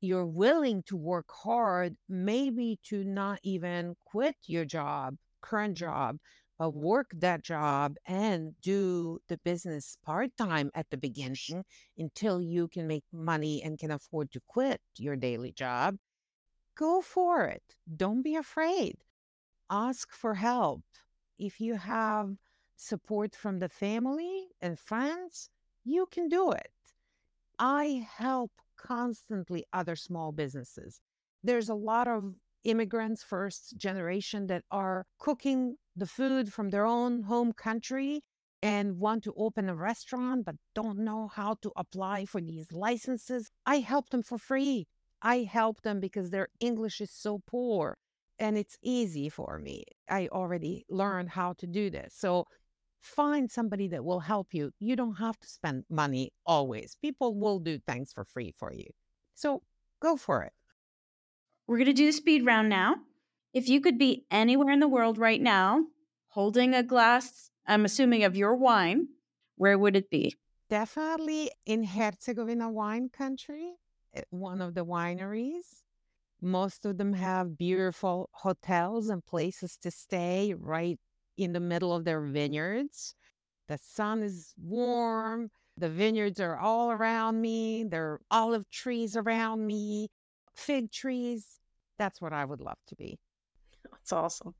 you're 0.00 0.26
willing 0.26 0.82
to 0.84 0.96
work 0.96 1.30
hard, 1.30 1.96
maybe 2.08 2.78
to 2.84 3.04
not 3.04 3.40
even 3.42 3.96
quit 4.04 4.36
your 4.46 4.64
job, 4.64 5.16
current 5.40 5.74
mm-hmm. 5.74 5.86
job, 5.86 6.18
but 6.58 6.74
work 6.74 7.10
that 7.14 7.42
job 7.44 7.96
and 8.06 8.54
do 8.60 9.20
the 9.28 9.38
business 9.38 9.96
part 10.04 10.36
time 10.36 10.70
at 10.74 10.90
the 10.90 10.96
beginning 10.96 11.64
until 11.96 12.42
you 12.42 12.66
can 12.66 12.86
make 12.86 13.04
money 13.12 13.62
and 13.62 13.78
can 13.78 13.92
afford 13.92 14.32
to 14.32 14.40
quit 14.48 14.80
your 14.96 15.14
daily 15.14 15.52
job, 15.52 15.96
go 16.76 17.00
for 17.00 17.44
it. 17.44 17.62
Don't 17.96 18.22
be 18.22 18.34
afraid. 18.34 18.96
Ask 19.70 20.12
for 20.12 20.34
help. 20.34 20.82
If 21.38 21.60
you 21.60 21.76
have 21.76 22.34
support 22.76 23.36
from 23.36 23.60
the 23.60 23.68
family 23.68 24.48
and 24.60 24.78
friends, 24.78 25.50
you 25.84 26.06
can 26.06 26.28
do 26.28 26.50
it. 26.50 26.72
I 27.58 28.06
help 28.16 28.50
constantly 28.78 29.64
other 29.72 29.96
small 29.96 30.32
businesses. 30.32 31.00
There's 31.42 31.68
a 31.68 31.74
lot 31.74 32.08
of 32.08 32.34
immigrants, 32.64 33.22
first 33.22 33.76
generation, 33.76 34.46
that 34.46 34.62
are 34.70 35.06
cooking 35.18 35.76
the 35.96 36.06
food 36.06 36.52
from 36.52 36.70
their 36.70 36.86
own 36.86 37.22
home 37.22 37.52
country 37.52 38.22
and 38.62 38.98
want 38.98 39.22
to 39.24 39.34
open 39.36 39.68
a 39.68 39.74
restaurant 39.74 40.44
but 40.44 40.56
don't 40.74 40.98
know 40.98 41.28
how 41.28 41.56
to 41.62 41.72
apply 41.76 42.24
for 42.24 42.40
these 42.40 42.72
licenses. 42.72 43.50
I 43.64 43.78
help 43.78 44.10
them 44.10 44.22
for 44.22 44.38
free. 44.38 44.86
I 45.22 45.48
help 45.50 45.82
them 45.82 46.00
because 46.00 46.30
their 46.30 46.48
English 46.60 47.00
is 47.00 47.10
so 47.12 47.40
poor 47.46 47.96
and 48.38 48.56
it's 48.56 48.76
easy 48.82 49.28
for 49.28 49.58
me. 49.58 49.84
I 50.08 50.28
already 50.28 50.84
learned 50.88 51.30
how 51.30 51.54
to 51.54 51.66
do 51.66 51.90
this. 51.90 52.14
So 52.16 52.46
find 53.00 53.50
somebody 53.50 53.88
that 53.88 54.04
will 54.04 54.20
help 54.20 54.52
you. 54.52 54.72
You 54.78 54.96
don't 54.96 55.16
have 55.16 55.38
to 55.40 55.48
spend 55.48 55.84
money 55.90 56.32
always. 56.44 56.96
People 57.00 57.34
mm. 57.34 57.38
will 57.38 57.58
do 57.58 57.78
things 57.78 58.12
for 58.12 58.24
free 58.24 58.54
for 58.56 58.72
you. 58.72 58.86
So 59.34 59.62
go 60.00 60.16
for 60.16 60.42
it. 60.42 60.52
We're 61.66 61.78
going 61.78 61.86
to 61.86 61.92
do 61.92 62.06
the 62.06 62.12
speed 62.12 62.46
round 62.46 62.68
now. 62.68 62.96
If 63.52 63.68
you 63.68 63.80
could 63.80 63.98
be 63.98 64.24
anywhere 64.30 64.72
in 64.72 64.80
the 64.80 64.88
world 64.88 65.18
right 65.18 65.40
now, 65.40 65.84
holding 66.28 66.74
a 66.74 66.82
glass, 66.82 67.50
I'm 67.66 67.84
assuming 67.84 68.24
of 68.24 68.36
your 68.36 68.54
wine, 68.54 69.08
where 69.56 69.78
would 69.78 69.96
it 69.96 70.10
be? 70.10 70.36
Definitely 70.70 71.50
in 71.66 71.84
Herzegovina 71.84 72.70
wine 72.70 73.08
country, 73.08 73.74
eh, 74.14 74.22
one 74.30 74.60
of 74.60 74.74
the 74.74 74.84
wineries. 74.84 75.82
Most 76.40 76.84
of 76.84 76.98
them 76.98 77.14
have 77.14 77.58
beautiful 77.58 78.30
hotels 78.32 79.08
and 79.08 79.24
places 79.24 79.76
to 79.78 79.90
stay 79.90 80.54
right 80.56 81.00
in 81.38 81.52
the 81.52 81.60
middle 81.60 81.94
of 81.94 82.04
their 82.04 82.20
vineyards. 82.20 83.14
The 83.68 83.78
sun 83.78 84.22
is 84.22 84.54
mm. 84.60 84.68
warm, 84.68 85.50
The 85.76 85.88
vineyards 85.88 86.40
are 86.40 86.58
all 86.58 86.90
around 86.90 87.40
me. 87.40 87.84
There 87.84 88.12
are 88.12 88.20
olive 88.30 88.68
trees 88.70 89.16
around 89.16 89.66
me, 89.66 90.08
fig 90.56 90.90
trees. 90.90 91.46
That's 91.98 92.20
what 92.20 92.32
I 92.32 92.44
would 92.44 92.60
love 92.60 92.78
to 92.88 92.96
be. 92.96 93.18
That's 93.90 94.12
awesome. 94.12 94.54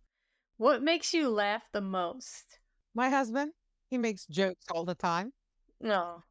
What 0.56 0.82
makes 0.82 1.12
you 1.12 1.28
laugh 1.28 1.62
the 1.72 1.80
most? 1.80 2.58
My 2.94 3.10
husband, 3.10 3.52
he 3.90 3.98
makes 3.98 4.26
jokes 4.26 4.66
all 4.72 4.84
the 4.84 4.94
time. 4.94 5.32
No, 5.80 6.22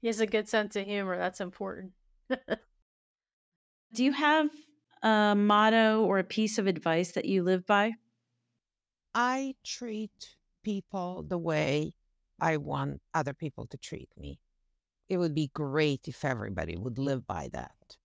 he 0.00 0.08
has 0.08 0.20
a 0.20 0.26
good 0.26 0.48
sense 0.48 0.76
of 0.76 0.84
humor. 0.84 1.16
That's 1.16 1.40
important. 1.40 1.92
Do 3.94 4.04
you 4.04 4.12
have 4.12 4.48
a 5.02 5.34
motto 5.36 6.02
or 6.04 6.18
a 6.18 6.24
piece 6.24 6.58
of 6.58 6.66
advice 6.66 7.12
that 7.12 7.24
you 7.24 7.42
live 7.42 7.66
by? 7.66 7.92
I 9.14 9.54
treat 9.64 10.36
people 10.62 11.24
the 11.26 11.38
way 11.38 11.94
I 12.40 12.56
want 12.56 13.00
other 13.14 13.34
people 13.34 13.66
to 13.68 13.76
treat 13.76 14.08
me. 14.16 14.38
It 15.08 15.18
would 15.18 15.34
be 15.34 15.50
great 15.52 16.08
if 16.08 16.24
everybody 16.24 16.76
would 16.76 16.98
live 16.98 17.26
by 17.26 17.48
that. 17.52 17.96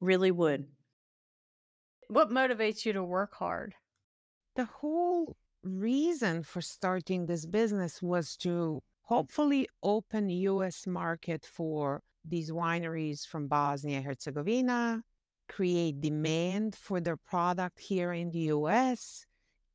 Really 0.00 0.30
would. 0.30 0.66
What 2.08 2.30
motivates 2.30 2.84
you 2.84 2.92
to 2.94 3.04
work 3.04 3.34
hard? 3.34 3.74
The 4.54 4.64
whole 4.64 5.36
reason 5.62 6.42
for 6.42 6.60
starting 6.60 7.26
this 7.26 7.44
business 7.44 8.00
was 8.00 8.36
to 8.38 8.82
hopefully 9.02 9.68
open 9.82 10.30
US 10.30 10.86
market 10.86 11.44
for 11.44 12.02
these 12.24 12.50
wineries 12.50 13.26
from 13.26 13.48
Bosnia 13.48 14.00
Herzegovina, 14.00 15.02
create 15.48 16.00
demand 16.00 16.74
for 16.74 17.00
their 17.00 17.16
product 17.16 17.78
here 17.78 18.12
in 18.12 18.30
the 18.30 18.50
US, 18.54 19.25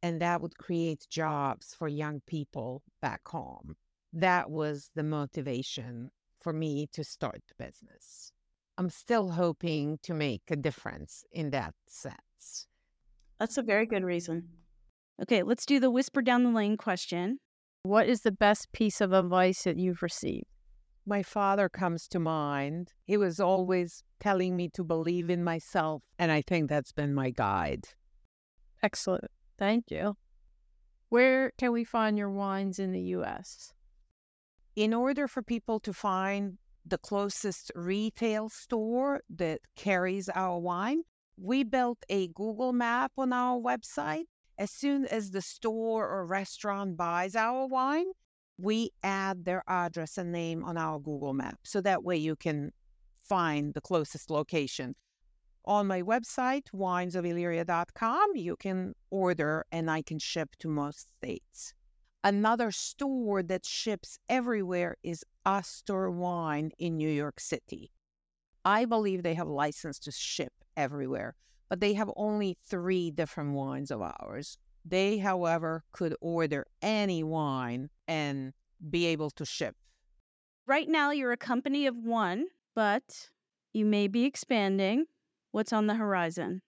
and 0.02 0.22
that 0.22 0.42
would 0.42 0.58
create 0.58 1.08
jobs 1.10 1.74
for 1.74 1.88
young 1.88 2.22
people 2.28 2.84
back 3.02 3.28
home. 3.28 3.76
That 4.14 4.50
was 4.50 4.90
the 4.96 5.04
motivation 5.04 6.12
for 6.42 6.54
me 6.54 6.88
to 6.94 7.04
start 7.04 7.42
the 7.48 7.64
business. 7.64 8.32
I'm 8.78 8.90
still 8.90 9.30
hoping 9.30 10.00
to 10.04 10.14
make 10.14 10.44
a 10.50 10.56
difference 10.56 11.24
in 11.32 11.52
that 11.52 11.76
sense. 11.88 12.68
That's 13.40 13.58
a 13.58 13.62
very 13.62 13.86
good 13.86 14.04
reason. 14.04 14.50
Okay, 15.22 15.44
let's 15.44 15.66
do 15.66 15.80
the 15.80 15.92
whisper 15.92 16.22
down 16.22 16.44
the 16.44 16.50
lane 16.50 16.78
question. 16.78 17.40
What 17.84 18.08
is 18.08 18.22
the 18.22 18.32
best 18.32 18.72
piece 18.72 19.02
of 19.02 19.14
advice 19.14 19.64
that 19.64 19.78
you've 19.78 20.02
received? 20.02 20.46
My 21.06 21.24
father 21.24 21.68
comes 21.68 22.08
to 22.10 22.20
mind. 22.20 22.94
He 23.06 23.18
was 23.18 23.40
always 23.40 24.04
telling 24.20 24.56
me 24.56 24.70
to 24.70 24.84
believe 24.84 25.30
in 25.30 25.44
myself, 25.44 26.04
and 26.20 26.32
I 26.32 26.42
think 26.42 26.70
that's 26.70 26.92
been 26.92 27.14
my 27.14 27.32
guide. 27.32 27.86
Excellent. 28.84 29.26
Thank 29.62 29.92
you. 29.92 30.18
Where 31.10 31.52
can 31.60 31.72
we 31.72 31.84
find 31.84 32.18
your 32.18 32.32
wines 32.32 32.80
in 32.80 32.94
the 32.94 33.14
US? 33.18 33.72
In 34.76 34.92
order 34.92 35.28
for 35.28 35.44
people 35.44 35.80
to 35.82 35.94
find 35.94 36.58
the 36.84 36.98
closest 36.98 37.72
retail 37.76 38.50
store 38.50 39.22
that 39.30 39.60
carries 39.76 40.30
our 40.30 40.58
wine, 40.58 41.04
we 41.38 41.64
built 41.64 42.00
a 42.10 42.30
Google 42.30 42.74
map 42.74 43.12
on 43.20 43.34
our 43.34 43.60
website. 43.60 44.24
As 44.58 44.72
soon 44.72 45.06
as 45.06 45.30
the 45.30 45.44
store 45.44 46.10
or 46.10 46.26
restaurant 46.26 46.98
buys 46.98 47.36
our 47.36 47.68
wine, 47.68 48.08
we 48.58 48.90
add 49.04 49.46
their 49.46 49.62
address 49.68 50.18
and 50.18 50.32
name 50.32 50.64
on 50.64 50.76
our 50.76 50.98
Google 50.98 51.36
map. 51.36 51.60
So 51.66 51.82
that 51.82 52.04
way 52.04 52.18
you 52.18 52.36
can 52.36 52.72
find 53.22 53.76
the 53.76 53.82
closest 53.82 54.32
location 54.32 54.96
on 55.72 55.88
my 55.88 56.02
website, 56.02 56.66
winesofillyria.com, 56.76 58.36
you 58.36 58.58
can 58.58 58.94
order 59.10 59.66
and 59.72 59.90
I 59.90 60.02
can 60.02 60.20
ship 60.20 60.50
to 60.60 60.68
most 60.68 61.08
states. 61.18 61.74
Another 62.26 62.72
store 62.72 63.42
that 63.44 63.66
ships 63.66 64.20
everywhere 64.28 64.98
is 65.02 65.24
Astor 65.46 66.12
Wine 66.12 66.72
in 66.78 66.98
New 66.98 67.10
York 67.10 67.40
City. 67.40 67.90
I 68.66 68.84
believe 68.84 69.24
they 69.24 69.34
have 69.34 69.48
license 69.48 69.98
to 70.00 70.12
ship 70.12 70.52
everywhere, 70.76 71.36
but 71.70 71.80
they 71.80 71.94
have 71.94 72.12
only 72.18 72.58
three 72.70 73.10
different 73.10 73.54
wines 73.54 73.92
of 73.92 74.02
ours. 74.02 74.58
They, 74.84 75.20
however, 75.20 75.86
could 75.94 76.18
order 76.20 76.68
any 76.82 77.24
wine 77.24 77.90
and 78.10 78.52
be 78.90 79.06
able 79.06 79.30
to 79.32 79.46
ship. 79.46 79.78
Right 80.68 80.90
now, 80.90 81.12
you're 81.12 81.32
a 81.32 81.38
company 81.38 81.88
of 81.88 81.96
one, 81.96 82.48
but 82.76 83.30
you 83.72 83.86
may 83.86 84.10
be 84.10 84.26
expanding. 84.26 85.06
What's 85.52 85.74
on 85.74 85.88
the 85.88 85.96
horizon? 85.96 86.62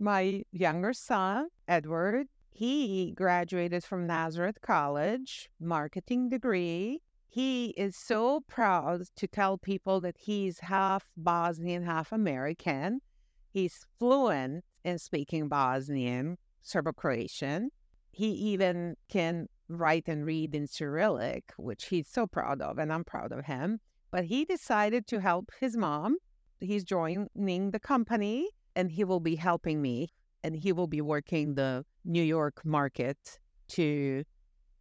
My 0.00 0.42
younger 0.50 0.92
son, 0.92 1.48
Edward, 1.68 2.26
he 2.50 3.12
graduated 3.16 3.84
from 3.84 4.08
Nazareth 4.08 4.60
College, 4.60 5.48
marketing 5.60 6.28
degree. 6.28 7.00
He 7.28 7.66
is 7.76 7.96
so 7.96 8.40
proud 8.48 9.02
to 9.14 9.28
tell 9.28 9.56
people 9.56 10.00
that 10.00 10.16
he's 10.18 10.58
half 10.58 11.06
Bosnian, 11.16 11.84
half 11.84 12.10
American. 12.10 13.02
He's 13.48 13.86
fluent 14.00 14.64
in 14.84 14.98
speaking 14.98 15.48
Bosnian, 15.48 16.38
Serbo 16.60 16.92
Croatian. 16.92 17.70
He 18.10 18.32
even 18.32 18.96
can 19.08 19.46
write 19.68 20.08
and 20.08 20.26
read 20.26 20.56
in 20.56 20.66
Cyrillic, 20.66 21.52
which 21.56 21.84
he's 21.84 22.08
so 22.08 22.26
proud 22.26 22.60
of, 22.60 22.78
and 22.78 22.92
I'm 22.92 23.04
proud 23.04 23.30
of 23.30 23.44
him. 23.44 23.78
But 24.10 24.24
he 24.24 24.44
decided 24.44 25.06
to 25.06 25.20
help 25.20 25.52
his 25.60 25.76
mom 25.76 26.16
he's 26.62 26.84
joining 26.84 27.70
the 27.70 27.80
company 27.80 28.48
and 28.74 28.90
he 28.90 29.04
will 29.04 29.20
be 29.20 29.36
helping 29.36 29.82
me 29.82 30.12
and 30.42 30.56
he 30.56 30.72
will 30.72 30.86
be 30.86 31.00
working 31.00 31.54
the 31.54 31.84
New 32.04 32.22
York 32.22 32.64
market 32.64 33.38
to 33.68 34.24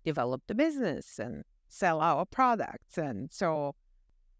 develop 0.04 0.42
the 0.48 0.56
business 0.56 1.20
and 1.20 1.44
sell 1.70 2.02
our 2.02 2.26
products. 2.26 2.98
And 2.98 3.30
so 3.32 3.76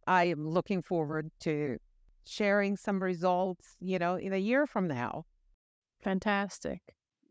I 0.08 0.26
am 0.26 0.48
looking 0.48 0.82
forward 0.82 1.30
to 1.42 1.78
sharing 2.26 2.76
some 2.78 3.02
results, 3.02 3.76
you 3.80 4.00
know, 4.00 4.16
in 4.16 4.34
a 4.34 4.38
year 4.38 4.66
from 4.66 4.88
now. 4.88 5.26
Fantastic. 6.02 6.82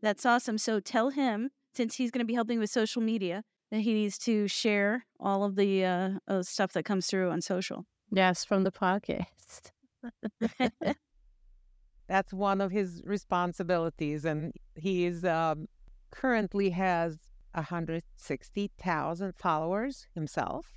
That's 0.01 0.25
awesome. 0.25 0.57
So 0.57 0.79
tell 0.79 1.09
him, 1.09 1.49
since 1.73 1.95
he's 1.95 2.11
going 2.11 2.19
to 2.19 2.25
be 2.25 2.33
helping 2.33 2.59
with 2.59 2.69
social 2.69 3.01
media, 3.01 3.43
that 3.71 3.79
he 3.79 3.93
needs 3.93 4.17
to 4.19 4.47
share 4.47 5.05
all 5.19 5.43
of 5.43 5.55
the 5.55 5.85
uh, 5.85 6.09
uh, 6.27 6.43
stuff 6.43 6.73
that 6.73 6.83
comes 6.83 7.07
through 7.07 7.29
on 7.29 7.41
social. 7.41 7.85
Yes, 8.11 8.43
from 8.43 8.63
the 8.63 8.71
podcast. 8.71 9.71
That's 12.07 12.33
one 12.33 12.61
of 12.61 12.71
his 12.71 13.01
responsibilities, 13.05 14.25
and 14.25 14.53
he 14.75 15.05
is 15.05 15.23
um, 15.23 15.67
currently 16.11 16.69
has 16.71 17.17
160,000 17.53 19.33
followers 19.37 20.07
himself. 20.13 20.75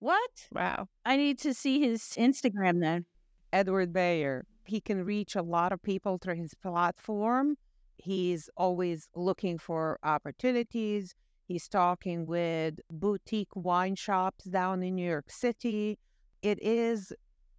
What? 0.00 0.48
Wow. 0.52 0.88
I 1.04 1.16
need 1.16 1.38
to 1.40 1.54
see 1.54 1.80
his 1.80 2.02
Instagram 2.16 2.80
then. 2.80 3.06
Edward 3.52 3.92
Bayer. 3.92 4.46
He 4.64 4.80
can 4.80 5.04
reach 5.04 5.34
a 5.34 5.42
lot 5.42 5.72
of 5.72 5.82
people 5.82 6.18
through 6.18 6.36
his 6.36 6.54
platform. 6.54 7.56
He's 7.96 8.48
always 8.56 9.08
looking 9.14 9.58
for 9.58 9.98
opportunities. 10.02 11.14
He's 11.46 11.66
talking 11.68 12.26
with 12.26 12.74
boutique 12.90 13.48
wine 13.54 13.96
shops 13.96 14.44
down 14.44 14.82
in 14.82 14.94
New 14.94 15.08
York 15.08 15.30
City. 15.30 15.98
It 16.42 16.62
is 16.62 17.12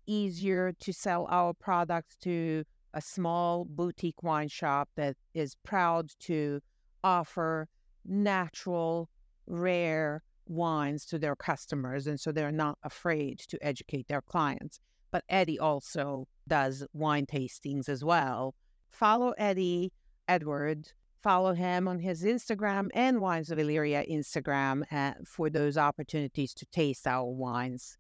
easier 0.10 0.74
to 0.80 0.92
sell 0.92 1.28
our 1.30 1.54
products 1.54 2.16
to 2.24 2.64
a 2.94 3.02
small 3.02 3.66
boutique 3.66 4.24
wine 4.24 4.48
shop 4.48 4.90
that 4.96 5.16
is 5.34 5.56
proud 5.64 6.10
to 6.20 6.60
offer 7.04 7.68
natural, 8.04 9.10
rare 9.46 10.24
wines 10.48 11.06
to 11.06 11.20
their 11.20 11.36
customers. 11.36 12.08
And 12.08 12.20
so 12.20 12.32
they're 12.32 12.52
not 12.52 12.80
afraid 12.84 13.40
to 13.50 13.58
educate 13.62 14.08
their 14.08 14.22
clients. 14.22 14.80
But 15.12 15.24
Eddie 15.30 15.60
also 15.60 16.28
does 16.48 16.86
wine 16.94 17.28
tastings 17.28 17.88
as 17.88 18.04
well. 18.04 18.56
Follow 18.90 19.34
Eddie 19.38 19.92
Edward. 20.28 20.92
Follow 21.22 21.54
him 21.54 21.88
on 21.88 22.00
his 22.00 22.24
Instagram 22.24 22.88
and 22.94 23.20
Wines 23.20 23.52
of 23.52 23.60
Illyria 23.60 24.06
Instagram 24.10 24.84
uh, 24.92 25.14
for 25.26 25.50
those 25.50 25.78
opportunities 25.78 26.54
to 26.54 26.66
taste 26.68 27.06
our 27.06 27.26
wines. 27.26 27.98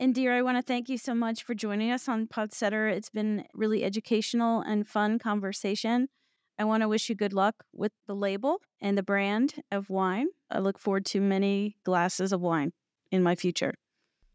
Indira, 0.00 0.36
I 0.36 0.42
want 0.42 0.56
to 0.56 0.62
thank 0.62 0.88
you 0.88 0.96
so 0.96 1.12
much 1.12 1.42
for 1.42 1.54
joining 1.54 1.90
us 1.90 2.08
on 2.08 2.28
Podsetera. 2.28 2.92
It's 2.92 3.10
been 3.10 3.44
really 3.52 3.82
educational 3.82 4.60
and 4.60 4.86
fun 4.86 5.18
conversation. 5.18 6.08
I 6.56 6.64
want 6.64 6.82
to 6.82 6.88
wish 6.88 7.08
you 7.08 7.16
good 7.16 7.32
luck 7.32 7.64
with 7.72 7.90
the 8.06 8.14
label 8.14 8.60
and 8.80 8.96
the 8.96 9.02
brand 9.02 9.54
of 9.72 9.90
wine. 9.90 10.28
I 10.52 10.60
look 10.60 10.78
forward 10.78 11.04
to 11.06 11.20
many 11.20 11.78
glasses 11.82 12.32
of 12.32 12.40
wine 12.40 12.72
in 13.10 13.24
my 13.24 13.34
future. 13.34 13.74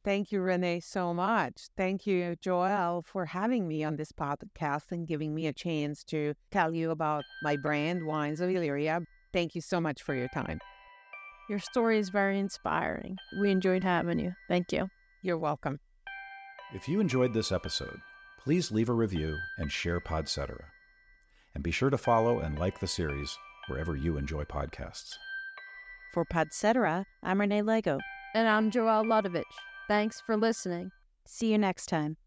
Thank 0.03 0.33
you, 0.33 0.41
Renee, 0.41 0.81
so 0.81 1.13
much. 1.13 1.67
Thank 1.77 2.05
you, 2.05 2.35
Joel, 2.41 3.03
for 3.03 3.25
having 3.25 3.65
me 3.65 3.85
on 3.85 3.95
this 3.95 4.11
podcast 4.11 4.91
and 4.91 5.07
giving 5.07 5.33
me 5.33 5.47
a 5.47 5.53
chance 5.53 6.03
to 6.05 6.33
tell 6.51 6.73
you 6.73 6.91
about 6.91 7.23
my 7.41 7.55
brand, 7.55 8.05
Wines 8.05 8.41
of 8.41 8.49
Illyria. 8.49 8.99
Thank 9.31 9.55
you 9.55 9.61
so 9.61 9.79
much 9.79 10.01
for 10.01 10.13
your 10.13 10.27
time. 10.27 10.59
Your 11.49 11.59
story 11.59 11.99
is 11.99 12.09
very 12.09 12.37
inspiring. 12.37 13.17
We 13.39 13.49
enjoyed 13.49 13.85
having 13.85 14.19
you. 14.19 14.33
Thank 14.49 14.73
you. 14.73 14.89
You're 15.23 15.37
welcome. 15.37 15.79
If 16.73 16.89
you 16.89 16.99
enjoyed 16.99 17.33
this 17.33 17.53
episode, 17.53 17.97
please 18.37 18.71
leave 18.71 18.89
a 18.89 18.93
review 18.93 19.37
and 19.57 19.71
share 19.71 20.01
Podsetera. 20.01 20.65
And 21.55 21.63
be 21.63 21.71
sure 21.71 21.89
to 21.89 21.97
follow 21.97 22.39
and 22.39 22.59
like 22.59 22.79
the 22.79 22.87
series 22.87 23.37
wherever 23.67 23.95
you 23.95 24.17
enjoy 24.17 24.43
podcasts. 24.43 25.15
For 26.13 26.25
Podsetera, 26.25 27.05
I'm 27.23 27.39
Renee 27.39 27.61
Lego. 27.61 27.99
And 28.35 28.49
I'm 28.49 28.69
Joelle 28.69 29.07
Ludovich. 29.07 29.45
Thanks 29.87 30.19
for 30.19 30.35
listening. 30.35 30.91
See 31.25 31.51
you 31.51 31.57
next 31.57 31.85
time. 31.85 32.17